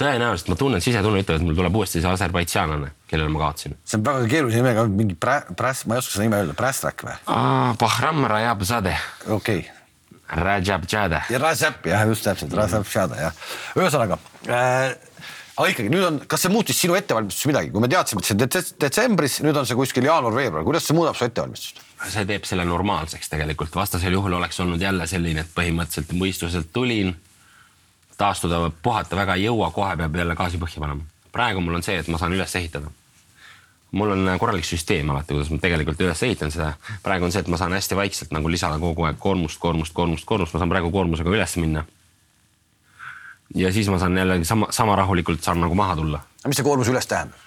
tõenäoliselt 0.00 0.52
ma 0.52 0.56
tunnen, 0.56 0.80
sisetunne 0.80 1.24
ütleb, 1.24 1.40
et 1.40 1.46
mul 1.46 1.56
tuleb 1.56 1.76
uuesti 1.76 2.00
see 2.00 2.12
aserbaidžaanlane, 2.12 2.92
kellele 3.08 3.32
ma 3.32 3.46
kaotasin. 3.46 3.76
see 3.84 3.98
on 3.98 4.06
väga 4.06 4.30
keerulise 4.36 4.62
nimega, 4.62 4.86
mingi 5.02 5.16
präs, 5.16 5.84
ma 5.86 5.96
ei 5.96 6.04
oska 6.04 6.16
seda 6.16 6.28
nime 6.28 6.40
öelda, 6.44 6.56
Prästrak 6.56 7.04
või? 7.08 7.18
Bahram 7.80 8.24
Rajabzade. 8.28 8.96
okei 9.26 9.62
okay. 9.64 9.76
Rajabzade. 10.30 11.22
ja 11.30 11.38
Rajab 11.38 11.86
jah, 11.86 12.06
just 12.08 12.24
täpselt, 12.24 12.52
Rajabzade 12.54 13.18
jah. 13.18 13.46
ühesõnaga 13.78 14.18
äh, 14.46 14.92
aga 15.60 15.74
ikkagi 15.74 15.90
nüüd 15.92 16.04
on, 16.06 16.18
kas 16.30 16.46
see 16.46 16.52
muutis 16.52 16.78
sinu 16.80 16.96
ettevalmistust 16.96 17.48
midagi, 17.50 17.70
kui 17.74 17.82
me 17.84 17.88
teadsime, 17.92 18.22
et 18.22 18.28
see 18.28 18.36
on 18.36 18.76
detsembris, 18.80 19.40
nüüd 19.44 19.58
on 19.60 19.66
see 19.68 19.76
kuskil 19.76 20.06
jaanuar-veebruar, 20.08 20.64
kuidas 20.64 20.86
see 20.88 20.96
muudab 20.96 21.18
su 21.18 21.26
ettevalmistust? 21.26 21.82
see 22.08 22.24
teeb 22.28 22.46
selle 22.48 22.64
normaalseks 22.64 23.28
tegelikult, 23.28 23.74
vastasel 23.76 24.16
juhul 24.16 24.38
oleks 24.38 24.60
olnud 24.64 24.80
jälle 24.80 25.04
selline, 25.10 25.44
et 25.44 25.52
põhimõtteliselt 25.52 26.14
mõistuselt 26.16 26.70
tulin, 26.72 27.12
taastuda, 28.16 28.62
puhata 28.82 29.18
väga 29.20 29.36
ei 29.36 29.50
jõua, 29.50 29.68
kohe 29.76 29.92
peab 30.00 30.16
jälle 30.22 30.38
gaasi 30.38 30.60
põhja 30.62 30.80
panema. 30.80 31.04
praegu 31.32 31.60
mul 31.60 31.76
on 31.76 31.84
see, 31.84 31.98
et 32.00 32.08
ma 32.08 32.18
saan 32.18 32.32
üles 32.32 32.56
ehitada. 32.56 32.88
mul 33.92 34.16
on 34.16 34.32
korralik 34.40 34.64
süsteem 34.64 35.12
alati, 35.12 35.34
kuidas 35.34 35.52
ma 35.52 35.60
tegelikult 35.60 36.00
üles 36.00 36.22
ehitan 36.24 36.50
seda. 36.50 36.72
praegu 37.04 37.28
on 37.28 37.36
see, 37.36 37.44
et 37.44 37.52
ma 37.52 37.60
saan 37.60 37.76
hästi 37.76 38.00
vaikselt 38.00 38.32
nagu 38.32 38.48
lisada 38.48 38.80
kogu 38.80 39.04
aeg 39.04 39.20
koormust, 39.20 39.60
koormust, 39.60 39.92
koormust, 39.92 40.24
koormust, 40.24 40.56
ma 40.56 40.64
saan 40.64 40.72
praegu 40.72 40.90
koormusega 40.90 41.36
üles 41.36 41.56
minna 41.60 41.84
ja 43.54 43.72
siis 43.72 43.88
ma 43.88 43.98
saan 43.98 44.18
jällegi 44.18 44.44
sama, 44.44 44.68
sama 44.70 44.96
rahulikult 44.96 45.42
saan 45.42 45.60
nagu 45.60 45.74
maha 45.74 45.96
tulla. 45.96 46.20
mis 46.46 46.56
see 46.56 46.66
koormus 46.66 46.88
üles 46.88 47.06
tähendab? 47.06 47.38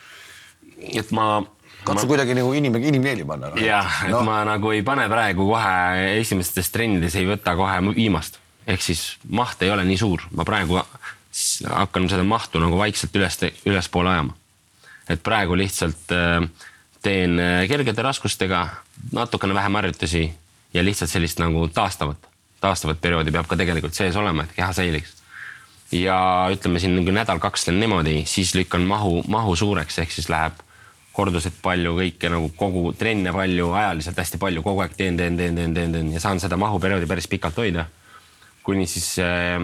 et 0.94 1.12
ma. 1.12 1.44
katsu 1.84 2.06
ma... 2.06 2.10
kuidagi 2.12 2.36
nagu 2.38 2.54
inim, 2.54 2.76
inimkeeli 2.76 3.26
panna 3.26 3.52
no.. 3.54 3.60
jah, 3.62 4.04
et 4.06 4.12
no. 4.12 4.24
ma 4.28 4.42
nagu 4.48 4.74
ei 4.76 4.84
pane 4.84 5.08
praegu 5.12 5.48
kohe 5.48 6.10
esimestes 6.20 6.72
trennides 6.74 7.16
ei 7.20 7.28
võta 7.30 7.56
kohe 7.60 7.80
viimast, 7.96 8.40
ehk 8.68 8.84
siis 8.84 9.06
maht 9.30 9.64
ei 9.64 9.72
ole 9.72 9.86
nii 9.88 10.00
suur, 10.02 10.28
ma 10.36 10.48
praegu 10.48 10.82
hakkan 11.70 12.10
seda 12.12 12.26
mahtu 12.28 12.62
nagu 12.62 12.78
vaikselt 12.78 13.16
üles, 13.18 13.40
ülespoole 13.66 14.12
ajama. 14.12 14.36
et 15.10 15.24
praegu 15.24 15.58
lihtsalt 15.58 16.14
äh, 16.14 16.44
teen 17.04 17.40
äh, 17.40 17.64
kergete 17.72 18.06
raskustega 18.06 18.68
natukene 19.12 19.56
vähem 19.56 19.82
harjutusi 19.82 20.28
ja 20.74 20.84
lihtsalt 20.84 21.12
sellist 21.12 21.40
nagu 21.40 21.68
taastavat, 21.74 22.30
taastavat 22.62 23.02
perioodi 23.02 23.32
peab 23.32 23.48
ka 23.48 23.58
tegelikult 23.58 23.96
sees 23.96 24.16
olema, 24.20 24.44
et 24.44 24.56
keha 24.56 24.72
säiliks 24.74 25.23
ja 25.94 26.18
ütleme 26.52 26.82
siin 26.82 26.96
nagu 26.98 27.14
nädal-kaks 27.14 27.68
teen 27.68 27.80
niimoodi, 27.82 28.24
siis 28.30 28.56
lükkan 28.58 28.86
mahu, 28.90 29.22
mahu 29.28 29.56
suureks, 29.56 30.00
ehk 30.02 30.12
siis 30.12 30.30
läheb 30.32 30.58
korduselt 31.14 31.60
palju 31.62 31.94
kõike 32.00 32.32
nagu 32.34 32.50
kogu 32.58 32.88
trenne 32.98 33.34
palju, 33.34 33.70
ajaliselt 33.78 34.18
hästi 34.18 34.40
palju, 34.42 34.64
kogu 34.66 34.82
aeg 34.82 34.96
teen, 34.98 35.18
teen, 35.18 35.38
teen, 35.38 35.56
teen, 35.56 35.76
teen, 35.76 35.94
teen 35.94 36.12
ja 36.16 36.22
saan 36.24 36.42
seda 36.42 36.58
mahuperioodi 36.58 37.10
päris 37.10 37.30
pikalt 37.30 37.58
hoida. 37.62 37.86
kuni 38.64 38.88
siis 38.88 39.20
äh, 39.20 39.62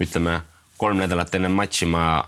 ütleme 0.00 0.40
kolm 0.76 0.98
nädalat 0.98 1.34
enne 1.34 1.48
matši 1.48 1.86
ma 1.86 2.24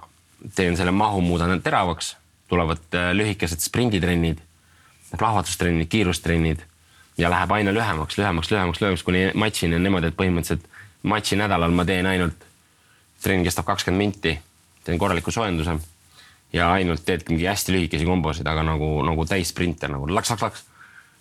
teen 0.54 0.76
selle 0.76 0.92
mahu, 0.94 1.20
muudan 1.20 1.60
teravaks, 1.62 2.16
tulevad 2.48 2.94
äh, 2.94 3.10
lühikesed 3.12 3.60
sprinditrennid, 3.60 4.38
plahvatustrennid, 5.18 5.88
kiirustrennid 5.88 6.64
ja 7.18 7.30
läheb 7.30 7.52
aina 7.52 7.74
lühemaks, 7.74 8.18
lühemaks, 8.18 8.50
lühemaks, 8.50 8.80
lühemaks 8.80 9.04
kuni 9.04 9.26
matšini 9.34 9.76
on 9.76 9.84
niimoodi, 9.84 10.08
et 10.08 10.16
põhimõtteliselt 10.16 10.64
matši 11.02 11.36
nädalal 11.36 11.74
ma 11.74 11.84
teen 11.84 12.06
ainult 12.06 12.48
trenn 13.24 13.44
kestab 13.46 13.66
kakskümmend 13.68 14.04
minti, 14.04 14.34
teen 14.84 15.00
korraliku 15.00 15.32
soojenduse 15.34 15.78
ja 16.54 16.68
ainult 16.72 17.02
teedki 17.06 17.34
mingi 17.34 17.48
hästi 17.48 17.74
lühikesi 17.74 18.06
kombosid, 18.06 18.46
aga 18.46 18.62
nagu, 18.66 18.90
nagu 19.06 19.26
täissprinter 19.28 19.90
nagu 19.92 20.08
laks-laks-laks. 20.10 20.64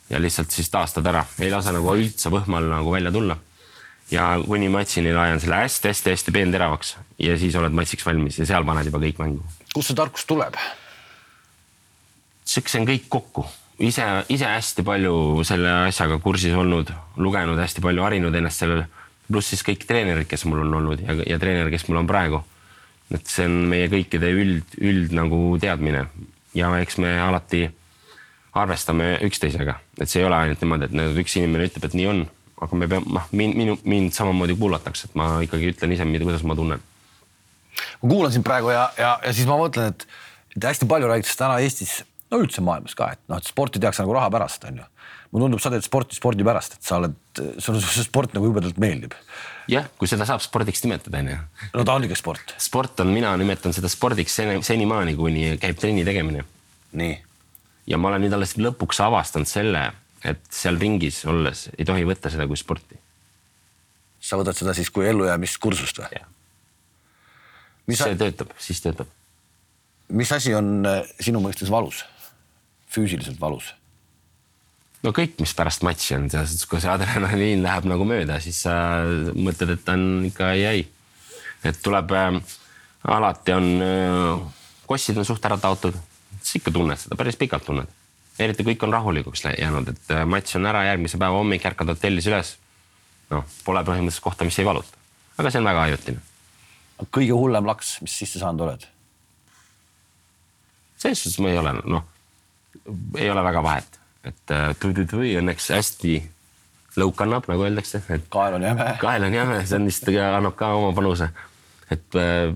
ja 0.09 0.19
lihtsalt 0.21 0.51
siis 0.51 0.69
taastad 0.69 1.07
ära, 1.09 1.23
ei 1.39 1.49
lase 1.51 1.71
nagu 1.73 1.95
üldse 1.95 2.29
võhmal 2.29 2.67
nagu 2.69 2.91
välja 2.91 3.11
tulla. 3.11 3.37
ja 4.11 4.35
kuni 4.45 4.69
matsini 4.69 5.13
lajan 5.13 5.39
selle 5.39 5.63
hästi-hästi-hästi 5.63 6.31
peenteravaks 6.35 6.95
ja 7.19 7.37
siis 7.39 7.55
oled 7.55 7.73
matsiks 7.73 8.05
valmis 8.05 8.37
ja 8.39 8.45
seal 8.45 8.65
paned 8.65 8.85
juba 8.85 9.01
kõik 9.01 9.19
mängu. 9.23 9.43
kust 9.73 9.87
see 9.89 9.97
tarkus 9.97 10.25
tuleb? 10.25 10.59
on 12.79 12.87
kõik 12.87 13.05
kokku, 13.09 13.45
ise, 13.79 14.03
ise 14.29 14.45
hästi 14.45 14.83
palju 14.85 15.43
selle 15.47 15.71
asjaga 15.87 16.19
kursis 16.21 16.53
olnud, 16.53 16.91
lugenud 17.17 17.57
hästi 17.59 17.81
palju, 17.81 18.03
harinud 18.03 18.35
ennast 18.35 18.63
sellele. 18.63 18.87
Pluss 19.27 19.53
siis 19.53 19.63
kõik 19.65 19.85
treenerid, 19.87 20.27
kes 20.29 20.45
mul 20.49 20.63
on 20.65 20.73
olnud 20.81 21.03
ja, 21.05 21.15
ja 21.33 21.39
treener, 21.41 21.71
kes 21.73 21.87
mul 21.89 22.01
on 22.03 22.09
praegu. 22.09 22.43
et 23.13 23.27
see 23.29 23.45
on 23.45 23.67
meie 23.69 23.89
kõikide 23.91 24.29
üld, 24.33 24.77
üld 24.81 25.11
nagu 25.13 25.39
teadmine 25.61 26.07
ja 26.57 26.69
eks 26.81 26.97
me 27.01 27.11
alati 27.21 27.67
arvestame 28.53 29.17
üksteisega, 29.25 29.75
et 30.01 30.09
see 30.09 30.21
ei 30.21 30.27
ole 30.27 30.37
ainult 30.37 30.61
niimoodi, 30.61 30.89
et 30.89 31.19
üks 31.23 31.37
inimene 31.39 31.67
ütleb, 31.69 31.87
et 31.87 31.95
nii 31.97 32.07
on, 32.09 32.23
aga 32.61 32.77
me 32.77 32.89
peame, 32.89 33.13
noh, 33.17 33.29
mind, 33.33 33.57
minu, 33.57 33.77
mind 33.89 34.13
samamoodi 34.13 34.55
kuulatakse, 34.59 35.09
et 35.09 35.17
ma 35.19 35.29
ikkagi 35.45 35.71
ütlen 35.73 35.95
ise, 35.95 36.05
kuidas 36.21 36.45
ma 36.45 36.57
tunnen. 36.57 36.83
ma 38.01 38.09
kuulan 38.09 38.33
sind 38.33 38.45
praegu 38.45 38.69
ja, 38.69 38.87
ja, 38.97 39.15
ja 39.25 39.33
siis 39.33 39.49
ma 39.49 39.57
mõtlen, 39.57 39.93
et 40.53 40.67
hästi 40.69 40.89
palju 40.89 41.09
räägitakse 41.09 41.39
täna 41.39 41.57
Eestis, 41.65 41.95
no 42.29 42.41
üldse 42.43 42.61
maailmas 42.65 42.93
ka, 42.97 43.09
et 43.15 43.21
noh, 43.31 43.41
et 43.41 43.49
sporti 43.49 43.81
tehakse 43.81 44.05
nagu 44.05 44.13
raha 44.19 44.29
pärast, 44.33 44.69
on 44.69 44.83
ju. 44.83 44.89
Mulle 45.33 45.47
tundub, 45.47 45.61
sa 45.63 45.73
teed 45.73 45.85
sporti 45.85 46.15
spordi 46.17 46.45
pärast, 46.45 46.77
et 46.77 46.85
sa 46.85 46.99
oled, 47.01 47.17
sulle 47.57 47.81
see 47.81 48.05
sport 48.05 48.35
nagu 48.37 48.47
jubedalt 48.51 48.77
meeldib. 48.81 49.17
jah, 49.71 49.89
kui 49.97 50.07
seda 50.07 50.27
saab 50.29 50.43
spordiks 50.45 50.83
nimetada, 50.85 51.23
on 51.23 51.33
ju. 51.33 51.37
no 51.73 51.85
ta 51.89 51.97
on 51.97 52.07
ikka 52.07 52.19
sport. 52.19 52.55
sport 52.61 53.03
on, 53.03 53.13
mina 53.15 53.35
nimetan 53.41 53.73
seda 53.73 53.89
spordiks 53.89 54.35
seni, 54.39 54.61
senimaani, 54.63 55.17
kuni 55.17 55.53
käib 55.61 55.81
trenni 55.81 56.05
tegemine. 56.05 56.45
nii 56.93 57.15
ja 57.87 57.99
ma 57.99 58.11
olen 58.11 58.25
nüüd 58.25 58.35
alles 58.35 58.55
lõpuks 58.59 59.01
avastanud 59.03 59.49
selle, 59.49 59.87
et 60.23 60.43
seal 60.53 60.77
ringis 60.79 61.23
olles 61.29 61.67
ei 61.75 61.87
tohi 61.87 62.05
võtta 62.07 62.31
seda 62.31 62.47
kui 62.47 62.59
sporti. 62.59 62.99
sa 64.23 64.39
võtad 64.39 64.55
seda 64.55 64.73
siis 64.77 64.89
kui 64.93 65.07
ellujäämiskursust 65.09 65.99
või? 65.99 66.23
see 67.97 68.15
töötab, 68.19 68.53
siis 68.57 68.81
töötab. 68.81 69.07
mis 70.09 70.31
asi 70.31 70.53
on 70.55 70.85
äh, 70.87 71.01
sinu 71.19 71.41
mõistes 71.43 71.71
valus, 71.71 72.05
füüsiliselt 72.87 73.39
valus? 73.41 73.73
No 75.03 75.11
kõik, 75.15 75.37
mis 75.43 75.53
pärast 75.57 75.83
matši 75.83 76.17
on, 76.17 76.29
selles 76.31 76.53
suhtes, 76.53 76.69
kui 76.69 76.81
see 76.83 76.91
adrenaliin 76.91 77.63
läheb 77.65 77.87
nagu 77.89 78.07
mööda, 78.07 78.39
siis 78.43 78.63
sa 78.65 78.75
mõtled, 79.35 79.75
et 79.77 79.93
on 79.93 80.25
ikka 80.29 80.53
jäi. 80.59 80.87
et 81.63 81.79
tuleb 81.83 82.11
äh,, 82.11 82.41
alati 83.03 83.55
on 83.55 83.69
äh,, 83.83 84.49
kossid 84.87 85.17
on 85.17 85.25
suht 85.27 85.45
ära 85.45 85.57
taotud 85.57 85.95
siis 86.43 86.59
ikka 86.59 86.73
tunned 86.75 86.99
seda, 86.99 87.17
päris 87.19 87.37
pikalt 87.39 87.65
tunned. 87.65 87.87
eriti 88.39 88.65
kõik 88.65 88.83
on 88.83 88.93
rahulikuks 88.93 89.45
jäänud, 89.45 89.89
et 89.93 90.11
äh, 90.11 90.25
matš 90.25 90.57
on 90.57 90.65
ära, 90.65 90.83
järgmise 90.89 91.19
päeva 91.21 91.37
hommik 91.37 91.65
ärkad 91.65 91.93
hotellis 91.93 92.27
üles. 92.27 92.55
noh, 93.29 93.45
pole 93.65 93.83
põhimõtteliselt 93.87 94.23
kohta, 94.23 94.45
mis 94.45 94.59
ei 94.59 94.65
valuta, 94.65 94.97
aga 95.37 95.51
see 95.51 95.61
on 95.61 95.69
väga 95.69 95.83
ajutine. 95.87 96.19
kõige 97.09 97.37
hullem 97.37 97.67
laks, 97.69 97.97
mis 98.01 98.17
sisse 98.23 98.39
saanud 98.39 98.67
oled? 98.67 98.87
selles 100.97 101.23
suhtes 101.23 101.39
ma 101.43 101.51
ei 101.51 101.57
ole, 101.59 101.75
noh, 101.83 102.07
ei 103.19 103.29
ole 103.29 103.43
väga 103.43 103.63
vahet, 103.63 103.99
et 104.23 104.53
äh, 104.55 104.69
või 105.13 105.33
õnneks 105.39 105.71
hästi 105.73 106.13
lõuk 106.99 107.23
annab, 107.25 107.47
nagu 107.49 107.65
öeldakse, 107.65 108.03
et. 108.13 108.29
kael 108.33 108.59
on 108.59 108.67
jäme. 108.67 108.85
kael 109.01 109.25
on 109.27 109.33
jäme, 109.33 109.59
see 109.65 109.79
on 109.79 109.89
lihtsalt 109.89 110.19
annab 110.21 110.55
ka 110.59 110.73
oma 110.77 110.93
panuse, 110.95 111.29
et 111.93 112.19
äh, 112.19 112.53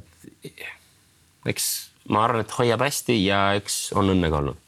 eks 1.50 1.68
ma 2.14 2.24
arvan, 2.28 2.46
et 2.46 2.56
hoiab 2.60 2.86
hästi 2.86 3.18
ja 3.26 3.42
eks 3.58 3.92
on 3.98 4.14
õnnega 4.14 4.40
olnud. 4.42 4.64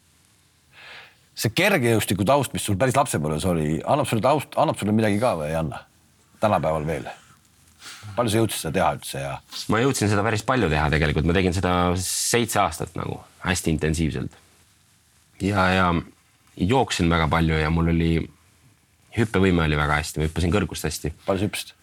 see 1.40 1.54
kergejõustiku 1.56 2.26
taust, 2.28 2.54
mis 2.56 2.66
sul 2.66 2.80
päris 2.80 2.98
lapsepõlves 2.98 3.46
oli, 3.48 3.80
annab 3.86 4.10
sulle 4.10 4.26
taust, 4.26 4.58
annab 4.60 4.80
sulle 4.80 4.96
midagi 4.96 5.22
ka 5.22 5.38
või 5.40 5.54
ei 5.54 5.60
anna? 5.62 5.86
tänapäeval 6.40 6.88
veel? 6.88 7.08
palju 8.16 8.32
sa 8.32 8.42
jõudsid 8.42 8.60
seda 8.60 8.76
teha 8.76 8.92
üldse 8.98 9.22
ja? 9.22 9.34
ma 9.72 9.82
jõudsin 9.84 10.12
seda 10.12 10.24
päris 10.26 10.44
palju 10.48 10.70
teha 10.72 10.90
tegelikult, 10.92 11.28
ma 11.30 11.36
tegin 11.38 11.56
seda 11.56 11.74
seitse 12.04 12.60
aastat 12.60 12.96
nagu 13.00 13.22
hästi 13.46 13.76
intensiivselt. 13.76 14.34
ja, 15.46 15.68
ja 15.78 15.92
jooksin 16.60 17.10
väga 17.10 17.28
palju 17.32 17.60
ja 17.60 17.70
mul 17.74 17.92
oli, 17.94 18.14
hüppevõime 19.18 19.66
oli 19.66 19.78
väga 19.80 20.00
hästi, 20.02 20.20
ma 20.20 20.30
hüppasin 20.30 20.54
kõrgust 20.54 20.88
hästi. 20.88 21.14
palju 21.26 21.44
sa 21.44 21.50
hüppasid? 21.50 21.76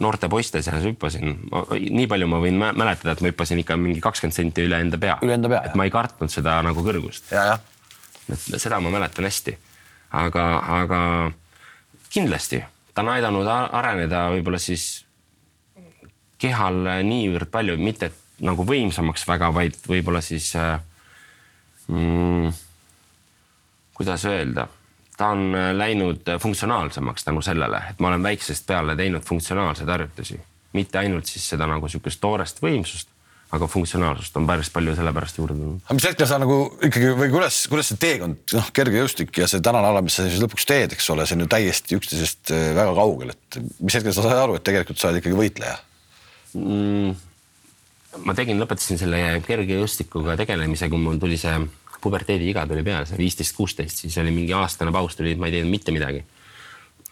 noorte 0.00 0.28
poiste 0.32 0.62
seas 0.64 0.84
hüppasin, 0.84 1.34
nii 1.92 2.06
palju 2.08 2.28
ma 2.30 2.40
võin 2.40 2.56
mäletada, 2.56 3.12
et 3.12 3.24
ma 3.24 3.30
hüppasin 3.32 3.60
ikka 3.60 3.76
mingi 3.76 4.00
kakskümmend 4.04 4.36
senti 4.36 4.64
üle 4.64 4.80
enda 4.80 5.00
pea. 5.00 5.18
üle 5.22 5.36
enda 5.36 5.50
pea. 5.52 5.62
et 5.68 5.74
ma 5.76 5.84
ei 5.84 5.92
kartnud 5.92 6.32
seda 6.32 6.60
nagu 6.64 6.84
kõrgust. 6.84 7.32
et 7.32 8.46
seda 8.60 8.80
ma 8.80 8.92
mäletan 8.94 9.28
hästi. 9.28 9.58
aga, 10.24 10.44
aga 10.80 11.00
kindlasti 12.10 12.62
ta 12.94 13.02
on 13.02 13.10
aidanud 13.16 13.48
areneda 13.50 14.28
võib-olla 14.32 14.60
siis 14.62 15.04
kehal 16.38 16.84
niivõrd 17.06 17.50
palju, 17.52 17.76
mitte 17.80 18.10
nagu 18.44 18.64
võimsamaks 18.66 19.26
väga, 19.28 19.50
vaid 19.54 19.76
võib-olla 19.88 20.20
siis 20.24 20.50
äh, 20.58 20.78
mm, 21.88 22.52
kuidas 23.94 24.24
öelda 24.28 24.68
ta 25.16 25.30
on 25.30 25.54
äh, 25.54 25.70
läinud 25.76 26.28
äh, 26.28 26.40
funktsionaalsemaks 26.40 27.24
tänu 27.24 27.42
sellele, 27.42 27.82
et 27.90 28.00
ma 28.00 28.10
olen 28.10 28.22
väiksest 28.22 28.66
peale 28.66 28.96
teinud 28.96 29.22
funktsionaalseid 29.22 29.88
harjutusi, 29.88 30.38
mitte 30.72 30.98
ainult 30.98 31.30
siis 31.30 31.46
seda 31.54 31.68
nagu 31.70 31.88
sihukest 31.88 32.20
toorest 32.20 32.62
võimsust, 32.62 33.10
aga 33.54 33.68
funktsionaalsust 33.70 34.36
on 34.40 34.48
päris 34.48 34.70
palju 34.74 34.96
sellepärast 34.98 35.38
juurde 35.38 35.54
tulnud. 35.54 35.82
aga 35.84 35.98
mis 35.98 36.06
hetkel 36.08 36.26
sa 36.26 36.40
nagu 36.42 36.56
ikkagi 36.88 37.12
või 37.20 37.30
kuidas, 37.30 37.60
kuidas 37.70 37.92
see 37.92 38.00
teekond, 38.02 38.40
noh, 38.56 38.72
kergejõustik 38.74 39.38
ja 39.38 39.46
see 39.50 39.62
tänane 39.62 39.92
ala, 39.92 40.02
mis 40.02 40.18
sa 40.18 40.26
siis 40.26 40.42
lõpuks 40.42 40.66
teed, 40.66 40.96
eks 40.96 41.10
ole, 41.14 41.28
see 41.28 41.38
on 41.38 41.46
ju 41.46 41.52
täiesti 41.54 42.00
üksteisest 42.00 42.54
äh, 42.54 42.72
väga 42.80 42.96
kaugel, 42.98 43.36
et 43.36 43.60
mis 43.78 43.94
hetkel 43.94 44.16
sa 44.16 44.26
said 44.26 44.40
aru, 44.40 44.58
et 44.58 44.66
tegelikult 44.66 44.98
sa 44.98 45.12
oled 45.12 45.22
ikkagi 45.22 45.38
võitleja 45.38 45.78
mm,? 46.58 47.14
ma 48.24 48.34
tegin, 48.34 48.60
lõpetasin 48.62 48.98
selle 48.98 49.20
kergejõustikuga 49.46 50.36
tegelemise, 50.38 50.86
kui 50.90 51.00
mul 51.02 51.18
tuli 51.22 51.38
see 51.38 51.54
puberteediiga 52.04 52.66
tuli 52.68 52.84
peale, 52.86 53.08
see 53.08 53.18
viisteist, 53.20 53.56
kuusteist, 53.56 54.04
siis 54.04 54.16
oli 54.22 54.32
mingi 54.34 54.54
aastane 54.56 54.92
paus 54.94 55.16
tuli, 55.18 55.34
ma 55.40 55.48
ei 55.48 55.56
teinud 55.56 55.72
mitte 55.72 55.94
midagi. 55.94 56.24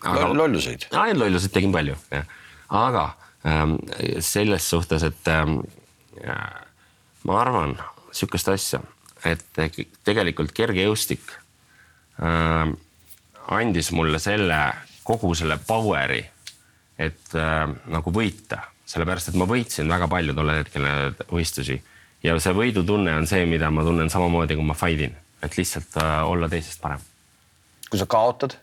aga 0.02 0.28
lolluseid? 0.34 0.88
lolluseid 0.92 1.54
tegin 1.54 1.74
palju, 1.74 1.96
jah. 2.12 2.26
aga 2.82 3.06
ähm, 3.48 3.76
selles 4.20 4.68
suhtes, 4.70 5.06
et 5.08 5.32
ähm, 5.32 5.60
ma 7.24 7.38
arvan 7.40 7.76
sihukest 8.12 8.52
asja, 8.52 8.82
et 9.24 9.44
tegelikult 10.04 10.52
kergejõustik 10.56 11.32
ähm, 12.22 12.76
andis 13.52 13.92
mulle 13.94 14.20
selle, 14.22 14.58
kogu 15.06 15.32
selle 15.38 15.58
power'i, 15.66 16.20
et 16.98 17.38
äh, 17.38 17.64
nagu 17.90 18.12
võita, 18.14 18.60
sellepärast 18.92 19.32
et 19.32 19.40
ma 19.40 19.48
võitsin 19.48 19.88
väga 19.88 20.10
palju 20.10 20.34
tollel 20.36 20.60
hetkel 20.62 20.86
võistlusi 21.30 21.78
ja 22.22 22.34
see 22.40 22.54
võidutunne 22.56 23.14
on 23.18 23.26
see, 23.28 23.46
mida 23.48 23.70
ma 23.70 23.84
tunnen 23.86 24.10
samamoodi, 24.10 24.56
kui 24.58 24.66
ma 24.66 24.76
fight 24.78 25.06
in, 25.08 25.16
et 25.42 25.56
lihtsalt 25.58 25.96
äh, 26.00 26.18
olla 26.28 26.48
teisest 26.50 26.82
parem. 26.82 27.00
kui 27.90 27.98
sa 28.00 28.06
kaotad? 28.06 28.56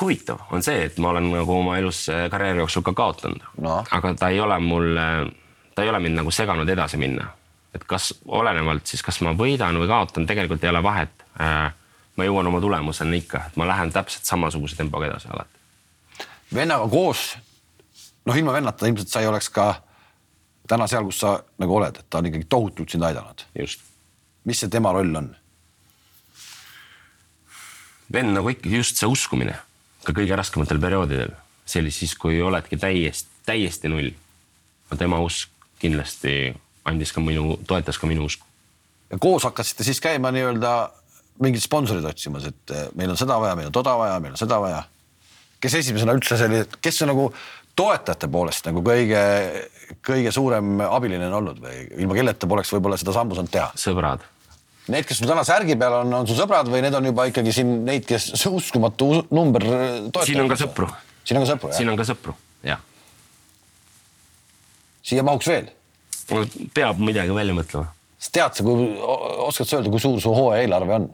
huvitav 0.00 0.50
on 0.50 0.62
see, 0.62 0.88
et 0.88 0.98
ma 0.98 1.12
olen 1.14 1.30
nagu 1.32 1.54
oma 1.54 1.78
elus 1.78 2.08
äh, 2.12 2.26
karjääri 2.30 2.62
jooksul 2.62 2.82
ka 2.82 2.92
kaotanud 2.92 3.46
no., 3.62 3.78
aga 3.90 4.14
ta 4.18 4.28
ei 4.34 4.40
ole 4.40 4.58
mul, 4.58 4.98
ta 5.74 5.82
ei 5.82 5.92
ole 5.92 6.02
mind 6.02 6.20
nagu 6.22 6.34
seganud 6.34 6.68
edasi 6.68 7.00
minna. 7.00 7.30
et 7.74 7.84
kas 7.84 8.12
olenevalt 8.26 8.86
siis, 8.86 9.02
kas 9.02 9.20
ma 9.26 9.32
võidan 9.38 9.78
või 9.80 9.88
kaotan, 9.90 10.26
tegelikult 10.26 10.64
ei 10.64 10.74
ole 10.74 10.82
vahet 10.82 11.24
äh,. 11.40 11.72
ma 12.16 12.24
jõuan 12.24 12.46
oma 12.46 12.60
tulemuseni 12.62 13.24
ikka, 13.24 13.46
et 13.48 13.56
ma 13.56 13.66
lähen 13.66 13.90
täpselt 13.92 14.28
samasuguse 14.28 14.76
tempoga 14.76 15.06
edasi 15.06 15.30
alati. 15.32 15.58
vennaga 16.54 16.88
koos, 16.88 17.32
noh, 18.26 18.36
ilma 18.36 18.52
vennata 18.52 18.86
ilmselt 18.86 19.08
sa 19.08 19.22
ei 19.22 19.30
oleks 19.30 19.48
ka 19.50 19.72
täna 20.68 20.86
seal, 20.90 21.04
kus 21.04 21.20
sa 21.22 21.36
nagu 21.60 21.76
oled, 21.76 22.00
et 22.00 22.10
ta 22.10 22.20
on 22.20 22.28
ikkagi 22.30 22.48
tohutult 22.48 22.90
sind 22.90 23.04
aidanud. 23.04 23.46
just. 23.58 23.80
mis 24.44 24.60
see 24.60 24.68
tema 24.68 24.92
roll 24.92 25.16
on? 25.16 25.34
vend 28.12 28.36
nagu 28.36 28.50
ikkagi 28.52 28.76
just 28.76 29.00
see 29.00 29.08
uskumine 29.08 29.56
ka 30.04 30.12
kõige 30.12 30.36
raskematel 30.36 30.80
perioodidel, 30.80 31.32
see 31.64 31.80
oli 31.80 31.92
siis, 31.94 32.12
kui 32.20 32.42
oledki 32.44 32.76
täiesti, 32.76 33.30
täiesti 33.46 33.88
null. 33.88 34.12
tema 34.98 35.18
usk 35.24 35.50
kindlasti 35.80 36.54
andis 36.84 37.12
ka 37.12 37.20
minu, 37.20 37.56
toetas 37.66 37.98
ka 37.98 38.06
minu 38.06 38.28
usku. 38.28 38.46
ja 39.10 39.18
koos 39.18 39.44
hakkasite 39.44 39.84
siis 39.84 40.00
käima 40.00 40.30
nii-öelda 40.30 40.74
mingid 41.42 41.64
sponsorid 41.64 42.04
otsimas, 42.06 42.46
et 42.46 42.70
eh, 42.70 42.88
meil 42.94 43.10
on 43.10 43.18
seda 43.18 43.40
vaja, 43.42 43.56
meil 43.58 43.72
on 43.72 43.74
toda 43.74 43.96
vaja, 43.98 44.20
meil 44.22 44.36
on 44.36 44.40
seda 44.40 44.60
vaja. 44.62 44.84
kes 45.60 45.74
esimesena 45.80 46.14
üldse 46.14 46.38
selline, 46.38 46.68
kes 46.80 47.02
on 47.02 47.10
nagu 47.10 47.30
toetajate 47.76 48.28
poolest 48.30 48.68
nagu 48.68 48.82
kõige, 48.86 49.22
kõige 50.04 50.32
suurem 50.34 50.78
abiline 50.86 51.26
on 51.28 51.38
olnud 51.40 51.60
või 51.62 51.82
ilma 52.02 52.16
kelleta 52.18 52.48
poleks 52.50 52.72
võib-olla 52.74 52.98
seda 53.00 53.14
sammu 53.16 53.36
saanud 53.38 53.52
teha? 53.52 53.68
sõbrad. 53.78 54.24
Need, 54.92 55.06
kes 55.08 55.20
sul 55.20 55.30
täna 55.30 55.44
särgi 55.48 55.78
peal 55.80 56.02
on, 56.02 56.12
on 56.12 56.26
su 56.28 56.36
sõbrad 56.36 56.68
või 56.68 56.82
need 56.84 56.94
on 56.96 57.06
juba 57.08 57.24
ikkagi 57.30 57.54
siin 57.56 57.70
neid, 57.86 58.04
kes 58.08 58.32
uskumatu 58.58 59.10
number 59.32 59.64
toetavad? 59.64 60.26
siin 60.28 60.42
on 60.42 60.50
ka 60.50 60.58
sõpru. 60.60 60.90
siin 61.24 61.40
on 61.40 61.46
ka 61.46 61.52
sõpru, 61.54 61.70
jah? 61.70 61.78
siin 61.78 61.92
on 61.92 62.00
ka 62.00 62.06
sõpru, 62.10 62.36
jah. 62.68 62.84
siia 65.04 65.24
mahuks 65.26 65.48
veel? 65.48 65.72
peab 66.76 67.00
midagi 67.00 67.36
välja 67.36 67.56
mõtlema. 67.56 67.90
tead 68.32 68.56
sa, 68.56 68.64
kui, 68.64 68.88
oskad 69.48 69.68
sa 69.68 69.78
öelda, 69.78 69.92
kui 69.92 70.04
suur 70.04 70.20
su 70.20 70.32
hooaja 70.36 70.64
eelarve 70.64 71.00
on? 71.00 71.10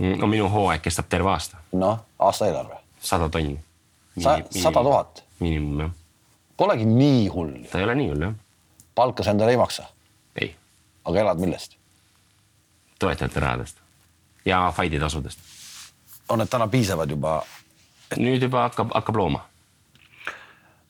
no 0.00 0.30
minu 0.30 0.48
hooaeg 0.52 0.84
kestab 0.84 1.12
terve 1.12 1.32
aasta, 1.32 1.60
noh, 1.76 2.00
aastaeelarve, 2.18 2.80
sada 3.04 3.28
tonni. 3.28 3.58
sada 4.16 4.84
tuhat, 4.84 5.24
miinimum 5.44 5.84
jah, 5.84 5.96
polegi 6.60 6.84
nii 6.86 7.28
hull, 7.32 7.54
ta 7.70 7.80
ei 7.80 7.88
ole 7.88 7.96
nii 7.96 8.08
hull 8.12 8.26
jah, 8.28 8.34
palka 8.94 9.24
sa 9.24 9.32
endale 9.34 9.56
ei 9.56 9.60
maksa, 9.60 9.86
ei, 10.40 10.52
aga 11.08 11.24
elad 11.24 11.40
millest? 11.42 11.78
toetajate 13.00 13.40
rahadest 13.40 13.78
ja 14.44 14.66
fight'i 14.76 15.00
tasudest. 15.00 15.38
on 16.28 16.38
need 16.38 16.52
täna 16.52 16.68
piisavad 16.68 17.10
juba, 17.10 17.40
nüüd 18.20 18.44
juba 18.44 18.68
hakkab, 18.68 18.92
hakkab 18.94 19.16
looma 19.16 19.46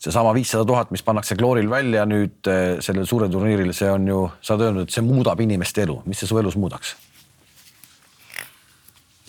seesama 0.00 0.33
viissada 0.35 0.64
tuhat, 0.64 0.90
mis 0.90 1.02
pannakse 1.04 1.37
klooril 1.37 1.70
välja 1.70 2.06
nüüd 2.09 2.48
eh, 2.48 2.80
sellel 2.80 3.06
suurel 3.06 3.30
turniiril, 3.33 3.72
see 3.76 3.90
on 3.92 4.09
ju, 4.09 4.20
sa 4.40 4.56
oled 4.56 4.68
öelnud, 4.68 4.88
et 4.88 4.96
see 4.96 5.04
muudab 5.04 5.40
inimeste 5.44 5.85
elu, 5.85 6.00
mis 6.09 6.20
see 6.20 6.30
su 6.30 6.38
elus 6.40 6.56
muudaks? 6.61 6.94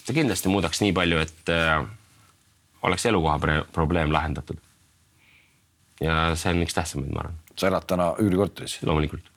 see 0.01 0.15
kindlasti 0.15 0.49
muudaks 0.49 0.81
nii 0.81 0.93
palju, 0.95 1.19
et 1.21 1.51
äh, 1.53 1.83
oleks 2.87 3.05
elukoha 3.05 3.59
probleem 3.75 4.13
lahendatud. 4.15 4.57
Ja 6.01 6.21
see 6.35 6.53
on 6.53 6.63
üks 6.65 6.77
tähtsamaid, 6.77 7.11
ma 7.13 7.25
arvan, 7.25 7.37
sa 7.55 7.69
elad 7.69 7.85
täna 7.89 8.13
üürikorteris, 8.21 8.79
loomulikult 8.87 9.31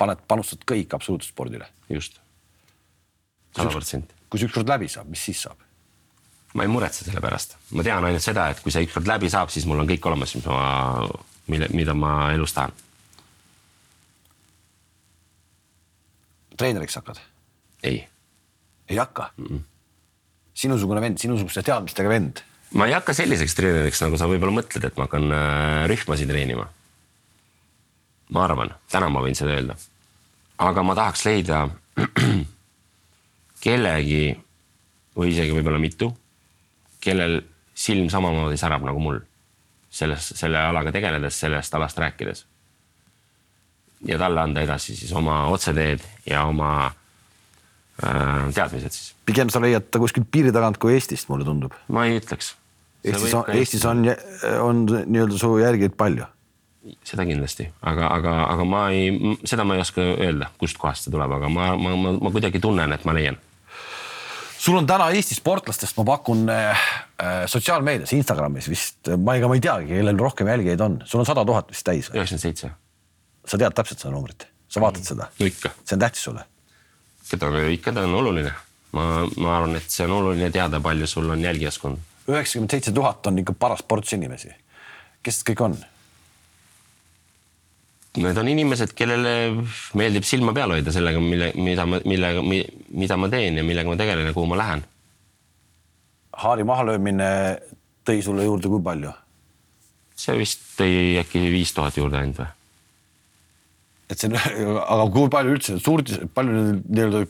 paned, 0.00 0.20
panustad 0.28 0.64
kõik 0.68 0.94
absoluutspordile. 0.96 1.68
just, 1.88 2.20
sada 3.56 3.72
protsenti. 3.72 4.14
kui 4.30 4.40
see 4.40 4.48
ükskord 4.48 4.68
läbi 4.70 4.88
saab, 4.88 5.10
mis 5.12 5.24
siis 5.28 5.42
saab? 5.46 5.58
ma 6.54 6.66
ei 6.66 6.70
muretse 6.72 7.06
selle 7.06 7.22
pärast, 7.22 7.56
ma 7.76 7.84
tean 7.86 8.04
ainult 8.04 8.24
seda, 8.24 8.48
et 8.50 8.62
kui 8.64 8.72
see 8.74 8.86
ükskord 8.88 9.08
läbi 9.10 9.30
saab, 9.32 9.52
siis 9.54 9.66
mul 9.70 9.82
on 9.82 9.90
kõik 9.90 10.06
olemas, 10.10 10.34
mis 10.36 10.46
ma, 10.46 11.08
mille, 11.52 11.68
mida 11.76 11.94
ma 11.94 12.14
elus 12.34 12.56
tahan. 12.56 12.72
treeneriks 16.60 16.98
hakkad? 17.00 17.20
ei, 17.88 18.04
ei 18.88 18.96
hakka 19.00 19.30
mm? 19.36 19.46
-mm. 19.46 19.60
sinusugune 20.54 21.00
vend, 21.00 21.18
sinusuguste 21.18 21.62
teadmistega 21.62 22.08
vend, 22.08 22.42
ma 22.74 22.86
ei 22.86 22.94
hakka 22.94 23.14
selliseks 23.16 23.56
treeneriks, 23.58 24.02
nagu 24.04 24.18
sa 24.20 24.28
võib-olla 24.30 24.54
mõtled, 24.60 24.84
et 24.86 24.98
ma 24.98 25.06
hakkan 25.08 25.30
äh, 25.34 25.86
rühmasid 25.90 26.30
treenima. 26.30 26.68
ma 28.30 28.44
arvan, 28.44 28.74
täna 28.90 29.08
ma 29.10 29.22
võin 29.24 29.34
seda 29.34 29.56
öelda. 29.56 29.76
aga 30.58 30.82
ma 30.86 30.94
tahaks 30.94 31.24
leida 31.26 31.64
kellegi 33.64 34.36
või 35.16 35.32
isegi 35.32 35.54
võib-olla 35.54 35.80
mitu, 35.82 36.12
kellel 37.02 37.40
silm 37.74 38.10
samamoodi 38.12 38.58
särab 38.60 38.84
nagu 38.86 39.00
mul 39.02 39.20
selles, 39.90 40.32
selle 40.38 40.60
alaga 40.62 40.92
tegeledes, 40.94 41.40
sellest 41.42 41.74
alast 41.74 41.98
rääkides. 41.98 42.46
ja 44.06 44.16
talle 44.18 44.40
anda 44.40 44.62
edasi 44.64 44.94
siis 44.96 45.12
oma 45.12 45.42
otseteed 45.52 46.00
ja 46.30 46.44
oma 46.48 46.70
äh, 46.86 48.48
teadmised 48.54 48.94
siis. 48.94 49.14
pigem 49.26 49.50
sa 49.50 49.60
leiad 49.60 49.90
ta 49.90 50.00
kuskilt 50.00 50.30
piiri 50.30 50.52
tagant 50.52 50.78
kui 50.78 50.94
Eestist, 50.94 51.28
mulle 51.28 51.44
tundub. 51.44 51.74
ma 51.88 52.06
ei 52.06 52.20
ütleks. 52.20 52.54
Eestis 53.04 53.34
on, 53.34 53.48
Eestis 53.54 53.84
on, 53.88 54.04
on 54.60 54.84
nii-öelda 55.06 55.38
su 55.40 55.54
järgijaid 55.60 55.96
palju. 55.98 56.26
seda 57.04 57.26
kindlasti, 57.28 57.66
aga, 57.84 58.06
aga, 58.08 58.34
aga 58.48 58.64
ma 58.64 58.86
ei, 58.96 59.36
seda 59.44 59.66
ma 59.68 59.76
ei 59.76 59.82
oska 59.82 60.00
öelda, 60.00 60.48
kustkohast 60.60 61.04
see 61.04 61.12
tuleb, 61.12 61.32
aga 61.36 61.50
ma, 61.52 61.74
ma, 61.76 61.92
ma, 61.96 62.12
ma 62.16 62.32
kuidagi 62.32 62.60
tunnen, 62.60 62.92
et 62.96 63.04
ma 63.04 63.12
leian. 63.16 63.36
sul 64.60 64.78
on 64.80 64.88
täna 64.88 65.10
Eesti 65.16 65.36
sportlastest, 65.36 65.96
ma 66.00 66.06
pakun 66.08 66.48
äh, 66.52 66.86
sotsiaalmeedias, 67.52 68.14
Instagramis 68.16 68.68
vist, 68.72 69.12
ma 69.16 69.36
ega 69.36 69.48
ma 69.48 69.58
ei 69.60 69.64
teagi, 69.64 69.92
kellel 69.92 70.20
rohkem 70.20 70.48
jälgijaid 70.52 70.86
on, 70.86 70.98
sul 71.04 71.20
on 71.20 71.28
sada 71.28 71.44
tuhat 71.44 71.68
vist 71.72 71.84
täis 71.84 72.08
üheksakümmend 72.12 72.46
seitse, 72.46 72.72
sa 73.44 73.60
tead 73.60 73.76
täpselt 73.76 74.00
seda 74.00 74.16
numbrit, 74.16 74.48
sa 74.68 74.84
vaatad 74.84 75.04
seda, 75.04 75.28
no 75.36 75.52
ikka, 75.52 75.72
see 75.84 75.96
on 75.96 76.04
tähtis 76.04 76.28
sulle. 76.28 76.48
keda 77.30 77.52
ikka 77.76 77.92
ta 77.96 78.08
on 78.08 78.20
oluline. 78.24 78.52
ma, 78.96 79.10
ma 79.36 79.56
arvan, 79.58 79.76
et 79.76 79.88
see 79.88 80.08
on 80.08 80.16
oluline 80.16 80.48
teada, 80.52 80.80
palju 80.80 81.06
sul 81.06 81.28
on 81.30 81.44
jälgijaskond. 81.44 82.09
Üheksakümmend 82.32 82.74
seitse 82.74 82.92
tuhat 82.96 83.26
on 83.26 83.40
ikka 83.42 83.54
paras 83.58 83.82
ports 83.82 84.12
inimesi. 84.16 84.52
kes 85.22 85.42
kõik 85.46 85.64
on? 85.64 85.78
Need 88.20 88.38
on 88.42 88.48
inimesed, 88.50 88.94
kellele 88.98 89.32
meeldib 89.94 90.24
silma 90.26 90.54
peal 90.56 90.72
hoida 90.74 90.92
sellega, 90.92 91.20
mille, 91.22 91.52
mida 91.54 91.84
ma, 91.86 92.00
millega, 92.04 92.42
mida 92.42 93.16
ma 93.16 93.28
teen 93.30 93.60
ja 93.60 93.64
millega 93.66 93.92
ma 93.92 93.98
tegelen 94.00 94.26
ja 94.26 94.34
kuhu 94.34 94.48
ma 94.50 94.58
lähen. 94.58 94.82
Haari 96.42 96.64
mahalöömine 96.66 97.28
tõi 98.06 98.22
sulle 98.24 98.48
juurde 98.48 98.72
kui 98.72 98.82
palju? 98.82 99.12
see 100.20 100.36
vist 100.36 100.64
tõi 100.76 101.20
äkki 101.20 101.40
viis 101.52 101.70
tuhat 101.72 101.96
juurde 101.96 102.18
ainult 102.18 102.42
või? 102.42 102.50
et 104.10 104.20
see 104.20 104.28
on, 104.28 104.80
aga 104.80 105.06
kui 105.14 105.30
palju 105.32 105.54
üldse 105.56 105.76
suurt, 105.80 106.10
palju 106.34 106.64
nii-öelda 106.80 107.22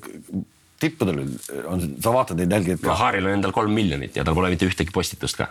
tippudel 0.81 1.25
on, 1.69 1.83
sa 2.01 2.13
vaatad 2.15 2.41
neid 2.41 2.53
jälgijaid 2.57 2.85
ka? 2.85 2.99
Haaril 3.01 3.29
on 3.29 3.39
endal 3.39 3.53
kolm 3.57 3.75
miljonit 3.77 4.17
ja 4.17 4.25
tal 4.27 4.37
pole 4.39 4.53
mitte 4.53 4.69
ühtegi 4.69 4.95
postitust 4.95 5.39
ka 5.41 5.51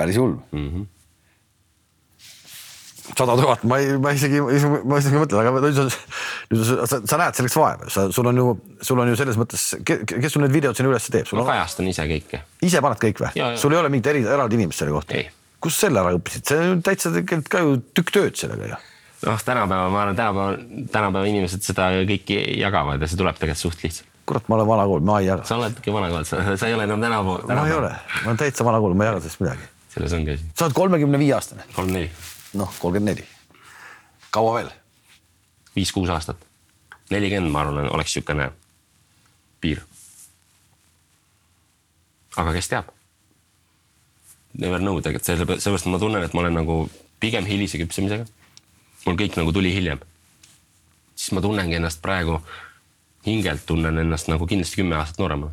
päris 0.00 0.16
hull 0.20 0.36
mm. 0.52 0.68
-hmm. 0.68 0.86
sada 3.18 3.36
tuhat, 3.36 3.64
ma 3.64 3.78
ei, 3.78 3.98
ma 3.98 4.12
isegi, 4.16 4.40
ma 4.84 5.00
isegi 5.00 5.18
mõtlen, 5.18 5.40
aga 5.42 5.62
nüüd 5.64 5.76
sa, 5.76 5.86
nüüd 6.52 6.62
sa, 6.68 6.86
sa, 6.92 7.00
sa 7.12 7.18
näed 7.20 7.40
selleks 7.40 7.56
vaeva, 7.58 7.90
sa, 7.92 8.06
sul 8.14 8.30
on 8.30 8.40
ju, 8.42 8.46
sul 8.86 9.02
on 9.02 9.10
ju 9.10 9.18
selles 9.18 9.40
mõttes, 9.40 9.66
kes 9.84 10.36
sul 10.36 10.44
need 10.44 10.54
videod 10.54 10.78
sinna 10.78 10.92
üles 10.92 11.10
teeb, 11.10 11.26
ma 11.34 11.42
on, 11.42 11.50
kajastan 11.50 11.90
ise 11.90 12.06
kõike. 12.12 12.44
ise 12.68 12.84
paned 12.84 13.02
kõik 13.02 13.24
või 13.24 13.50
sul 13.60 13.74
ei 13.74 13.82
ole 13.82 13.92
mingit 13.92 14.12
eri, 14.14 14.22
eraldi 14.36 14.60
inimest 14.60 14.84
selle 14.84 14.94
kohta 14.94 15.18
Ei.? 15.18 15.28
kust 15.60 15.82
selle 15.82 16.00
ära 16.00 16.14
õppisid, 16.16 16.46
see 16.48 16.70
on 16.76 16.84
täitsa 16.86 17.12
tegelikult 17.16 17.52
ka 17.52 17.64
ju 17.66 17.76
tükk 17.98 18.14
tööd 18.14 18.38
sellega 18.40 18.70
ju. 18.70 18.80
noh, 19.26 19.42
tänapäeva, 19.44 19.90
ma 19.90 20.02
arvan, 20.02 20.16
tänapäeva, 20.16 20.86
tänapäeva 20.92 21.26
inimesed 21.26 21.64
seda 21.64 21.90
kõiki 22.08 22.38
jagavad 22.60 23.02
ja 23.02 23.08
see 23.10 23.20
tuleb 23.20 23.38
tegelikult 23.40 23.62
suht 23.62 23.84
lihtsalt. 23.84 24.08
kurat, 24.30 24.46
ma 24.48 24.56
olen 24.56 24.68
vana 24.68 24.86
kool, 24.86 25.02
ma 25.04 25.18
ei 25.20 25.28
jaga. 25.28 25.44
sa 25.48 25.58
oledki 25.58 25.92
vana 25.92 26.08
kool, 26.12 26.24
sa, 26.28 26.40
ei 26.68 26.74
ole 26.74 26.86
enam 26.88 27.02
tänapäeva. 27.02 27.54
ma 27.54 27.66
ei 27.68 27.76
ole, 27.76 27.90
ma 28.20 28.30
olen 28.30 28.40
täitsa 28.40 28.64
vana 28.64 28.80
kool, 28.80 28.94
ma 28.94 29.04
ei 29.04 29.10
jaga 29.12 29.24
sellest 29.24 29.44
midagi. 29.44 29.68
selles 29.94 30.16
ongi 30.16 30.36
asi. 30.36 30.48
sa 30.54 30.68
oled 30.68 30.78
kolmekümne 30.78 31.20
viie 31.20 31.34
aastane, 31.36 31.66
kolm-neli, 31.76 32.10
noh, 32.60 32.72
kolmkümmend 32.78 33.20
neli. 33.20 33.26
kaua 34.30 34.56
veel? 34.60 34.72
viis-kuus 35.76 36.10
aastat. 36.16 36.48
nelikümmend, 37.10 37.52
ma 37.52 37.64
arvan, 37.66 37.90
oleks 37.92 38.16
niisugune 38.16 38.50
piir. 39.60 39.84
aga 42.36 42.56
kes 42.56 42.72
teab? 42.72 42.90
Never 44.58 44.80
know 44.82 44.98
tegelikult, 44.98 45.28
selle, 45.28 45.46
sellepärast 45.46 45.86
ma 45.92 45.98
tunnen, 46.02 46.24
et 46.26 46.32
ma 46.34 46.42
olen 46.42 46.56
nagu 46.58 46.82
pigem 47.20 47.46
hilise 47.46 47.78
küpsemisega. 47.78 48.24
Mul 49.06 49.18
kõik 49.20 49.36
nagu 49.40 49.52
tuli 49.52 49.74
hiljem. 49.74 50.00
siis 51.14 51.32
ma 51.36 51.40
tunnengi 51.40 51.76
ennast 51.76 52.02
praegu, 52.02 52.40
hingelt 53.26 53.66
tunnen 53.66 53.98
ennast 53.98 54.28
nagu 54.28 54.46
kindlasti 54.46 54.80
kümme 54.80 54.96
aastat 54.96 55.18
nooremana. 55.18 55.52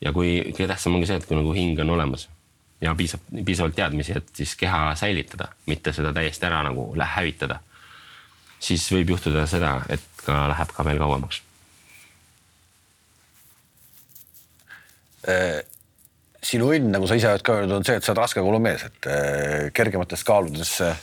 ja 0.00 0.12
kui 0.12 0.52
kõige 0.52 0.68
tähtsam 0.68 0.94
ongi 0.94 1.06
see, 1.06 1.16
et 1.16 1.26
kui 1.26 1.36
nagu 1.36 1.52
hing 1.54 1.80
on 1.80 1.96
olemas 1.96 2.28
ja 2.80 2.94
piisab, 2.94 3.20
piisavalt 3.44 3.74
teadmisi, 3.76 4.16
et 4.16 4.28
siis 4.34 4.54
keha 4.56 4.94
säilitada, 4.96 5.50
mitte 5.66 5.92
seda 5.92 6.12
täiesti 6.16 6.46
ära 6.48 6.62
nagu 6.64 6.86
hävitada, 6.96 7.60
siis 8.60 8.86
võib 8.92 9.14
juhtuda 9.14 9.46
seda, 9.46 9.80
et 9.88 10.24
ka 10.24 10.46
läheb 10.54 10.74
ka 10.76 10.84
veel 10.84 11.00
kauemaks. 11.02 11.42
sinu 16.42 16.70
õnn, 16.72 16.88
nagu 16.94 17.06
sa 17.06 17.14
ise 17.18 17.28
oled 17.28 17.42
ka 17.44 17.58
öelnud, 17.58 17.76
on 17.76 17.84
see, 17.84 17.98
et 18.00 18.04
sa 18.04 18.14
oled 18.14 18.22
raskekaalumees, 18.22 18.86
et 18.88 19.08
eh, 19.12 19.66
kergemates 19.76 20.24
kaaludes 20.26 20.72
eh, 20.82 21.02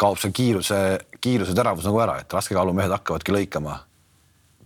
kaob 0.00 0.20
see 0.20 0.32
kiiruse, 0.36 0.78
kiiruse 1.20 1.54
teravus 1.56 1.86
nagu 1.88 2.00
ära, 2.02 2.20
et 2.22 2.36
raskekaalumehed 2.36 2.92
hakkavadki 2.94 3.34
lõikama 3.34 3.76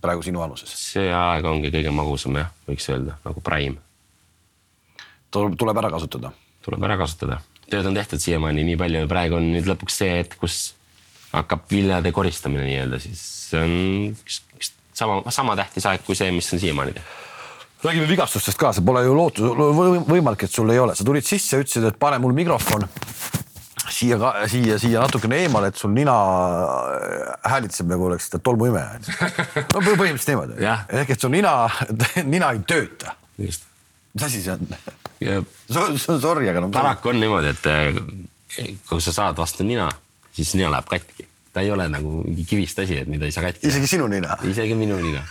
praegu 0.05 0.23
sinu 0.25 0.41
vanuses. 0.43 0.71
see 0.93 1.09
aeg 1.11 1.47
ongi 1.49 1.71
kõige 1.73 1.91
magusam 1.95 2.37
jah, 2.39 2.51
võiks 2.69 2.87
öelda 2.91 3.17
nagu 3.25 3.43
prime, 3.43 3.81
tuleb, 5.33 5.57
tuleb 5.59 5.81
ära 5.81 5.91
kasutada. 5.95 6.31
tuleb 6.65 6.87
ära 6.87 6.97
kasutada. 7.01 7.41
tööd 7.69 7.89
on 7.89 7.97
tehtud 7.97 8.21
siiamaani 8.21 8.63
nii 8.69 8.79
palju 8.79 9.03
ja 9.03 9.11
praegu 9.11 9.39
on 9.39 9.51
nüüd 9.55 9.67
lõpuks 9.71 9.99
see 10.03 10.13
hetk, 10.19 10.39
kus 10.41 10.73
hakkab 11.35 11.67
viljade 11.71 12.13
koristamine 12.15 12.63
nii-öelda, 12.69 13.01
siis 13.03 13.21
see 13.49 13.61
on 13.61 13.75
üks, 14.13 14.41
üks 14.55 14.73
sama, 14.95 15.19
sama 15.33 15.57
tähtis 15.59 15.87
aeg 15.89 16.05
kui 16.07 16.15
see, 16.17 16.31
mis 16.31 16.51
on 16.53 16.61
siiamaani 16.61 16.95
tehtud. 16.95 17.23
räägime 17.85 18.07
vigastustest 18.09 18.61
ka, 18.61 18.71
see 18.73 18.85
pole 18.85 19.03
ju 19.05 19.17
lootus, 19.17 19.49
võimalik, 20.07 20.47
et 20.47 20.53
sul 20.53 20.71
ei 20.73 20.79
ole, 20.81 20.95
sa 20.95 21.05
tulid 21.05 21.27
sisse, 21.27 21.59
ütlesid, 21.59 21.89
et 21.89 21.99
pane 21.99 22.21
mul 22.23 22.33
mikrofon 22.37 22.87
siia, 23.89 24.17
siia, 24.51 24.79
siia 24.81 25.03
natukene 25.03 25.43
eemale, 25.45 25.69
et 25.71 25.79
sul 25.79 25.93
nina 25.95 26.15
häälitseb 27.45 27.89
nagu 27.91 28.09
oleks 28.09 28.29
tolmuimeja. 28.37 28.99
no 29.73 29.83
põhimõtteliselt 29.83 30.33
niimoodi 30.33 30.67
ehk 31.01 31.15
et 31.15 31.21
su 31.21 31.31
nina, 31.31 31.55
nina 32.33 32.51
ei 32.55 32.63
tööta. 32.67 33.15
mis 33.41 33.61
asi 34.23 34.41
see 34.41 34.55
on? 34.55 34.67
Sorry, 36.21 36.49
aga 36.49 36.63
no. 36.63 36.71
paraku 36.73 37.11
on 37.11 37.21
niimoodi, 37.21 37.53
et 37.53 37.69
eh, 37.71 38.75
kui 38.87 39.03
sa 39.03 39.13
saad 39.15 39.39
vastu 39.39 39.67
nina, 39.67 39.89
siis 40.35 40.55
nina 40.55 40.71
läheb 40.73 40.91
katki. 40.91 41.27
ta 41.55 41.63
ei 41.63 41.69
ole 41.71 41.85
nagu 41.87 42.17
mingi 42.25 42.43
kivist 42.43 42.79
asi, 42.83 42.97
et 42.99 43.07
mida 43.07 43.27
ei 43.27 43.31
saa 43.31 43.45
katki. 43.45 43.67
isegi 43.67 43.87
sinu 43.87 44.07
nina. 44.11 44.37
isegi 44.43 44.75
minu 44.75 44.97
nina. 44.99 45.23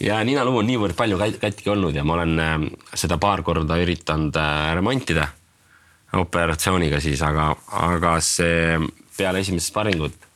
ja 0.00 0.20
ninaluu 0.24 0.60
on 0.62 0.68
niivõrd 0.68 0.94
palju 0.98 1.18
kat- 1.18 1.40
katki 1.42 1.70
olnud 1.74 1.94
ja 1.94 2.04
ma 2.06 2.20
olen 2.20 2.38
äh, 2.42 2.54
seda 2.94 3.18
paar 3.22 3.42
korda 3.46 3.78
üritanud 3.82 4.36
äh, 4.38 4.74
remontida 4.78 5.28
operatsiooniga 6.12 7.00
siis, 7.00 7.22
aga, 7.22 7.50
aga 7.72 8.16
see 8.24 8.78
peale 9.16 9.42
esimest 9.42 9.72
sparingut 9.72 10.26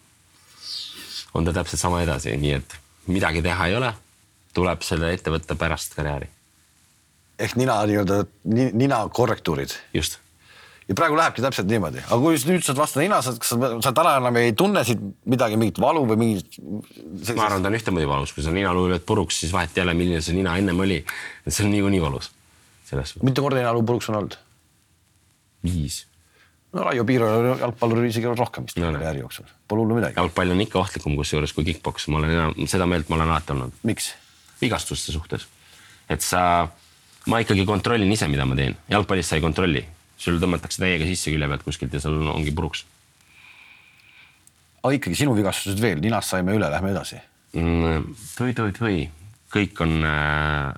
on 1.35 1.47
ta 1.47 1.55
täpselt 1.55 1.81
sama 1.81 2.03
edasi, 2.03 2.35
nii 2.37 2.57
et 2.59 2.75
midagi 3.11 3.43
teha 3.43 3.71
ei 3.71 3.77
ole. 3.79 3.93
tuleb 4.55 4.83
selle 4.83 5.13
ette 5.15 5.31
võtta 5.31 5.55
pärast 5.55 5.95
karjääri, 5.95 6.27
ehk 7.39 7.55
nina 7.57 7.77
nii-öelda 7.87 8.25
ni- 8.51 8.73
nina 8.75 9.05
korrektuurid 9.09 9.71
just 9.95 10.19
ja 10.91 10.97
praegu 10.99 11.15
lähebki 11.15 11.43
täpselt 11.45 11.71
niimoodi, 11.71 12.03
aga 12.03 12.19
kui 12.19 12.35
nüüd 12.51 12.65
saad 12.67 12.81
vastu 12.81 12.99
nina, 12.99 13.21
sa, 13.23 13.37
kas 13.39 13.53
sa, 13.55 13.93
täna 13.95 14.17
enam 14.19 14.41
ei 14.41 14.57
tunne 14.59 14.83
siit 14.87 14.99
midagi, 15.31 15.59
mingit 15.61 15.79
valu 15.79 16.03
või 16.11 16.19
mingit 16.19 16.59
ma 17.39 17.47
arvan, 17.47 17.63
ta 17.63 17.71
on 17.71 17.79
ühtemoodi 17.79 18.11
valus, 18.11 18.35
kui 18.35 18.43
sa 18.43 18.51
ninaluu 18.55 18.89
lööd 18.91 19.07
puruks, 19.07 19.39
siis 19.45 19.55
vahet 19.55 19.79
ei 19.79 19.85
ole, 19.85 19.95
milline 19.95 20.19
see 20.25 20.35
nina 20.35 20.57
ennem 20.59 20.83
oli. 20.83 20.99
see 21.47 21.65
on 21.65 21.71
niikuinii 21.77 22.03
valus. 22.03 22.33
selles 22.91 23.15
mitu 23.23 23.47
korda 23.47 23.63
ninaluu 23.63 23.87
puruks 23.87 24.11
on 24.11 24.19
olnud? 24.19 24.35
viis. 25.65 26.05
no 26.73 26.85
Raio 26.87 27.05
Piiro 27.09 27.31
jalgpalluril 27.61 28.11
isegi 28.11 28.29
on 28.31 28.39
rohkem 28.39 28.69
vist 28.69 28.79
no. 28.81 28.93
karjääri 28.95 29.25
jooksul, 29.25 29.49
pole 29.69 29.85
hullu 29.85 29.99
midagi. 30.01 30.19
jalgpall 30.21 30.57
on 30.57 30.65
ikka 30.67 30.83
ohtlikum 30.83 31.17
kusjuures 31.21 31.55
kui 31.57 31.67
kick-poks, 31.69 32.09
ma 32.13 32.21
olen 32.21 32.37
enam 32.37 32.71
seda 32.71 32.87
meelt, 32.91 33.09
ma 33.09 33.19
olen 33.21 33.33
alati 33.33 33.57
olnud 33.57 33.83
miks? 33.89 34.13
vigastuste 34.61 35.13
suhtes. 35.17 35.49
et 36.09 36.23
sa, 36.25 36.69
ma 37.27 37.43
ikkagi 37.43 37.67
kontrollin 37.69 38.13
ise, 38.13 38.29
mida 38.29 38.47
ma 38.47 38.59
teen, 38.59 38.77
jalgpallis 38.93 39.33
sa 39.33 39.41
ei 39.41 39.45
kontrolli, 39.45 39.85
sul 40.21 40.41
tõmmatakse 40.43 40.83
täiega 40.83 41.09
sisse 41.09 41.33
külje 41.33 41.49
pealt 41.49 41.67
kuskilt 41.67 41.95
ja 41.97 42.03
sul 42.03 42.23
ongi 42.29 42.55
puruks 42.55 42.85
aga 44.81 44.97
ikkagi 44.97 45.19
sinu 45.23 45.35
vigastused 45.37 45.81
veel, 45.81 46.01
ninast 46.03 46.33
saime 46.33 46.55
üle, 46.57 46.69
lähme 46.73 46.93
edasi. 46.95 47.21
mm,. 47.57 48.15
tui-tui-tui, 48.37 49.03
kõik 49.53 49.83
on 49.85 49.97
äh, 50.07 50.71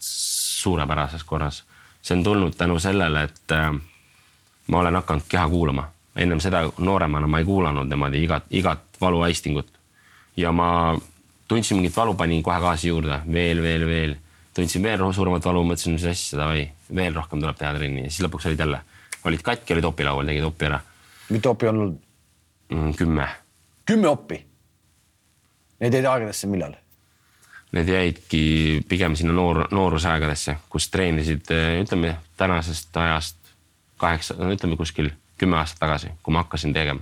suurepärases 0.00 1.24
korras, 1.28 1.62
see 2.04 2.16
on 2.18 2.24
tulnud 2.24 2.56
tänu 2.56 2.78
sellele, 2.82 3.26
et 3.28 3.56
äh, 3.56 3.72
ma 4.68 4.80
olen 4.80 4.94
hakanud 5.00 5.28
keha 5.28 5.48
kuulama, 5.48 5.88
ennem 6.16 6.40
seda 6.40 6.64
nooremana 6.78 7.26
ma 7.26 7.40
ei 7.40 7.48
kuulanud 7.48 7.90
niimoodi 7.90 8.22
igat, 8.24 8.48
igat 8.50 9.00
valuaistingut 9.00 9.68
ja 10.36 10.52
ma 10.52 10.68
tundsin 11.48 11.78
mingit 11.78 11.96
valu, 11.96 12.14
panin 12.14 12.42
kohe 12.42 12.60
gaasi 12.60 12.88
juurde 12.88 13.20
veel, 13.32 13.62
veel, 13.62 13.86
veel, 13.86 14.16
tundsin 14.54 14.82
veel 14.82 15.04
suuremat 15.12 15.44
valu, 15.44 15.64
mõtlesin, 15.68 15.98
mis 15.98 16.08
asja, 16.08 16.40
davai, 16.40 16.66
veel 16.94 17.14
rohkem 17.14 17.40
tuleb 17.42 17.60
teha 17.60 17.74
trenni 17.76 18.06
ja 18.06 18.10
siis 18.10 18.26
lõpuks 18.26 18.48
olid 18.50 18.66
jälle, 18.66 18.82
olid 19.24 19.44
katki, 19.44 19.76
olid 19.76 19.92
opilaual, 19.92 20.26
tegid 20.32 20.50
opi 20.50 20.70
ära 20.72 20.82
mitu 21.30 21.50
opi 21.50 21.68
on 21.68 21.80
olnud? 21.80 21.96
mm,, 22.70 22.92
kümme 22.98 23.28
kümme 23.86 24.08
oppi. 24.08 24.40
Need 25.80 25.94
jäid 25.94 26.08
aegadesse 26.08 26.48
millal? 26.48 26.74
Need 27.74 27.88
jäidki 27.90 28.44
pigem 28.88 29.16
sinna 29.18 29.34
noor, 29.34 29.64
noorusaegadesse, 29.74 30.56
kus 30.70 30.88
treenisid, 30.94 31.50
ütleme 31.82 32.14
tänasest 32.38 32.96
ajast 32.96 33.40
kaheksa, 34.04 34.36
no 34.38 34.52
ütleme 34.52 34.76
kuskil 34.80 35.10
kümme 35.40 35.58
aastat 35.58 35.82
tagasi, 35.82 36.12
kui 36.22 36.34
ma 36.34 36.44
hakkasin 36.44 36.72
tegema. 36.74 37.00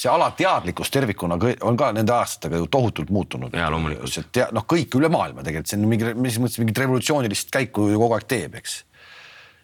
see 0.00 0.08
alateadlikkus 0.08 0.90
tervikuna 0.90 1.36
on 1.60 1.76
ka 1.76 1.90
nende 1.92 2.12
aastatega 2.14 2.56
ju 2.56 2.66
tohutult 2.72 3.10
muutunud. 3.10 3.52
Jaa, 3.52 3.70
loomulikult. 3.70 4.38
noh, 4.52 4.64
kõik 4.64 4.94
üle 4.96 5.10
maailma 5.12 5.42
tegelikult, 5.44 5.68
see 5.68 5.80
on 5.80 5.88
mingi, 5.90 6.14
mis 6.14 6.38
mõttes 6.40 6.60
mingit 6.62 6.78
revolutsioonilist 6.78 7.50
käiku 7.52 7.88
ju 7.90 7.98
kogu 8.00 8.16
aeg 8.16 8.28
teeb, 8.30 8.54
eks. 8.62 8.84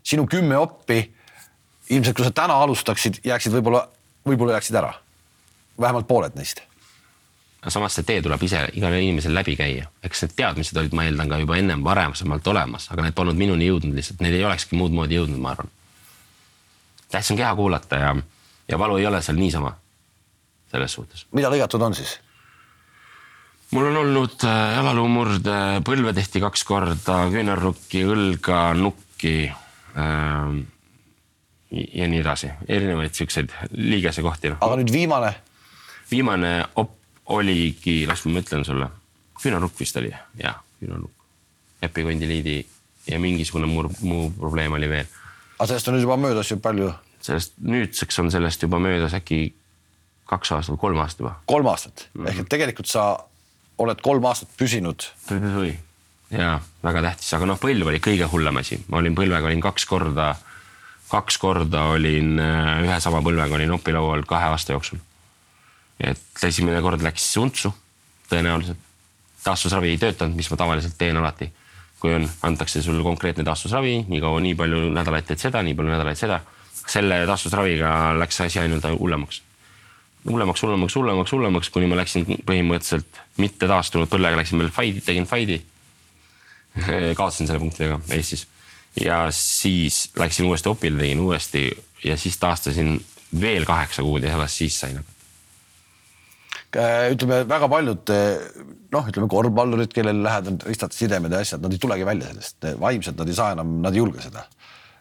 sinu 0.02 0.26
kümme 0.26 0.58
oppi, 0.58 0.98
ilmselt 1.90 2.16
kui 2.16 2.26
sa 2.26 2.34
täna 2.34 2.58
alustaksid, 2.66 3.22
jääksid 3.24 3.54
võib-olla, 3.56 3.86
võib-olla 4.28 4.58
jääksid 4.58 4.80
ära. 4.82 4.94
vähemalt 5.80 6.08
pooled 6.08 6.34
neist. 6.34 6.62
samas 7.68 7.94
see 7.94 8.04
tee 8.04 8.22
tuleb 8.22 8.42
ise 8.42 8.68
igal 8.72 8.92
inimesel 8.92 9.34
läbi 9.34 9.56
käia, 9.56 9.88
eks 10.02 10.22
need 10.22 10.36
teadmised 10.36 10.76
olid, 10.76 10.92
ma 10.92 11.04
eeldan 11.04 11.28
ka 11.28 11.38
juba 11.38 11.56
ennem 11.56 11.84
varasemalt 11.84 12.46
olemas, 12.46 12.90
aga 12.90 13.02
need 13.02 13.14
polnud 13.14 13.36
minuni 13.36 13.66
jõudnud 13.66 13.96
lihtsalt, 13.96 14.20
need 14.20 14.34
ei 14.34 14.44
olekski 14.44 14.76
muud 14.76 14.92
moodi 14.92 15.16
jõudnud, 15.18 15.40
ma 15.40 15.56
arvan. 15.56 15.72
Tähtis 17.16 17.32
on 17.32 17.40
keha 17.40 17.54
kuulata 17.56 17.96
ja, 17.96 18.14
ja 18.68 18.78
valu 18.78 19.00
ei 19.00 19.06
ole 19.06 19.22
seal 19.22 19.40
niisama. 19.40 19.74
selles 20.70 20.92
suhtes. 20.92 21.26
mida 21.32 21.50
lõigatud 21.50 21.82
on 21.82 21.94
siis? 21.94 22.18
mul 23.70 23.88
on 23.90 23.96
olnud 23.96 24.44
äh, 24.44 24.76
jalaluumurde, 24.76 25.56
põlve 25.86 26.12
tehti 26.16 26.40
kaks 26.44 26.64
korda, 26.68 27.18
küünarnukki, 27.32 28.04
õlga, 28.06 28.60
nukki 28.78 29.36
ähm,. 29.96 30.60
ja 31.72 32.06
nii 32.06 32.20
edasi, 32.22 32.52
erinevaid 32.68 33.16
siukseid 33.16 33.54
liigesekohti. 33.72 34.54
aga 34.60 34.78
nüüd 34.78 34.92
viimane, 34.92 35.32
viimane 36.10 36.52
op 36.76 36.94
oligi, 37.34 38.04
las 38.06 38.22
ma 38.26 38.36
mõtlen 38.38 38.62
sulle, 38.64 38.90
küünarnukk 39.42 39.80
vist 39.80 39.96
oli, 39.98 40.12
jah, 40.42 40.60
küünarnukk. 40.80 41.12
epikondiliidi 41.82 42.60
ja 43.10 43.18
mingisugune 43.20 43.66
muu, 43.66 43.90
muu 44.00 44.30
probleem 44.38 44.72
oli 44.78 44.88
veel. 44.88 45.10
aga 45.58 45.66
sellest 45.72 45.88
on 45.88 45.96
nüüd 45.96 46.06
juba 46.06 46.20
möödas 46.20 46.50
ju 46.50 46.60
palju, 46.62 46.92
sellest 47.26 47.56
nüüdseks 47.62 48.20
on 48.22 48.30
sellest 48.34 48.62
juba 48.62 48.80
möödas 48.82 49.14
äkki 49.18 49.40
kaks 50.26 50.52
aastat, 50.56 50.78
kolm 50.80 51.00
aastat 51.02 51.24
juba. 51.24 51.34
kolm 51.46 51.66
aastat 51.72 52.08
mm, 52.08 52.22
-hmm. 52.22 52.30
ehk 52.30 52.44
et 52.44 52.52
tegelikult 52.54 52.90
sa 52.90 53.08
oled 53.78 54.00
kolm 54.02 54.24
aastat 54.24 54.48
püsinud 54.58 55.08
jaa, 56.30 56.60
väga 56.82 57.02
tähtis, 57.02 57.32
aga 57.36 57.46
noh, 57.46 57.58
põlv 57.60 57.92
oli 57.92 58.00
kõige 58.02 58.28
hullem 58.32 58.62
asi, 58.62 58.78
ma 58.88 59.00
olin 59.02 59.14
põlvega 59.14 59.46
olin 59.46 59.62
kaks 59.62 59.86
korda, 59.86 60.32
kaks 61.10 61.38
korda 61.38 61.84
olin 61.94 62.38
äh, 62.42 62.72
ühe 62.86 63.00
sama 63.00 63.22
põlvega 63.22 63.58
olin 63.58 63.76
opilaual 63.78 64.24
kahe 64.26 64.50
aasta 64.54 64.74
jooksul. 64.74 64.98
et 66.00 66.44
esimene 66.48 66.80
kord 66.82 67.02
läks 67.02 67.28
untsu 67.40 67.72
tõenäoliselt, 68.30 68.80
taastusravi 69.44 69.94
ei 69.94 70.00
töötanud, 70.02 70.34
mis 70.36 70.50
ma 70.50 70.58
tavaliselt 70.58 70.98
teen 70.98 71.16
alati. 71.16 71.52
kui 72.00 72.12
on, 72.12 72.26
antakse 72.44 72.82
sulle 72.82 73.02
konkreetne 73.02 73.44
taastusravi, 73.44 74.04
nii 74.08 74.20
kaua, 74.20 74.40
nii 74.44 74.54
palju 74.54 74.90
nädalaid 74.92 75.24
teed 75.30 75.40
seda, 75.40 75.62
nii 75.64 75.74
palju 75.74 75.94
nädalaid 75.94 76.18
seda. 76.20 76.42
Selle 76.86 77.24
taastusraviga 77.26 77.90
läks 78.20 78.40
asi 78.44 78.60
ainult 78.62 78.84
hullemaks 78.98 79.42
hullemaks, 80.30 80.62
hullemaks, 80.62 80.94
hullemaks, 80.94 81.32
hullemaks, 81.32 81.70
kuni 81.70 81.88
ma 81.90 81.98
läksin 82.00 82.26
põhimõtteliselt 82.26 83.20
mitte 83.42 83.68
taastunud 83.70 84.10
põlvega, 84.10 84.40
läksin 84.40 84.58
veel 84.62 84.72
faidi, 84.74 85.02
tegin 85.06 85.26
faidi. 85.28 85.60
kaotasin 87.18 87.48
selle 87.48 87.62
punktidega 87.62 88.00
Eestis 88.12 88.42
ja 89.00 89.26
siis 89.32 90.10
läksin 90.18 90.48
uuesti 90.48 90.68
opile, 90.68 90.98
tegin 91.00 91.22
uuesti 91.24 91.68
ja 92.04 92.16
siis 92.20 92.36
taastasin 92.42 92.98
veel 93.40 93.64
kaheksa 93.64 94.04
kuud 94.04 94.24
ja 94.24 94.34
alles 94.36 94.58
siis 94.58 94.80
sain. 94.80 94.98
Äh, 96.76 97.06
ütleme 97.14 97.40
väga 97.48 97.68
paljud 97.72 98.12
noh, 98.92 99.08
ütleme 99.08 99.28
korvpallurid, 99.30 99.92
kellel 99.94 100.20
lähedal 100.24 100.58
ristad 100.66 100.92
sidemed 100.92 101.32
ja 101.32 101.40
asjad, 101.44 101.62
nad 101.64 101.72
ei 101.72 101.80
tulegi 101.80 102.06
välja 102.06 102.28
sellest, 102.32 102.68
vaimselt 102.80 103.16
nad 103.20 103.30
ei 103.30 103.38
saa 103.38 103.54
enam, 103.56 103.78
nad 103.84 103.96
ei 103.96 104.02
julge 104.02 104.24
seda. 104.24 104.44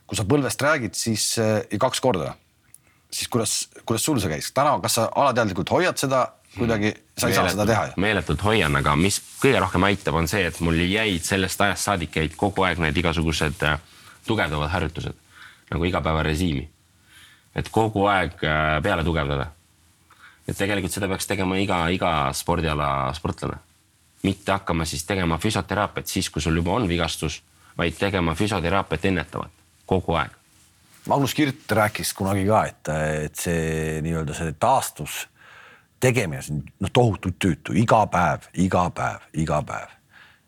Kui 0.06 0.18
sa 0.18 0.26
põlvest 0.30 0.62
räägid, 0.62 0.97
siis 0.97 1.34
äh, 1.41 1.62
ja 1.72 1.80
kaks 1.82 2.01
korda, 2.03 2.36
siis 3.12 3.30
kuidas, 3.32 3.56
kuidas 3.86 4.06
sul 4.06 4.20
see 4.22 4.32
käis, 4.32 4.51
täna, 4.56 4.78
kas 4.84 4.99
sa 4.99 5.08
alateadlikult 5.16 5.72
hoiad 5.74 5.99
seda 6.01 6.28
kuidagi, 6.56 6.93
sa 7.18 7.30
ei 7.30 7.36
saa 7.36 7.49
seda 7.51 7.66
teha 7.68 7.88
ju? 7.89 7.97
meeletult 8.01 8.43
hoian, 8.45 8.78
aga 8.80 8.95
mis 8.99 9.18
kõige 9.41 9.60
rohkem 9.64 9.88
aitab, 9.89 10.20
on 10.20 10.30
see, 10.32 10.45
et 10.47 10.60
mul 10.64 10.78
jäid 10.86 11.26
sellest 11.26 11.62
ajast 11.62 11.89
saadik 11.89 12.16
jäid 12.22 12.38
kogu 12.39 12.66
aeg 12.68 12.82
need 12.84 12.97
igasugused 13.01 13.66
äh, 13.68 13.82
tugevdavad 14.28 14.72
harjutused 14.74 15.18
nagu 15.72 15.89
igapäevarežiimi. 15.89 16.70
et 17.56 17.70
kogu 17.74 18.06
aeg 18.12 18.38
äh, 18.43 18.78
peale 18.84 19.03
tugevdada. 19.03 19.49
et 20.47 20.58
tegelikult 20.58 20.93
seda 20.93 21.10
peaks 21.10 21.28
tegema 21.28 21.58
iga, 21.58 21.88
iga 21.89 22.32
spordiala 22.34 23.12
sportlane. 23.18 23.58
mitte 24.24 24.51
hakkama 24.51 24.86
siis 24.86 25.03
tegema 25.03 25.38
füsioteraapiat 25.38 26.08
siis, 26.08 26.30
kui 26.30 26.41
sul 26.41 26.56
juba 26.56 26.78
on 26.78 26.88
vigastus, 26.88 27.41
vaid 27.78 27.97
tegema 27.99 28.36
füsioteraapiat 28.36 29.06
ennetavalt 29.06 29.64
kogu 29.86 30.17
aeg. 30.19 30.33
Magnus 31.07 31.36
Kirt 31.38 31.71
rääkis 31.77 32.13
kunagi 32.17 32.47
ka, 32.47 32.63
et, 32.65 32.91
et 33.27 33.36
see 33.38 33.99
nii-öelda 34.01 34.33
see 34.38 34.55
taastus 34.59 35.25
tegemine, 36.01 36.41
see 36.41 36.55
on 36.55 36.63
noh, 36.86 36.93
tohutult 36.93 37.38
tüütu, 37.41 37.75
iga 37.77 38.01
päev, 38.11 38.47
iga 38.61 38.88
päev, 38.95 39.27
iga 39.41 39.61
päev. 39.65 39.93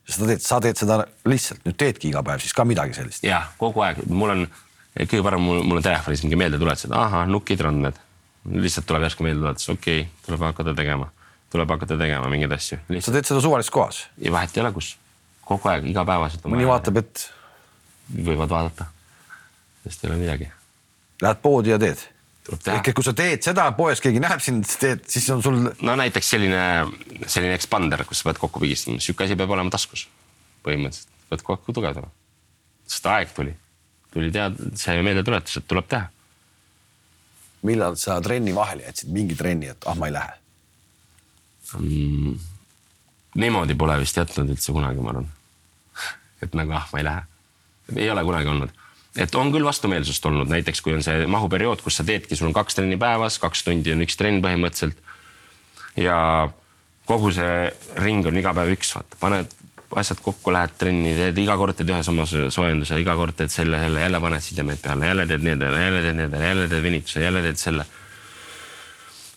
sa 0.08 0.24
teed, 0.24 0.42
sa 0.44 0.60
teed 0.64 0.80
seda 0.80 1.02
lihtsalt 1.28 1.66
nüüd 1.68 1.78
teedki 1.78 2.10
iga 2.10 2.24
päev 2.24 2.42
siis 2.44 2.56
ka 2.56 2.66
midagi 2.66 2.96
sellist. 2.98 3.26
jah, 3.28 3.52
kogu 3.60 3.84
aeg, 3.86 4.02
mul 4.10 4.34
on 4.34 4.44
kõige 4.98 5.24
parem, 5.26 5.44
mul, 5.44 5.62
mul 5.64 5.82
on 5.82 5.86
telefonis 5.86 6.24
mingi 6.26 6.40
meeldetuletused, 6.42 6.94
ahah, 6.96 7.28
nukid 7.30 7.62
randmed. 7.62 8.02
lihtsalt 8.48 8.88
tuleb 8.90 9.08
järsku 9.08 9.26
meeldetuletus, 9.28 9.70
okei 9.70 10.02
okay,, 10.02 10.12
tuleb 10.26 10.46
hakata 10.48 10.74
tegema, 10.78 11.10
tuleb 11.54 11.74
hakata 11.76 11.98
tegema 12.00 12.30
mingeid 12.34 12.58
asju. 12.58 12.80
sa 12.98 13.14
teed 13.14 13.30
seda 13.30 13.42
suvalises 13.44 13.74
kohas, 13.74 14.06
ja 14.18 14.34
vahet 14.34 14.58
ei 14.58 14.66
ole, 14.66 14.74
kus, 14.76 14.96
kogu 15.46 15.70
aeg, 15.70 15.90
igapäevaselt. 15.92 16.46
mõni 16.50 16.68
vaatab, 16.68 17.02
et 17.04 17.28
võivad 18.16 18.50
vaadata, 18.50 18.88
sest 19.90 20.06
ei 20.06 20.12
ole 20.12 20.20
midagi, 20.22 20.52
lähed 21.24 21.42
poodi 21.44 21.74
ja 21.74 21.80
teed. 21.82 22.04
ehk. 22.48 22.88
et 22.88 22.96
kui 22.96 23.04
sa 23.06 23.14
teed 23.18 23.44
seda, 23.44 23.70
poes 23.78 24.02
keegi 24.04 24.22
näeb 24.24 24.44
sind, 24.44 24.68
teed, 24.80 25.04
siis 25.12 25.30
on 25.34 25.44
sul 25.44 25.62
no 25.68 25.96
näiteks 26.00 26.34
selline, 26.36 26.64
selline 27.26 27.56
expander, 27.58 28.06
kus 28.08 28.22
sa 28.22 28.30
pead 28.30 28.42
kokku 28.44 28.64
pigistama, 28.64 29.04
sihuke 29.04 29.28
asi 29.28 29.40
peab 29.40 29.56
olema 29.56 29.74
taskus. 29.74 30.08
põhimõtteliselt 30.68 31.32
pead 31.32 31.48
kokku 31.48 31.76
tugevdama. 31.76 32.12
sest 32.88 33.10
aeg 33.12 33.34
tuli, 33.36 33.56
tuli 34.14 34.32
teada, 34.32 34.72
see 34.80 35.02
meeldetuletus, 35.02 35.60
et 35.62 35.68
tuleb 35.68 35.90
teha 35.92 36.08
millal 37.68 37.96
sa 37.98 38.20
trenni 38.22 38.56
vahele 38.56 38.86
jätsid, 38.88 39.12
mingi 39.14 39.36
trenni, 39.36 39.72
et 39.74 39.88
ah, 39.90 39.96
ma 39.98 40.10
ei 40.10 40.14
lähe. 40.14 40.34
mm,. 41.80 42.40
niimoodi 43.36 43.76
pole 43.76 43.98
vist 44.00 44.18
jätnud 44.18 44.54
üldse 44.54 44.74
kunagi, 44.76 45.02
ma 45.04 45.14
arvan. 45.14 45.30
et 46.44 46.54
nagu 46.58 46.76
ah, 46.78 46.88
ma 46.94 47.02
ei 47.02 47.08
lähe. 47.08 47.24
ei 47.96 48.10
ole 48.14 48.24
kunagi 48.24 48.54
olnud, 48.54 48.84
et 49.18 49.36
on 49.36 49.52
küll 49.54 49.66
vastumeelsust 49.66 50.26
olnud, 50.30 50.50
näiteks 50.52 50.82
kui 50.86 50.96
on 50.96 51.04
see 51.06 51.26
mahuperiood, 51.30 51.82
kus 51.84 52.00
sa 52.00 52.06
teedki, 52.08 52.38
sul 52.38 52.52
on 52.52 52.56
kaks 52.58 52.78
trenni 52.78 52.98
päevas, 53.02 53.40
kaks 53.42 53.66
tundi 53.66 53.94
on 53.94 54.04
üks 54.06 54.18
trenn 54.20 54.42
põhimõtteliselt. 54.46 54.98
ja 55.98 56.18
kogu 57.08 57.32
see 57.34 57.72
ring 58.04 58.26
on 58.28 58.38
iga 58.38 58.54
päev 58.54 58.76
üks, 58.76 58.94
vaata, 58.98 59.20
paned 59.22 59.56
asjad 59.96 60.20
kokku, 60.22 60.52
lähed 60.52 60.74
trenni, 60.78 61.14
teed 61.16 61.38
iga 61.40 61.56
kord 61.58 61.78
teed 61.78 61.90
ühe 61.94 62.02
sama 62.04 62.26
so- 62.28 62.50
soojenduse, 62.52 63.00
iga 63.00 63.16
kord 63.16 63.38
teed 63.40 63.54
selle, 63.54 63.80
selle, 63.80 64.04
jälle 64.04 64.20
paned 64.20 64.44
sidemed 64.44 64.82
peale, 64.84 65.08
jälle 65.08 65.28
teed 65.30 65.48
need, 65.48 65.64
jälle 65.64 66.02
teed 66.04 66.20
need, 66.20 66.36
jälle 66.50 66.68
teed 66.68 66.84
venituse, 66.84 67.24
jälle 67.24 67.42
teed 67.46 67.62
selle. 67.62 67.86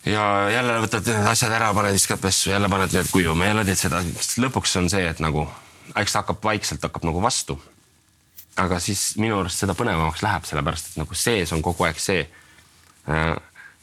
ja 0.05 0.23
jälle 0.51 0.77
võtad 0.83 1.07
need 1.07 1.33
asjad 1.33 1.55
ära, 1.55 1.73
paned 1.73 1.95
viskad 1.95 2.19
pessu, 2.21 2.51
jälle 2.51 2.69
paned 2.69 2.93
need 2.93 3.11
kuivama, 3.11 3.47
jälle 3.47 3.65
teed 3.65 3.79
seda, 3.79 4.03
lõpuks 4.43 4.75
on 4.81 4.89
see, 4.91 5.07
et 5.07 5.23
nagu 5.23 5.47
eks 5.95 6.13
ta 6.13 6.23
hakkab 6.23 6.43
vaikselt 6.43 6.83
hakkab 6.83 7.07
nagu 7.07 7.23
vastu. 7.23 7.57
Aga 8.59 8.79
siis 8.83 9.15
minu 9.21 9.39
arust 9.39 9.63
seda 9.63 9.75
põnevamaks 9.77 10.23
läheb, 10.25 10.45
sellepärast 10.47 10.91
et 10.91 10.99
nagu 11.01 11.15
sees 11.17 11.53
on 11.55 11.61
kogu 11.63 11.85
aeg 11.87 11.99
see 12.01 12.25
äh, 13.07 13.35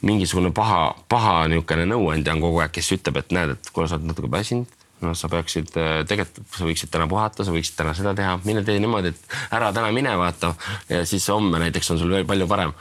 mingisugune 0.05 0.51
paha, 0.55 0.93
paha 1.11 1.47
niisugune 1.51 1.87
nõuandja 1.89 2.35
on 2.35 2.43
kogu 2.43 2.61
aeg, 2.63 2.73
kes 2.75 2.91
ütleb, 2.95 3.19
et 3.21 3.33
näed, 3.35 3.55
et 3.57 3.71
kuule, 3.73 3.89
sa 3.89 3.97
oled 3.97 4.07
natuke 4.11 4.31
väsinud. 4.31 4.77
noh, 4.99 5.13
sa 5.15 5.29
peaksid 5.31 5.69
äh, 5.79 6.01
tegelikult, 6.07 6.47
sa 6.51 6.65
võiksid 6.67 6.89
täna 6.91 7.05
puhata, 7.07 7.45
sa 7.47 7.53
võiksid 7.55 7.77
täna 7.79 7.93
seda 7.95 8.11
teha, 8.15 8.33
mine 8.43 8.65
tee 8.67 8.81
niimoodi, 8.83 9.13
et 9.13 9.35
ära 9.55 9.69
täna 9.75 9.93
mine 9.95 10.11
vaata 10.19 10.53
ja 10.89 11.05
siis 11.07 11.27
homme 11.31 11.61
näiteks 11.63 11.93
on 11.93 12.01
sul 12.01 12.11
veel 12.11 12.27
palju 12.27 12.47
parem. 12.51 12.73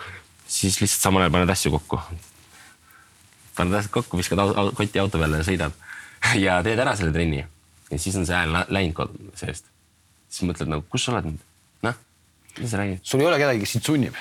siis 0.49 0.81
lihtsalt 0.81 1.05
samal 1.05 1.23
ajal 1.23 1.37
paned 1.37 1.53
asju 1.55 1.71
kokku. 1.77 2.01
paned 3.57 3.79
asjad 3.79 3.93
kokku, 4.01 4.19
viskad 4.19 4.43
koti 4.75 4.99
auto 4.99 5.19
peale 5.19 5.39
ja 5.39 5.47
sõidad 5.47 5.79
ja 6.47 6.59
teed 6.67 6.79
ära 6.79 6.97
selle 6.97 7.15
trenni. 7.15 7.45
ja 7.91 7.99
siis 7.99 8.17
on 8.17 8.27
see 8.27 8.35
hääl 8.35 8.53
lä- 8.53 8.67
läinud 8.69 9.15
seest. 9.35 9.71
siis 10.29 10.51
mõtled 10.51 10.75
nagu, 10.75 10.85
kus 10.91 11.07
sa 11.07 11.15
oled 11.15 11.31
nüüd, 11.31 11.48
mis 12.59 12.71
sa 12.71 12.81
räägid? 12.81 13.01
sul 13.03 13.23
ei 13.23 13.31
ole 13.31 13.39
kedagi, 13.41 13.63
kes 13.65 13.77
sind 13.77 13.87
sunnib 13.87 14.19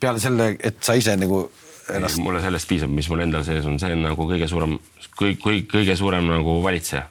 peale 0.00 0.22
selle, 0.22 0.54
et 0.60 0.80
sa 0.84 0.96
ise 0.98 1.16
nagu 1.20 1.44
ennast 1.90 2.20
mulle 2.22 2.40
sellest 2.42 2.68
piisab, 2.70 2.92
mis 2.94 3.08
mul 3.10 3.24
endal 3.24 3.44
sees 3.46 3.66
on, 3.68 3.78
see 3.82 3.94
on 3.94 4.04
nagu 4.04 4.26
kõige 4.28 4.48
suurem, 4.50 4.76
kõik, 5.18 5.40
kõik, 5.42 5.66
kõige 5.72 5.96
suurem 5.98 6.28
nagu 6.30 6.60
valitseja. 6.64 7.06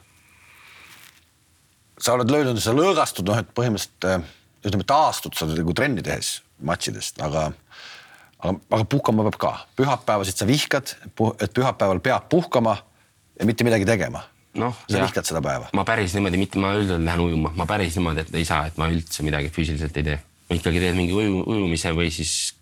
sa 2.00 2.14
oled 2.16 2.30
löönud, 2.32 2.60
sa 2.62 2.72
lõõgastud, 2.72 3.28
noh, 3.28 3.40
et 3.42 3.50
põhimõtteliselt 3.56 4.08
äh, 4.08 4.24
ütleme, 4.64 4.86
taastud 4.88 5.36
sa 5.36 5.48
nagu 5.50 5.74
trenni 5.76 6.04
tehes 6.04 6.38
matšidest, 6.64 7.20
aga, 7.24 7.50
aga, 8.40 8.54
aga 8.56 8.84
puhkama 8.88 9.28
peab 9.28 9.38
ka. 9.40 9.52
pühapäevasid 9.76 10.40
sa 10.40 10.48
vihkad, 10.48 10.96
et 11.40 11.54
pühapäeval 11.56 12.00
peab 12.04 12.28
puhkama 12.32 12.78
ja 13.36 13.48
mitte 13.48 13.64
midagi 13.68 13.88
tegema. 13.88 14.24
noh, 14.56 14.74
sa 14.88 15.04
vihkad 15.04 15.28
seda 15.28 15.44
päeva. 15.44 15.68
ma 15.76 15.84
päris 15.84 16.16
niimoodi, 16.16 16.40
mitte 16.40 16.58
ma 16.58 16.72
üldiselt 16.78 17.04
lähen 17.04 17.26
ujuma, 17.28 17.52
ma 17.56 17.68
päris 17.68 18.00
niimoodi, 18.00 18.24
et 18.24 18.34
ei 18.40 18.48
saa, 18.48 18.66
et 18.66 18.80
ma 18.80 18.88
üldse 18.92 19.26
midagi 19.26 19.52
füüsiliselt 19.52 19.96
ei 20.00 20.08
tee. 20.08 20.18
Ikkagi 20.50 20.80
teen 20.82 20.96
mingi 20.98 21.14
uju, 21.14 21.42
ujumise 21.46 21.92
või 21.96 22.10
siis 22.14 22.54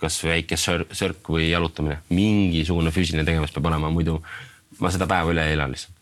kasvõi 0.00 0.32
väike 0.34 0.56
sör, 0.60 0.84
sörk 0.92 1.28
või 1.32 1.48
jalutamine, 1.50 2.00
mingisugune 2.12 2.90
füüsiline 2.92 3.24
tegevus 3.24 3.54
peab 3.54 3.68
olema, 3.70 3.88
muidu 3.90 4.18
ma 4.82 4.90
seda 4.92 5.06
päeva 5.08 5.32
üle 5.32 5.44
ei 5.46 5.54
ela 5.56 5.68
lihtsalt. 5.70 5.94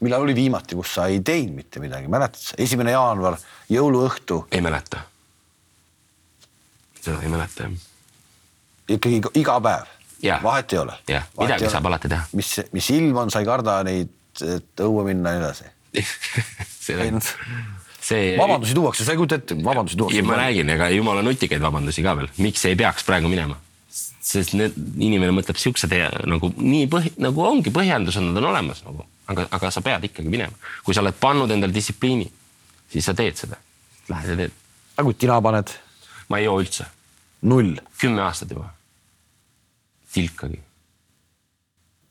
millal 0.00 0.24
oli 0.24 0.34
viimati, 0.34 0.74
kus 0.74 0.94
sa 0.96 1.06
ei 1.12 1.20
teinud 1.20 1.54
mitte 1.60 1.80
midagi, 1.82 2.08
mäletad 2.10 2.40
sa? 2.42 2.56
esimene 2.58 2.94
jaanuar, 2.96 3.36
jõuluõhtu, 3.70 4.40
ei 4.50 4.60
mäleta. 4.64 5.04
seda 7.00 7.20
ei 7.22 7.28
mäleta 7.32 7.68
jah. 7.68 7.72
ikkagi 8.96 9.20
iga- 9.20 9.34
iga 9.40 9.60
päev. 9.60 9.96
Vahet 10.42 10.72
ei 10.74 10.78
ole. 10.78 10.92
Jah, 11.08 11.24
midagi 11.38 11.68
saab 11.72 11.86
alati 11.88 12.08
teha. 12.12 12.24
mis, 12.36 12.48
mis 12.76 12.90
ilm 12.92 13.16
on, 13.16 13.30
sa 13.32 13.40
ei 13.40 13.46
karda 13.48 13.78
neid, 13.86 14.10
et 14.44 14.82
õue 14.84 15.04
minna 15.06 15.32
ja 15.32 15.38
nii 15.38 15.46
edasi. 15.46 15.70
Ei, 17.00 17.10
noh. 17.14 17.24
See 18.00 18.36
vabandusi 18.38 18.76
tuuakse, 18.76 19.04
sa 19.04 19.14
ei 19.14 19.20
kujuta 19.20 19.40
ette, 19.40 19.56
vabandusi 19.64 19.98
tuuakse. 20.00 20.22
ma 20.26 20.38
räägin, 20.40 20.70
ega 20.76 20.88
jumala 20.94 21.24
nutikaid 21.26 21.62
vabandusi 21.62 22.04
ka 22.04 22.16
veel, 22.16 22.30
miks 22.38 22.64
ei 22.68 22.78
peaks 22.78 23.06
praegu 23.08 23.28
minema? 23.32 23.58
sest 24.30 24.54
need, 24.54 24.76
inimene 25.00 25.32
mõtleb 25.34 25.58
siuksed 25.58 25.92
nagu 26.28 26.52
nii 26.56 26.86
põhi, 26.92 27.12
nagu 27.22 27.42
ongi 27.46 27.72
põhjendused, 27.74 28.22
nad 28.22 28.38
on 28.38 28.50
olemas 28.52 28.84
nagu, 28.86 29.06
aga, 29.32 29.46
aga 29.56 29.70
sa 29.72 29.82
pead 29.84 30.06
ikkagi 30.10 30.30
minema. 30.30 30.54
kui 30.84 30.94
sa 30.94 31.02
oled 31.04 31.16
pannud 31.20 31.50
endale 31.50 31.74
distsipliini, 31.74 32.28
siis 32.92 33.08
sa 33.08 33.16
teed 33.16 33.38
seda. 33.40 33.58
Lähed 34.10 34.34
ja 34.34 34.38
teed. 34.44 34.56
aga 34.96 35.06
kui 35.08 35.18
tina 35.18 35.40
paned, 35.42 35.72
ma 36.28 36.40
ei 36.40 36.46
joo 36.46 36.60
üldse, 36.62 36.86
null, 37.50 37.78
kümme 37.98 38.22
aastat 38.26 38.52
juba. 38.54 38.68
tilkagi. 40.12 40.60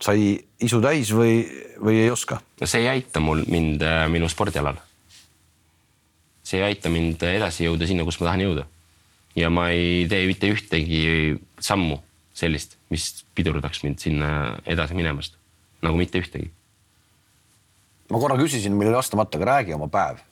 sai 0.02 0.34
isu 0.64 0.82
täis 0.84 1.14
või, 1.16 1.44
või 1.80 2.04
ei 2.04 2.12
oska? 2.12 2.42
see 2.64 2.84
ei 2.84 2.94
aita 2.98 3.24
mul 3.24 3.46
mind 3.48 3.84
äh, 3.86 4.08
minu 4.12 4.30
spordialal. 4.32 4.82
See 6.50 6.60
ei 6.60 6.72
aita 6.72 6.90
mind 6.90 7.22
edasi 7.30 7.68
jõuda 7.68 7.88
sinna, 7.90 8.06
kus 8.08 8.20
ma 8.22 8.30
tahan 8.30 8.46
jõuda. 8.46 8.66
ja 9.38 9.50
ma 9.54 9.70
ei 9.74 10.08
tee 10.10 10.26
mitte 10.28 10.50
ühtegi 10.52 11.02
sammu 11.62 12.00
sellist, 12.40 12.78
mis 12.94 13.12
pidurdaks 13.38 13.84
mind 13.86 14.02
sinna 14.02 14.32
edasi 14.66 14.98
minemast. 14.98 15.38
nagu 15.86 16.00
mitte 16.00 16.22
ühtegi. 16.22 16.52
ma 18.10 18.22
korra 18.22 18.40
küsisin, 18.40 18.76
meil 18.78 18.92
oli 18.92 19.00
vastamata, 19.00 19.38
aga 19.38 19.52
räägi 19.54 19.78
oma 19.78 19.90
päev, 19.92 20.24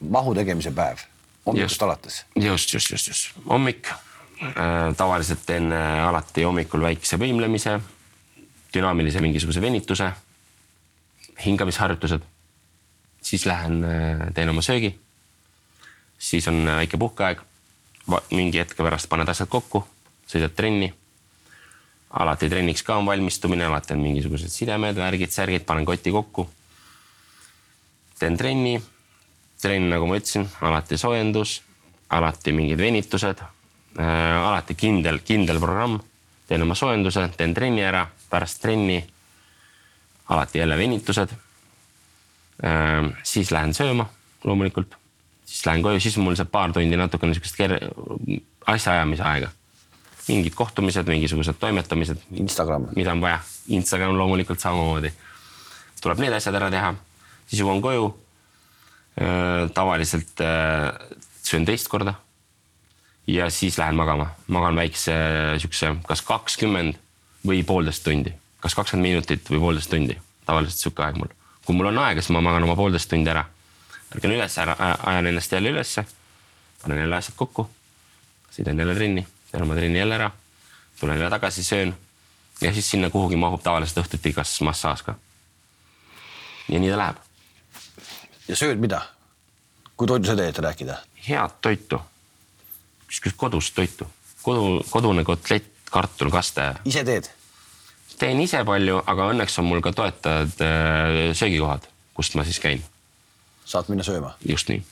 mahu 0.00 0.34
tegemise 0.34 0.74
päev, 0.74 1.04
hommikust 1.46 1.86
alates. 1.86 2.24
just, 2.34 2.74
just, 2.74 2.90
just, 2.90 3.12
just 3.12 3.46
hommik 3.48 3.86
äh,. 3.90 4.90
tavaliselt 4.96 5.46
teen 5.46 5.72
alati 5.72 6.46
hommikul 6.48 6.82
väikese 6.88 7.20
võimlemise, 7.20 7.78
dünaamilise 8.74 9.22
mingisuguse 9.22 9.62
venituse, 9.62 10.10
hingamisharjutused. 11.44 12.26
siis 13.22 13.46
lähen 13.46 13.84
äh, 13.84 14.26
teen 14.34 14.48
oma 14.48 14.62
söögi. 14.62 14.94
Siis 16.20 16.48
on 16.48 16.68
äh, 16.68 16.76
väike 16.84 17.00
puhkeaeg. 17.00 17.40
mingi 18.30 18.58
hetke 18.58 18.82
pärast 18.82 19.08
paned 19.08 19.28
asjad 19.28 19.48
kokku, 19.48 19.84
sõidad 20.28 20.54
trenni. 20.56 20.92
alati 22.10 22.48
trenniks 22.48 22.82
ka 22.82 22.96
on 22.96 23.06
valmistumine, 23.06 23.64
alati 23.64 23.92
on 23.94 24.00
mingisugused 24.00 24.50
sidemed, 24.50 24.96
värgid, 24.96 25.30
särgid, 25.30 25.64
panen 25.64 25.84
koti 25.84 26.10
kokku. 26.10 26.50
teen 28.18 28.36
trenni 28.36 28.80
trenn, 29.60 29.90
nagu 29.92 30.06
ma 30.08 30.16
ütlesin, 30.16 30.46
alati 30.60 30.98
soojendus, 30.98 31.60
alati 32.16 32.52
mingid 32.52 32.80
venitused 32.80 33.40
äh,, 33.40 34.48
alati 34.48 34.74
kindel, 34.74 35.20
kindel 35.24 35.60
programm. 35.60 36.00
teen 36.48 36.62
oma 36.62 36.74
soojenduse, 36.74 37.28
teen 37.36 37.54
trenni 37.54 37.84
ära, 37.86 38.06
pärast 38.30 38.60
trenni 38.62 39.04
alati 40.28 40.58
jälle 40.58 40.78
venitused 40.78 41.36
äh,. 42.64 43.12
siis 43.22 43.50
lähen 43.50 43.74
sööma 43.74 44.08
loomulikult, 44.44 44.96
siis 45.50 45.66
lähen 45.66 45.82
koju, 45.82 46.00
siis 46.00 46.16
mul 46.22 46.38
saab 46.38 46.52
paar 46.54 46.72
tundi 46.72 46.96
natukene 46.96 47.34
niisugust 47.34 47.58
ker- 47.58 47.80
asjaajamise 48.70 49.26
aega. 49.26 49.50
mingid 50.30 50.54
kohtumised, 50.54 51.08
mingisugused 51.10 51.58
toimetamised, 51.58 52.18
Instagram. 52.38 52.88
mida 52.96 53.12
on 53.12 53.20
vaja. 53.20 53.40
Instagram 53.68 54.14
loomulikult 54.18 54.60
samamoodi. 54.62 55.12
tuleb 56.00 56.18
need 56.18 56.32
asjad 56.32 56.54
ära 56.54 56.70
teha, 56.70 56.94
siis 57.46 57.60
jõuan 57.62 57.82
koju 57.82 58.12
Äh, 59.20 59.68
tavaliselt 59.74 60.40
äh, 60.40 60.94
söön 61.42 61.64
teist 61.64 61.88
korda. 61.88 62.14
ja 63.26 63.50
siis 63.50 63.78
lähen 63.78 63.94
magama, 63.94 64.30
magan 64.46 64.76
väikse 64.76 65.12
siukse, 65.58 65.90
kas 66.06 66.22
kakskümmend 66.22 66.96
või 67.46 67.60
poolteist 67.66 68.02
tundi, 68.04 68.32
kas 68.64 68.74
kakskümmend 68.74 69.06
minutit 69.08 69.50
või 69.50 69.60
poolteist 69.60 69.90
tundi, 69.90 70.16
tavaliselt 70.46 70.80
sihuke 70.80 71.04
aeg 71.04 71.18
mul. 71.20 71.28
kui 71.66 71.76
mul 71.76 71.90
on 71.90 71.98
aega, 71.98 72.22
siis 72.22 72.32
ma 72.32 72.40
magan 72.40 72.64
oma 72.64 72.78
poolteist 72.78 73.10
tundi 73.10 73.30
ära. 73.30 73.44
Ärkan 74.14 74.34
üles, 74.34 74.58
ajan 74.58 75.26
ennast 75.26 75.52
jälle 75.52 75.70
ülesse, 75.70 76.04
panen 76.82 76.98
jälle 76.98 77.16
asjad 77.16 77.36
kokku, 77.36 77.68
sõidan 78.54 78.78
jälle 78.78 78.94
trenni, 78.94 79.26
teen 79.50 79.62
oma 79.62 79.74
trenni 79.78 79.98
jälle 79.98 80.18
ära, 80.18 80.30
tulen 81.00 81.18
jälle 81.18 81.30
tagasi, 81.30 81.64
söön 81.64 81.94
ja 82.60 82.72
siis 82.72 82.90
sinna 82.90 83.10
kuhugi 83.10 83.36
mahub 83.36 83.62
tavaliselt 83.62 84.04
õhtuti 84.04 84.34
kas 84.34 84.60
massaaž 84.60 85.02
ka. 85.02 85.14
ja 86.68 86.80
nii 86.80 86.90
ta 86.90 86.98
läheb 86.98 87.16
ja 88.48 88.56
sööd 88.56 88.80
mida? 88.82 89.02
kui 89.96 90.08
toidu 90.08 90.28
sa 90.28 90.36
teed, 90.36 90.58
rääkida? 90.58 91.00
head 91.28 91.58
toitu, 91.60 92.00
niisugust 93.08 93.36
kodust 93.36 93.74
toitu, 93.74 94.08
kodu, 94.42 94.80
kodune 94.90 95.24
kotlett, 95.24 95.72
kartulkaste. 95.90 96.72
ise 96.84 97.04
teed? 97.04 97.30
teen 98.20 98.40
ise 98.40 98.64
palju, 98.64 99.00
aga 99.06 99.30
õnneks 99.32 99.58
on 99.62 99.68
mul 99.70 99.84
ka 99.84 99.92
toetajad 99.96 100.64
äh, 100.64 101.20
söögikohad, 101.36 101.86
kust 102.14 102.36
ma 102.36 102.44
siis 102.44 102.60
käin. 102.60 102.82
Saad 103.70 103.90
minna 103.90 104.06
sööma? 104.06 104.34
just 104.46 104.70
nii. 104.70 104.82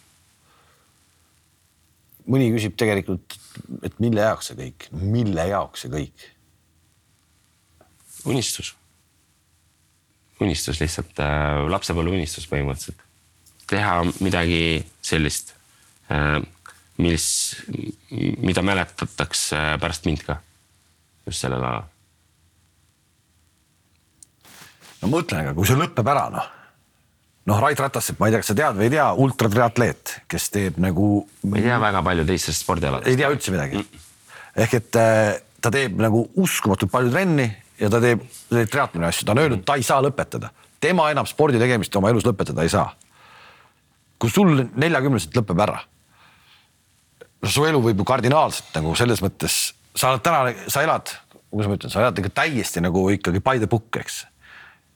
mõni 2.28 2.50
küsib 2.54 2.76
tegelikult, 2.80 3.38
et 3.86 3.98
mille 4.02 4.24
jaoks 4.24 4.50
see 4.50 4.58
kõik, 4.58 4.88
mille 4.92 5.48
jaoks 5.50 5.84
see 5.84 5.94
kõik? 5.94 6.28
unistus. 8.28 8.74
unistus 10.40 10.80
lihtsalt 10.82 11.22
äh,, 11.24 11.64
lapsepõlve 11.70 12.18
unistus 12.18 12.48
põhimõtteliselt. 12.50 13.04
teha 13.70 14.00
midagi 14.20 14.62
sellist 15.02 15.54
äh,, 16.12 16.40
mis, 16.98 17.28
mida 18.10 18.64
mäletatakse 18.66 19.78
pärast 19.80 20.06
mind 20.10 20.26
ka. 20.26 20.40
just 21.26 21.44
sellel 21.44 21.62
alal 21.62 21.86
no 25.02 25.10
mõtlen, 25.12 25.44
aga 25.44 25.54
kui 25.56 25.68
see 25.68 25.78
lõpeb 25.78 26.10
ära, 26.10 26.28
noh. 26.34 26.54
Noh, 27.48 27.60
Rait 27.62 27.80
Ratassepp, 27.80 28.20
ma 28.20 28.28
ei 28.28 28.34
tea, 28.34 28.42
kas 28.42 28.50
sa 28.52 28.56
tead 28.58 28.76
või 28.76 28.88
ei 28.88 28.92
tea, 28.92 29.06
ultratriatleet, 29.24 30.14
kes 30.30 30.48
teeb 30.54 30.78
nagu. 30.82 31.08
ma 31.48 31.58
ei 31.58 31.64
tea 31.64 31.78
väga 31.80 32.02
palju 32.04 32.26
teistest 32.28 32.64
spordialadest. 32.64 33.08
ei 33.08 33.16
tea 33.16 33.30
üldse 33.32 33.54
midagi. 33.54 33.84
ehk 34.64 34.74
et 34.80 34.98
äh, 35.00 35.40
ta 35.64 35.72
teeb 35.74 35.98
nagu 36.02 36.26
uskumatult 36.36 36.92
palju 36.92 37.12
trenni 37.14 37.48
ja 37.80 37.90
ta 37.92 38.00
teeb, 38.02 38.24
teeb 38.50 38.72
triatloni 38.72 39.08
asju, 39.08 39.26
ta 39.26 39.34
on 39.34 39.42
öelnud, 39.44 39.64
ta 39.66 39.78
ei 39.78 39.86
saa 39.86 40.02
lõpetada. 40.04 40.50
tema 40.80 41.10
enam 41.10 41.26
spordi 41.26 41.60
tegemist 41.60 41.96
oma 41.96 42.10
elus 42.12 42.26
lõpetada 42.26 42.66
ei 42.66 42.72
saa. 42.72 42.90
kui 44.18 44.30
sul 44.30 44.66
neljakümneselt 44.74 45.36
lõpeb 45.40 45.62
ära. 45.64 45.80
su 47.44 47.64
elu 47.64 47.80
võib 47.80 48.02
ju 48.02 48.04
kardinaalselt 48.04 48.74
nagu 48.74 48.94
selles 48.98 49.22
mõttes, 49.24 49.72
sa 49.94 50.10
oled 50.10 50.22
täna, 50.22 50.52
sa 50.68 50.82
elad, 50.82 51.14
kuidas 51.48 51.70
ma 51.70 51.78
ütlen, 51.78 51.90
sa 51.90 52.02
elad 52.02 52.18
ikka 52.18 52.34
täiesti 52.42 52.82
nagu 52.84 53.08
ikkagi 53.14 53.40
by 53.40 53.62
the 53.62 53.70
book, 53.70 53.88
eks. 53.96 54.26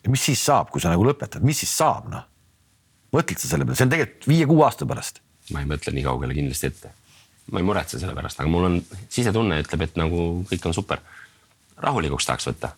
ja 0.04 0.10
mis 0.10 0.26
siis 0.26 0.42
saab, 0.44 0.68
kui 0.70 0.82
sa 0.82 0.92
nagu 0.92 1.06
lõpetad, 1.06 1.40
mis 1.40 1.62
siis 1.64 1.72
saab, 1.78 2.10
noh? 2.10 2.28
Mõtled 3.12 3.38
sa 3.38 3.50
selle 3.50 3.66
peale, 3.66 3.78
see 3.78 3.86
on 3.86 3.92
tegelikult 3.92 4.28
viie-kuue 4.30 4.64
aasta 4.66 4.88
pärast. 4.88 5.20
ma 5.52 5.60
ei 5.62 5.68
mõtle 5.68 5.92
nii 5.92 6.04
kaugele 6.06 6.36
kindlasti 6.36 6.70
ette. 6.70 6.92
ma 7.52 7.60
ei 7.60 7.66
muretse 7.66 7.98
selle 8.00 8.14
pärast, 8.16 8.40
aga 8.40 8.50
mul 8.50 8.68
on 8.68 8.78
sisetunne 9.08 9.60
ütleb, 9.64 9.86
et 9.88 10.00
nagu 10.00 10.44
kõik 10.50 10.68
on 10.68 10.74
super. 10.74 11.02
rahulikuks 11.76 12.26
tahaks 12.26 12.48
võtta. 12.50 12.72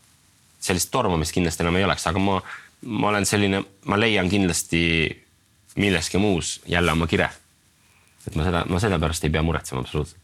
sellist 0.61 0.91
tormamist 0.91 1.35
kindlasti 1.35 1.63
enam 1.63 1.77
ei 1.77 1.85
oleks, 1.85 2.07
aga 2.07 2.19
ma, 2.19 2.41
ma 2.83 3.09
olen 3.13 3.27
selline, 3.27 3.63
ma 3.85 4.01
leian 4.01 4.31
kindlasti 4.31 4.83
milleski 5.77 6.19
muus 6.19 6.61
jälle 6.67 6.93
oma 6.93 7.07
kire. 7.07 7.31
et 8.27 8.37
ma 8.37 8.45
seda, 8.45 8.65
ma 8.69 8.81
selle 8.81 8.99
pärast 8.99 9.25
ei 9.25 9.31
pea 9.31 9.43
muretsema 9.43 9.81
absoluutselt 9.81 10.24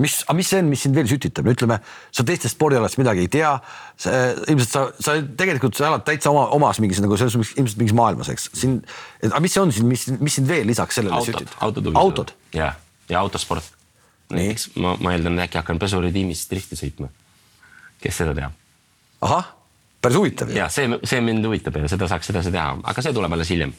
mis, 0.00 0.16
aga 0.26 0.36
mis 0.36 0.50
see 0.50 0.60
on, 0.60 0.68
mis 0.70 0.82
sind 0.84 0.96
veel 0.96 1.08
sütitab, 1.10 1.46
no 1.46 1.54
ütleme, 1.56 1.78
sa 2.14 2.24
teistest 2.26 2.56
spordialast 2.56 2.98
midagi 3.00 3.24
ei 3.24 3.30
tea. 3.32 3.52
ilmselt 4.52 4.72
sa, 4.72 4.82
sa 5.00 5.16
tegelikult 5.40 5.78
sa 5.78 5.88
elad 5.90 6.04
täitsa 6.06 6.32
oma, 6.32 6.46
omas 6.56 6.80
mingis 6.84 7.00
nagu 7.04 7.16
selles 7.18 7.36
mõttes 7.38 7.56
ilmselt 7.56 7.80
mingis 7.80 7.96
maailmas, 7.96 8.30
eks 8.32 8.50
siin. 8.52 8.78
aga 9.24 9.40
mis 9.44 9.56
see 9.56 9.62
on 9.62 9.72
siin, 9.72 9.88
mis, 9.90 10.06
mis 10.20 10.38
sind 10.38 10.50
veel 10.50 10.68
lisaks 10.68 11.00
sellele 11.00 11.16
autod, 11.16 11.40
sütitab? 11.40 11.56
autod. 11.64 11.90
autod? 12.02 12.34
ja, 12.56 12.74
ja 13.08 13.22
autosport. 13.24 13.72
näiteks 14.34 14.70
ma, 14.82 14.96
ma 15.00 15.16
eeldan, 15.16 15.38
et 15.38 15.48
äkki 15.48 15.62
hakkan 15.62 15.80
pesuritiimis 15.80 16.46
drifti 16.52 16.78
sõitma. 16.78 17.10
kes 18.04 18.22
seda 18.22 18.36
teab? 18.36 18.56
ahah, 19.24 19.52
päris 20.04 20.20
huvitav 20.20 20.52
ja 20.54 20.68
see, 20.72 20.90
see 21.08 21.24
mind 21.24 21.48
huvitab 21.48 21.80
ja 21.80 21.88
seda 21.92 22.10
saaks 22.12 22.34
edasi 22.34 22.52
teha, 22.54 22.76
aga 22.84 23.04
see 23.04 23.16
tuleb 23.16 23.32
alles 23.38 23.52
hiljem. 23.54 23.72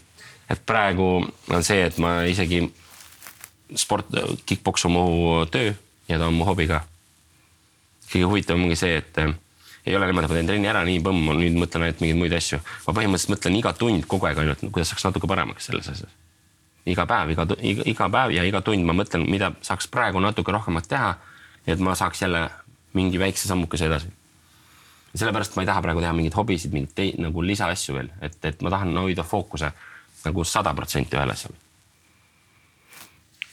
et 0.49 0.65
praegu 0.65 1.11
on 1.21 1.67
see, 1.67 1.83
et 1.85 2.01
ma 2.01 2.23
isegi 2.25 2.65
sport, 3.77 4.09
kick-poks 4.47 4.87
on 4.87 4.95
mu 4.95 5.05
töö 5.51 5.75
ja 6.07 6.19
ta 6.19 6.27
on 6.27 6.37
mu 6.37 6.45
hobi 6.47 6.67
ka. 6.67 6.83
kõige 8.07 8.27
huvitavam 8.29 8.63
ongi 8.63 8.75
see, 8.79 8.97
et 8.97 9.17
eh, 9.17 9.33
ei 9.85 9.95
ole 9.95 10.07
niimoodi, 10.07 10.25
et 10.25 10.31
ma 10.31 10.35
teen 10.35 10.51
trenni 10.51 10.69
ära, 10.69 10.83
nii 10.87 11.01
põmm, 11.03 11.31
nüüd 11.39 11.57
mõtlen 11.59 11.87
ainult 11.87 12.03
mingeid 12.03 12.19
muid 12.19 12.35
asju. 12.37 12.59
ma 12.87 12.93
põhimõtteliselt 12.93 13.33
mõtlen 13.35 13.57
iga 13.59 13.73
tund 13.73 14.07
kogu 14.07 14.29
aeg 14.29 14.39
ainult, 14.43 14.63
kuidas 14.71 14.91
saaks 14.91 15.07
natuke 15.07 15.27
paremaks 15.27 15.69
selles 15.69 15.89
asjas. 15.93 16.13
iga 16.85 17.05
päev, 17.07 17.33
iga, 17.35 17.47
iga, 17.59 17.87
iga 17.93 18.09
päev 18.11 18.35
ja 18.35 18.45
iga 18.47 18.61
tund 18.61 18.87
ma 18.87 18.95
mõtlen, 18.95 19.27
mida 19.29 19.51
saaks 19.61 19.87
praegu 19.91 20.23
natuke 20.23 20.51
rohkemat 20.51 20.87
teha. 20.87 21.17
et 21.67 21.79
ma 21.79 21.95
saaks 21.95 22.21
jälle 22.21 22.49
mingi 22.93 23.19
väikse 23.19 23.47
sammukese 23.47 23.85
edasi. 23.85 24.11
sellepärast 25.15 25.55
ma 25.55 25.63
ei 25.63 25.71
taha 25.71 25.81
praegu 25.81 26.01
teha 26.01 26.13
mingeid 26.13 26.35
hobisid, 26.35 26.73
mingeid 26.73 27.19
nagu 27.19 27.41
lisaasju 27.41 27.95
veel, 27.95 28.09
et, 28.21 28.37
et 28.45 28.61
ma 28.61 28.69
tahan 28.69 28.97
hoida 28.97 29.23
fookuse 29.23 29.71
nagu 30.25 30.43
sada 30.43 30.73
protsenti 30.73 31.17
ühel 31.17 31.31
asjal. 31.31 31.55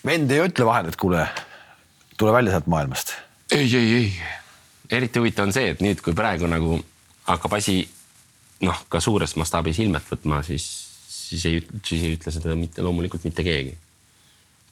vend 0.07 0.31
ei 0.31 0.43
ütle 0.45 0.67
vahel, 0.67 0.91
et 0.91 0.97
kuule, 1.01 1.29
tule 2.17 2.33
välja 2.33 2.51
sealt 2.51 2.67
maailmast. 2.67 3.13
ei, 3.53 3.77
ei, 3.77 3.95
ei. 3.95 4.13
eriti 4.91 5.19
huvitav 5.19 5.49
on 5.49 5.53
see, 5.53 5.71
et 5.75 5.81
nüüd, 5.83 6.01
kui 6.05 6.15
praegu 6.15 6.49
nagu 6.51 6.79
hakkab 7.27 7.57
asi 7.59 7.83
noh, 8.65 8.85
ka 8.89 9.01
suures 9.01 9.37
mastaabis 9.41 9.81
ilmet 9.83 10.07
võtma, 10.11 10.43
siis, 10.47 10.67
siis 11.09 11.47
ei, 11.51 11.63
siis 11.85 12.05
ei 12.05 12.19
ütle 12.19 12.33
seda 12.35 12.55
mitte 12.59 12.85
loomulikult 12.85 13.25
mitte 13.25 13.45
keegi. 13.47 13.79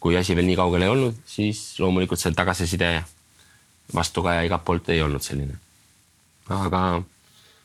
kui 0.03 0.17
asi 0.19 0.35
veel 0.35 0.49
nii 0.49 0.59
kaugel 0.59 0.83
ei 0.83 0.91
olnud, 0.91 1.19
siis 1.27 1.79
loomulikult 1.79 2.21
see 2.21 2.35
tagasiside 2.35 2.89
vastukaja 3.95 4.43
igalt 4.43 4.65
poolt 4.65 4.89
ei 4.91 5.03
olnud 5.03 5.23
selline. 5.23 5.59
aga 6.49 7.03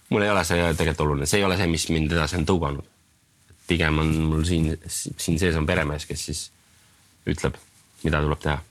mul 0.09 0.21
ei 0.21 0.29
ole 0.29 0.43
see 0.45 0.73
tegelikult 0.73 1.05
oluline, 1.07 1.25
see 1.25 1.41
ei 1.41 1.45
ole 1.45 1.57
see, 1.57 1.67
mis 1.67 1.89
mind 1.89 2.11
edasi 2.11 2.37
on 2.37 2.45
tõuganud. 2.45 2.93
pigem 3.67 3.99
on 3.99 4.13
mul 4.31 4.43
siin, 4.47 4.77
siin 4.87 5.39
sees 5.39 5.55
on 5.55 5.65
peremees, 5.65 6.05
kes 6.05 6.25
siis 6.25 6.43
ütleb, 7.27 7.57
mida 8.03 8.21
tuleb 8.23 8.39
teha 8.39 8.61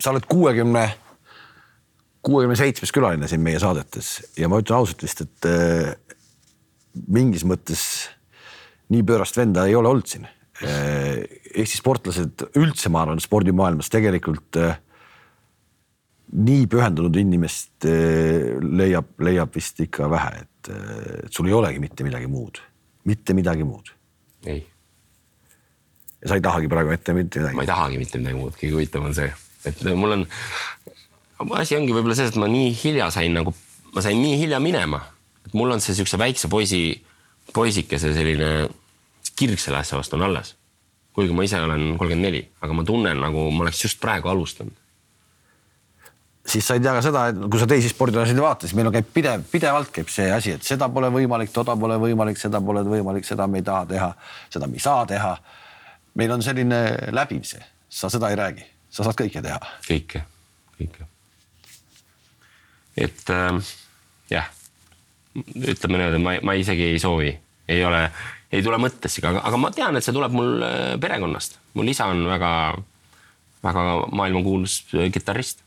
sa 0.00 0.12
oled 0.12 0.26
kuuekümne, 0.28 0.84
kuuekümne 2.26 2.56
seitsmes 2.58 2.92
külaline 2.94 3.28
siin 3.30 3.44
meie 3.44 3.60
saadetes 3.62 4.18
ja 4.38 4.50
ma 4.50 4.60
ütlen 4.62 4.80
ausalt 4.80 5.04
vist, 5.06 5.22
et 5.24 5.48
äh, 5.50 5.94
mingis 7.12 7.44
mõttes 7.48 7.82
nii 8.92 9.04
pöörast 9.06 9.38
venda 9.38 9.66
ei 9.68 9.76
ole 9.78 9.92
olnud 9.92 10.10
siin 10.10 10.26
äh,. 10.26 11.24
Eesti 11.56 11.78
sportlased 11.78 12.42
üldse, 12.60 12.90
ma 12.92 13.00
arvan, 13.06 13.20
spordimaailmas 13.22 13.88
tegelikult 13.88 14.58
äh, 14.60 14.74
nii 16.36 16.66
pühendunud 16.68 17.16
inimest 17.16 17.86
äh, 17.88 18.58
leiab, 18.60 19.14
leiab 19.24 19.54
vist 19.56 19.80
ikka 19.80 20.10
vähe, 20.12 20.42
et 20.42 20.70
äh, 20.74 21.28
sul 21.32 21.48
ei 21.48 21.56
olegi 21.56 21.80
mitte 21.80 22.04
midagi 22.04 22.28
muud, 22.30 22.60
mitte 23.08 23.36
midagi 23.36 23.64
muud. 23.64 23.92
ei. 24.46 24.60
ja 26.20 26.28
sa 26.28 26.36
ei 26.36 26.44
tahagi 26.44 26.68
praegu 26.68 26.92
ette 26.92 27.14
mitte 27.16 27.40
midagi. 27.40 27.56
ma 27.56 27.64
ei 27.64 27.72
tahagi 27.72 28.00
mitte 28.02 28.20
midagi 28.20 28.40
muud, 28.42 28.58
kõige 28.58 28.76
huvitavam 28.76 29.08
on 29.08 29.16
see 29.16 29.30
et 29.66 29.82
mul 29.94 30.16
on, 30.18 30.24
asi 31.58 31.76
ongi 31.76 31.94
võib-olla 31.94 32.16
selles, 32.16 32.34
et 32.34 32.40
ma 32.40 32.48
nii 32.50 32.72
hilja 32.78 33.10
sain 33.14 33.34
nagu, 33.36 33.52
ma 33.94 34.04
sain 34.04 34.18
nii 34.20 34.38
hilja 34.40 34.60
minema, 34.62 35.02
et 35.46 35.54
mul 35.56 35.74
on 35.74 35.82
see 35.84 35.96
siukse 35.98 36.18
väikse 36.20 36.50
poisi, 36.52 36.82
poisikese 37.54 38.12
selline 38.16 38.50
kirg 39.36 39.60
selle 39.60 39.82
asja 39.82 39.98
vastu 40.00 40.16
on 40.16 40.26
alles. 40.30 40.54
kuigi 41.16 41.32
ma 41.32 41.46
ise 41.46 41.56
olen 41.56 41.94
kolmkümmend 41.96 42.26
neli, 42.26 42.42
aga 42.60 42.74
ma 42.76 42.82
tunnen 42.84 43.20
nagu 43.20 43.46
ma 43.50 43.64
oleks 43.64 43.80
just 43.86 44.00
praegu 44.02 44.28
alustanud 44.28 44.74
siis 46.46 46.66
sa 46.66 46.76
ei 46.76 46.80
tea 46.80 46.92
ka 46.94 47.02
seda, 47.02 47.22
et 47.32 47.38
kui 47.50 47.58
sa 47.60 47.66
teisi 47.66 47.88
spordialasid 47.90 48.38
vaatad, 48.38 48.68
siis 48.68 48.76
meil 48.78 48.90
on 48.90 48.94
käib 48.94 49.08
pidev, 49.14 49.46
pidevalt 49.50 49.90
käib 49.94 50.12
see 50.12 50.28
asi, 50.30 50.54
et 50.56 50.66
seda 50.66 50.88
pole 50.92 51.08
võimalik, 51.10 51.50
toda 51.54 51.74
pole 51.80 51.96
võimalik, 51.98 52.38
seda 52.38 52.60
pole 52.62 52.84
võimalik, 52.86 53.26
seda 53.26 53.48
me 53.50 53.62
ei 53.62 53.66
taha 53.66 53.88
teha, 53.90 54.12
seda 54.52 54.68
me 54.70 54.78
ei 54.78 54.84
saa 54.84 55.02
teha. 55.10 55.34
meil 56.14 56.32
on 56.32 56.42
selline 56.42 56.80
läbiv 57.12 57.42
see, 57.44 57.64
sa 57.88 58.08
seda 58.12 58.30
ei 58.30 58.38
räägi 58.38 58.75
sa 58.96 59.04
saad 59.04 59.18
kõike 59.18 59.42
teha. 59.44 59.58
kõike, 59.86 60.22
kõike. 60.78 61.08
et 62.96 63.32
äh, 63.34 63.74
jah, 64.32 64.48
ütleme 65.36 66.00
niimoodi, 66.00 66.22
ma, 66.22 66.36
ma 66.48 66.56
isegi 66.56 66.88
ei 66.94 67.02
soovi, 67.02 67.34
ei 67.68 67.84
ole, 67.84 68.06
ei 68.52 68.64
tule 68.64 68.80
mõttessegi, 68.80 69.28
aga, 69.28 69.44
aga 69.48 69.60
ma 69.60 69.72
tean, 69.74 69.98
et 69.98 70.06
see 70.06 70.16
tuleb 70.16 70.34
mul 70.36 70.64
äh, 70.64 70.94
perekonnast. 71.02 71.60
mul 71.76 71.92
isa 71.92 72.08
on 72.12 72.24
väga, 72.30 72.50
väga 73.66 73.86
maailmakuulus 74.16 74.80
äh, 74.94 75.10
kitarrist, 75.12 75.62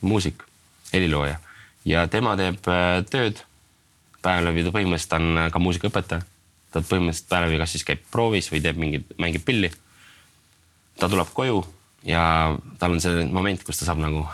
muusik, 0.00 0.44
helilooja 0.92 1.38
ja 1.88 2.06
tema 2.10 2.36
teeb 2.38 2.66
äh, 2.70 3.00
tööd 3.10 3.42
päev 4.22 4.44
läbi, 4.46 4.64
ta 4.66 4.74
põhimõtteliselt 4.74 5.18
on 5.18 5.50
ka 5.54 5.62
muusikaõpetaja. 5.62 6.22
ta 6.74 6.82
põhimõtteliselt 6.84 7.30
päev 7.30 7.48
läbi 7.48 7.58
kas 7.58 7.74
siis 7.74 7.86
käib 7.86 8.06
proovis 8.12 8.52
või 8.52 8.62
teeb 8.62 8.78
mingit, 8.78 9.10
mängib 9.18 9.44
pilli. 9.46 9.72
ta 10.98 11.10
tuleb 11.10 11.34
koju 11.34 11.64
ja 12.06 12.56
tal 12.78 12.94
on 12.94 13.00
see 13.02 13.24
moment, 13.32 13.62
kus 13.66 13.80
ta 13.80 13.88
saab 13.88 14.02
nagu 14.02 14.26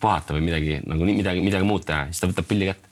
puhata 0.00 0.36
või 0.36 0.44
midagi 0.48 0.80
nagu 0.84 1.06
midagi, 1.08 1.44
midagi 1.44 1.68
muud 1.68 1.86
teha, 1.86 2.08
siis 2.10 2.20
ta 2.20 2.28
võtab 2.30 2.48
pilli 2.48 2.68
kätte. 2.68 2.90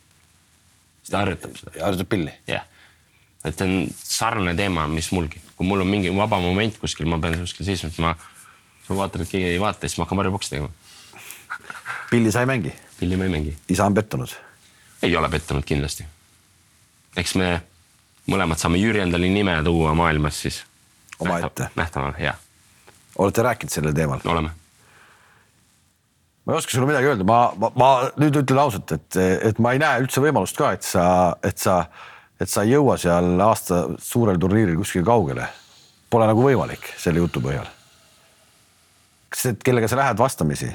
siis 1.03 1.13
ta 1.13 1.21
harjutab 1.25 1.59
seda. 1.59 1.75
harjutab 1.83 2.09
pilli? 2.09 2.33
jah 2.47 2.63
yeah., 2.63 2.71
et 3.45 3.59
see 3.61 3.69
on 3.69 3.91
sarnane 3.93 4.55
teema, 4.57 4.87
mis 4.89 5.11
mulgi, 5.13 5.41
kui 5.57 5.69
mul 5.69 5.85
on 5.85 5.91
mingi 5.91 6.13
vaba 6.17 6.39
moment 6.41 6.79
kuskil, 6.81 7.05
ma 7.11 7.19
pean 7.21 7.37
kuskil 7.43 7.67
seisma, 7.69 7.91
siis 7.93 8.01
ma, 8.01 8.15
ma 8.89 8.97
vaatan, 9.03 9.27
et 9.27 9.35
keegi 9.35 9.51
ei 9.51 9.61
vaata, 9.61 9.85
siis 9.85 9.99
ma 10.01 10.07
hakkan 10.07 10.23
varjupoksi 10.23 10.55
tegema. 10.55 10.71
pilli 12.13 12.33
sa 12.33 12.41
ei 12.41 12.49
mängi? 12.49 12.73
pilli 12.97 13.21
ma 13.21 13.29
ei 13.29 13.35
mängi. 13.37 13.53
isa 13.69 13.85
on 13.85 13.95
pettunud? 13.95 14.33
ei 15.05 15.17
ole 15.17 15.29
pettunud 15.29 15.69
kindlasti. 15.69 16.09
eks 17.21 17.37
me 17.37 17.51
mõlemad 18.33 18.57
saame 18.57 18.81
Jüri 18.81 19.05
endale 19.05 19.29
nime 19.29 19.61
tuua 19.65 19.93
maailmas 19.95 20.41
siis. 20.47 20.65
omaette. 21.21 21.69
nähtaval, 21.77 22.17
jah 22.19 22.41
olete 23.19 23.43
rääkinud 23.43 23.71
sellel 23.71 23.95
teemal? 23.95 24.21
oleme. 24.25 24.51
ma 26.45 26.53
ei 26.53 26.57
oska 26.57 26.71
sulle 26.71 26.87
midagi 26.87 27.07
öelda, 27.07 27.25
ma, 27.25 27.39
ma, 27.59 27.71
ma 27.75 27.91
nüüd 28.21 28.37
ütlen 28.43 28.61
ausalt, 28.61 28.93
et, 28.93 29.17
et 29.51 29.61
ma 29.63 29.73
ei 29.73 29.81
näe 29.83 30.03
üldse 30.05 30.23
võimalust 30.25 30.59
ka, 30.59 30.75
et 30.77 30.85
sa, 30.85 31.05
et 31.45 31.61
sa, 31.61 31.79
et 32.41 32.51
sa 32.51 32.65
ei 32.65 32.75
jõua 32.75 32.99
seal 33.01 33.41
aasta 33.41 33.85
suurel 34.03 34.41
turniiril 34.41 34.77
kuskile 34.81 35.07
kaugele. 35.07 35.49
Pole 36.13 36.29
nagu 36.29 36.45
võimalik 36.45 36.91
selle 37.01 37.23
jutu 37.23 37.41
põhjal. 37.43 37.67
kas 39.33 39.49
need, 39.49 39.63
kellega 39.67 39.89
sa 39.91 39.99
lähed 39.99 40.21
vastamisi, 40.21 40.69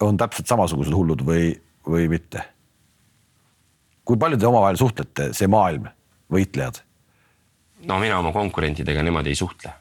on 0.00 0.16
täpselt 0.16 0.48
samasugused 0.48 0.94
hullud 0.94 1.24
või, 1.26 1.50
või 1.88 2.08
mitte? 2.12 2.44
kui 4.06 4.14
palju 4.22 4.38
te 4.38 4.46
omavahel 4.46 4.76
suhtlete, 4.78 5.32
see 5.34 5.50
maailm, 5.50 5.90
võitlejad? 6.30 6.78
no 7.90 7.98
mina 7.98 8.22
oma 8.22 8.30
konkurentidega 8.32 9.02
niimoodi 9.02 9.34
ei 9.34 9.38
suhtle, 9.42 9.74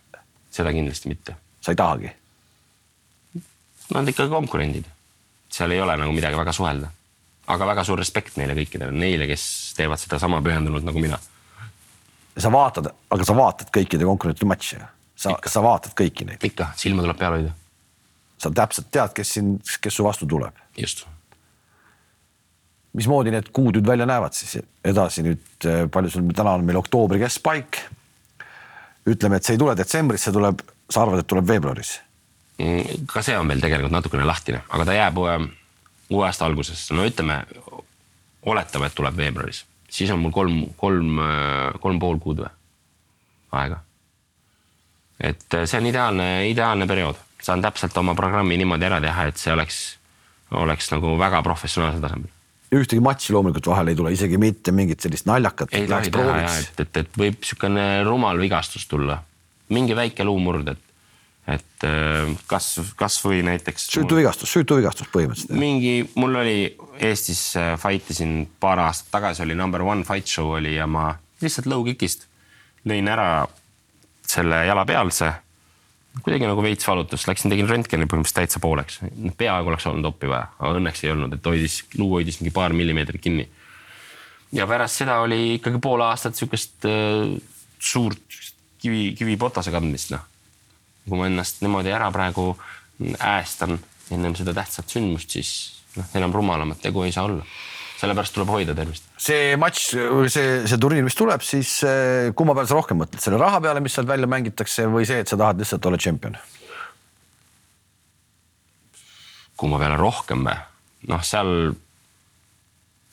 seda 0.49 0.73
kindlasti 0.73 1.13
mitte 1.13 1.44
sa 1.65 1.73
ei 1.73 1.75
tahagi? 1.75 2.11
Nad 3.89 4.01
on 4.01 4.09
ikkagi 4.09 4.29
konkurendid, 4.29 4.85
seal 5.49 5.73
ei 5.73 5.81
ole 5.81 5.97
nagu 5.97 6.13
midagi 6.13 6.37
väga 6.37 6.53
suhelda. 6.53 6.91
aga 7.47 7.65
väga 7.65 7.83
suur 7.85 7.99
respekt 8.01 8.39
neile 8.41 8.55
kõikidele, 8.57 8.89
neile, 8.93 9.27
kes 9.29 9.73
teevad 9.77 10.01
seda 10.01 10.17
sama 10.19 10.39
pühendunult 10.41 10.85
nagu 10.85 11.01
mina. 11.01 11.19
sa 12.37 12.51
vaatad, 12.51 12.89
aga 13.09 13.25
sa 13.25 13.35
vaatad 13.37 13.69
kõikide 13.73 14.05
konkurentide 14.05 14.47
matše, 14.49 14.79
sa, 15.15 15.35
sa 15.45 15.61
vaatad 15.61 15.93
kõiki 15.97 16.25
neid? 16.25 16.43
ikka, 16.43 16.71
silma 16.77 17.05
tuleb 17.05 17.17
peal 17.17 17.37
hoida. 17.37 17.53
sa 18.37 18.51
täpselt 18.51 18.89
tead, 18.91 19.13
kes 19.13 19.33
siin, 19.37 19.59
kes 19.81 19.93
su 19.93 20.05
vastu 20.05 20.29
tuleb? 20.29 20.53
just. 20.77 21.05
mismoodi 22.93 23.33
need 23.33 23.49
kuud 23.53 23.77
nüüd 23.77 23.87
välja 23.87 24.05
näevad 24.05 24.33
siis 24.33 24.57
edasi 24.83 25.25
nüüd, 25.25 25.69
palju 25.91 26.09
sul 26.09 26.33
täna 26.33 26.57
on 26.57 26.65
meil 26.65 26.81
oktoobri 26.81 27.21
keskpaik 27.25 27.81
ütleme, 29.05 29.37
et 29.37 29.45
see 29.45 29.53
ei 29.55 29.61
tule 29.61 29.75
detsembris, 29.77 30.25
see 30.25 30.33
tuleb, 30.33 30.61
sa 30.89 31.03
arvad, 31.03 31.21
et 31.21 31.29
tuleb 31.29 31.47
veebruaris? 31.47 31.93
Mm, 32.61 33.07
ka 33.11 33.23
see 33.25 33.37
on 33.37 33.49
veel 33.51 33.63
tegelikult 33.63 33.93
natukene 33.93 34.27
lahtine, 34.27 34.61
aga 34.69 34.87
ta 34.87 34.95
jääb 34.95 35.17
uue, 35.19 35.37
uue 36.09 36.27
aasta 36.27 36.47
algusesse, 36.47 36.93
no 36.95 37.07
ütleme, 37.07 37.41
oletame, 38.45 38.89
et 38.89 38.95
tuleb 38.95 39.17
veebruaris, 39.17 39.65
siis 39.91 40.13
on 40.13 40.21
mul 40.21 40.35
kolm, 40.35 40.61
kolm, 40.79 41.19
kolm 41.83 41.99
pool 41.99 42.21
kuud 42.23 42.45
või 42.45 42.53
aega. 43.55 43.81
et 45.19 45.59
see 45.63 45.79
on 45.79 45.89
ideaalne, 45.91 46.29
ideaalne 46.51 46.87
periood, 46.87 47.19
saan 47.43 47.63
täpselt 47.63 47.97
oma 47.97 48.15
programmi 48.15 48.57
niimoodi 48.59 48.87
ära 48.87 49.01
teha, 49.03 49.27
et 49.31 49.41
see 49.41 49.53
oleks, 49.53 49.83
oleks 50.51 50.91
nagu 50.93 51.17
väga 51.19 51.43
professionaalsel 51.43 52.03
tasemel 52.03 52.31
ühtegi 52.75 53.01
matši 53.03 53.33
loomulikult 53.35 53.69
vahele 53.71 53.93
ei 53.93 53.97
tule, 53.99 54.11
isegi 54.15 54.39
mitte 54.41 54.73
mingit 54.75 55.03
sellist 55.03 55.27
naljakat. 55.29 55.73
ei 55.75 55.87
tohi 55.87 56.11
teha 56.11 56.37
ja 56.41 56.51
et, 56.59 56.79
et, 56.81 56.99
et 57.03 57.19
võib 57.19 57.37
niisugune 57.39 57.85
rumal 58.07 58.39
vigastus 58.41 58.87
tulla, 58.91 59.19
mingi 59.73 59.95
väike 59.97 60.25
luumurd, 60.27 60.67
et, 60.73 60.83
et 61.55 61.87
äh, 61.87 62.33
kas, 62.49 62.73
kasvõi 62.99 63.41
näiteks. 63.47 63.87
süütuvigastus, 63.95 64.51
süütuvigastus 64.51 65.11
põhimõtteliselt. 65.13 65.57
mingi, 65.59 65.97
mul 66.19 66.41
oli 66.41 66.59
Eestis 66.99 67.47
äh, 67.59 67.73
fight 67.81 68.11
isin 68.13 68.43
paar 68.59 68.81
aastat 68.85 69.11
tagasi 69.17 69.45
oli 69.45 69.57
number 69.57 69.83
one 69.85 70.05
fight 70.07 70.29
show 70.29 70.55
oli 70.57 70.75
ja 70.77 70.87
ma 70.87 71.13
lihtsalt 71.41 71.69
low 71.71 71.85
kick'ist 71.87 72.27
lõin 72.85 73.09
ära 73.11 73.47
selle 74.25 74.63
jala 74.65 74.85
pealse 74.87 75.31
kuidagi 76.23 76.47
nagu 76.47 76.63
veits 76.63 76.87
valutas, 76.87 77.25
läksin, 77.27 77.51
tegin 77.51 77.67
röntgeni 77.69 78.07
põhimõtteliselt 78.07 78.39
täitsa 78.39 78.61
pooleks, 78.63 79.01
peaaegu 79.37 79.71
oleks 79.71 79.87
olnud 79.89 80.07
oppi 80.07 80.29
vaja, 80.31 80.47
aga 80.59 80.79
õnneks 80.79 81.03
ei 81.03 81.11
olnud, 81.11 81.35
et 81.35 81.49
hoidis, 81.49 81.81
luu 81.99 82.13
hoidis 82.15 82.39
mingi 82.39 82.53
paar 82.55 82.75
millimeetrit 82.77 83.23
kinni. 83.23 83.49
ja 84.55 84.67
pärast 84.67 85.01
seda 85.01 85.19
oli 85.25 85.57
ikkagi 85.57 85.81
pool 85.83 86.03
aastat 86.05 86.37
sihukest 86.39 86.87
äh, 86.87 87.35
suurt 87.79 88.39
kivi, 88.85 89.03
kivipotase 89.17 89.73
kandmist, 89.73 90.13
noh. 90.15 90.23
kui 91.05 91.19
ma 91.19 91.29
ennast 91.29 91.61
niimoodi 91.65 91.93
ära 91.93 92.09
praegu 92.13 92.51
äästan 93.19 93.79
ennem 94.13 94.35
seda 94.37 94.53
tähtsat 94.55 94.93
sündmust, 94.93 95.33
siis 95.33 95.55
noh, 95.97 96.07
enam 96.17 96.33
rumalamat 96.33 96.81
tegu 96.85 97.03
ei 97.05 97.13
saa 97.15 97.27
olla 97.27 97.45
sellepärast 97.99 98.35
tuleb 98.35 98.51
hoida 98.51 98.75
tervist. 98.75 99.07
see 99.21 99.55
matš, 99.59 99.85
see, 100.33 100.49
see 100.67 100.79
turniir, 100.81 101.05
mis 101.07 101.17
tuleb, 101.17 101.43
siis 101.45 101.77
eh, 101.87 102.31
kumma 102.37 102.55
peale 102.57 102.69
sa 102.69 102.77
rohkem 102.77 102.99
mõtled, 103.01 103.21
selle 103.23 103.39
raha 103.41 103.61
peale, 103.63 103.83
mis 103.83 103.95
sealt 103.95 104.09
välja 104.09 104.29
mängitakse 104.29 104.87
või 104.91 105.07
see, 105.07 105.21
et 105.23 105.31
sa 105.31 105.39
tahad 105.39 105.61
lihtsalt 105.61 105.87
olla 105.89 105.99
tšempion? 106.01 106.37
kumma 109.55 109.79
peale 109.79 109.99
rohkem 109.99 110.43
või? 110.45 110.57
noh, 111.11 111.23
seal 111.23 111.51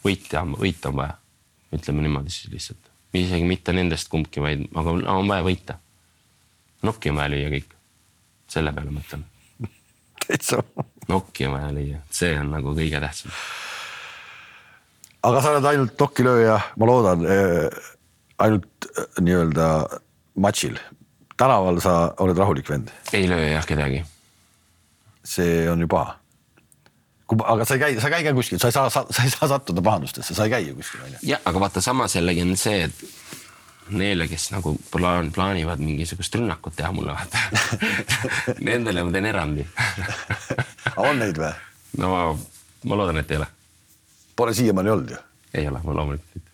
võitja, 0.02 0.42
võita 0.58 0.90
on 0.90 0.98
vaja, 0.98 1.18
ütleme 1.78 2.02
niimoodi 2.06 2.34
siis 2.34 2.50
lihtsalt, 2.52 2.91
isegi 3.14 3.44
mitte 3.44 3.74
nendest 3.76 4.08
kumbki, 4.08 4.40
vaid 4.40 4.64
aga 4.74 4.96
on 5.14 5.28
vaja 5.28 5.44
võita. 5.46 5.78
nokki 6.82 7.10
on 7.10 7.20
vaja 7.20 7.34
lüüa 7.34 7.50
kõik, 7.52 7.76
selle 8.48 8.72
peale 8.72 8.90
mõtlen. 8.94 9.26
täitsa. 10.26 10.62
nokki 11.08 11.46
on 11.46 11.58
vaja 11.58 11.74
lüüa, 11.76 12.00
see 12.10 12.38
on 12.38 12.50
nagu 12.56 12.74
kõige 12.78 13.00
tähtsam 13.00 13.34
aga 15.22 15.42
sa 15.42 15.52
oled 15.54 15.68
ainult 15.70 15.98
dokilööja, 15.98 16.56
ma 16.78 16.88
loodan 16.88 17.26
äh,, 17.26 17.82
ainult 18.42 18.88
äh, 18.90 19.06
nii-öelda 19.22 19.68
matšil. 20.42 20.78
tänaval 21.36 21.80
sa 21.82 22.14
oled 22.22 22.38
rahulik 22.38 22.68
vend? 22.70 22.90
ei 23.12 23.28
löö 23.30 23.52
jah 23.52 23.66
kedagi. 23.66 24.02
see 25.24 25.70
on 25.70 25.80
ju 25.80 25.88
paha. 25.88 26.18
Aga 27.44 27.64
sa 27.64 27.76
ei 27.76 27.80
käi, 27.80 28.00
sa 28.00 28.08
ei 28.08 28.16
käi 28.16 28.24
ka 28.28 28.34
kuskil, 28.36 28.60
sa 28.62 28.70
ei 28.70 28.76
saa, 28.76 28.90
sa 28.90 29.24
ei 29.24 29.30
saa 29.32 29.48
sattuda 29.48 29.82
pahandustesse, 29.84 30.34
sa 30.34 30.46
ei 30.46 30.52
käi 30.54 30.66
ju 30.68 30.76
kuskil 30.78 31.04
onju. 31.06 31.20
jah, 31.26 31.40
aga 31.44 31.60
vaata 31.60 31.80
samas 31.84 32.16
jällegi 32.16 32.44
on 32.44 32.56
see, 32.60 32.84
et 32.88 33.04
neile, 33.92 34.28
kes 34.30 34.50
nagu 34.54 34.74
plaan, 34.90 35.32
plaanivad 35.32 35.82
mingisugust 35.82 36.34
rünnakut 36.34 36.76
teha 36.76 36.92
mulle 36.92 37.16
vaata 37.16 37.38
Nendele 38.68 39.04
ma 39.04 39.12
teen 39.14 39.26
erandi 39.28 39.66
on 41.08 41.18
neid 41.18 41.40
või? 41.40 41.52
no 41.98 42.14
ma 42.84 42.98
loodan, 42.98 43.20
et 43.22 43.30
ei 43.30 43.42
ole 43.42 43.50
Pole 44.36 44.54
siiamaani 44.54 44.90
olnud 44.90 45.10
ju? 45.10 45.20
ei 45.54 45.68
ole, 45.68 45.80
ma 45.84 45.94
loomulikult 45.94 46.34
mitte. 46.34 46.50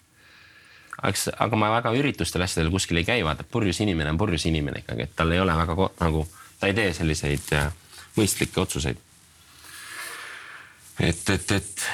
eks, 1.11 1.29
aga 1.39 1.57
ma 1.57 1.71
väga 1.77 1.93
üritustel 1.99 2.43
asjadel 2.43 2.73
kuskil 2.75 3.01
ei 3.01 3.07
käi, 3.07 3.21
vaata 3.25 3.45
purjus 3.45 3.81
inimene 3.85 4.15
on 4.15 4.19
purjus 4.19 4.47
inimene 4.51 4.83
ikkagi, 4.83 5.07
et 5.07 5.15
tal 5.17 5.33
ei 5.33 5.41
ole 5.41 5.55
väga 5.57 5.77
nagu, 6.01 6.25
ta 6.61 6.71
ei 6.71 6.75
tee 6.75 6.91
selliseid 6.97 7.53
äh, 7.57 7.69
mõistlikke 8.17 8.61
otsuseid. 8.65 8.99
Et, 11.01 11.31
et, 11.31 11.53
et 11.53 11.87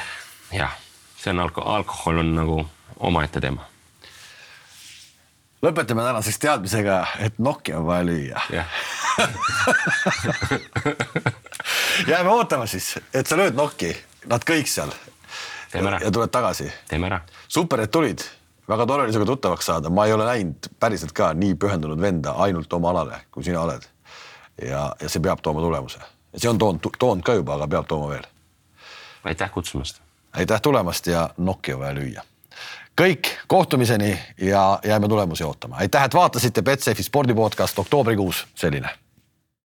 jah, 0.53 0.73
see 1.21 1.31
on 1.35 1.45
alko-, 1.45 1.69
alkohol 1.77 2.19
on 2.25 2.35
nagu 2.35 2.67
omaette 3.01 3.41
teema. 3.41 3.63
lõpetame 5.65 6.03
tänaseks 6.05 6.39
teadmisega, 6.39 7.07
et 7.25 7.39
nokki 7.39 7.75
on 7.75 7.87
vaja 7.87 8.05
lüüa. 8.05 8.41
jah 8.53 8.69
jääme 12.11 12.31
ootama 12.31 12.67
siis, 12.67 12.99
et 13.15 13.27
sa 13.27 13.37
lööd 13.39 13.55
nokki, 13.57 13.95
nad 14.27 14.45
kõik 14.45 14.69
seal 14.71 14.91
ja 15.75 16.11
tuled 16.11 16.31
tagasi. 16.31 16.73
teeme 16.89 17.07
ära. 17.07 17.21
super, 17.49 17.81
et 17.81 17.91
tulid, 17.91 18.21
väga 18.69 18.87
tore 18.87 19.03
oli 19.03 19.13
sinuga 19.13 19.33
tuttavaks 19.33 19.67
saada, 19.67 19.91
ma 19.91 20.07
ei 20.07 20.13
ole 20.13 20.27
näinud 20.27 20.69
päriselt 20.81 21.13
ka 21.13 21.33
nii 21.35 21.55
pühendunud 21.55 22.01
venda 22.01 22.35
ainult 22.45 22.73
oma 22.73 22.91
alale, 22.91 23.21
kui 23.31 23.45
sina 23.45 23.63
oled. 23.63 23.83
ja, 24.63 24.95
ja 25.01 25.09
see 25.09 25.23
peab 25.23 25.43
tooma 25.43 25.61
tulemuse. 25.61 25.99
see 26.37 26.51
on 26.51 26.59
toonud, 26.59 26.91
toonud 26.99 27.25
ka 27.25 27.35
juba, 27.35 27.55
aga 27.55 27.69
peab 27.69 27.89
tooma 27.89 28.09
veel. 28.09 28.27
Aitäh 29.25 29.51
kutsumast. 29.51 30.01
aitäh 30.33 30.61
tulemast 30.61 31.07
ja 31.07 31.31
nokki 31.37 31.73
on 31.73 31.81
vaja 31.81 31.95
lüüa 31.95 32.23
kõik, 33.01 33.29
kohtumiseni 33.47 34.19
ja 34.39 34.79
jääme 34.85 35.09
tulemusi 35.09 35.45
ootama. 35.45 35.77
aitäh, 35.77 36.05
et 36.05 36.15
vaatasite 36.15 36.63
Betsafe'i 36.63 37.03
spordipodcast 37.03 37.79
oktoobrikuus, 37.79 38.47
selline 38.55 38.89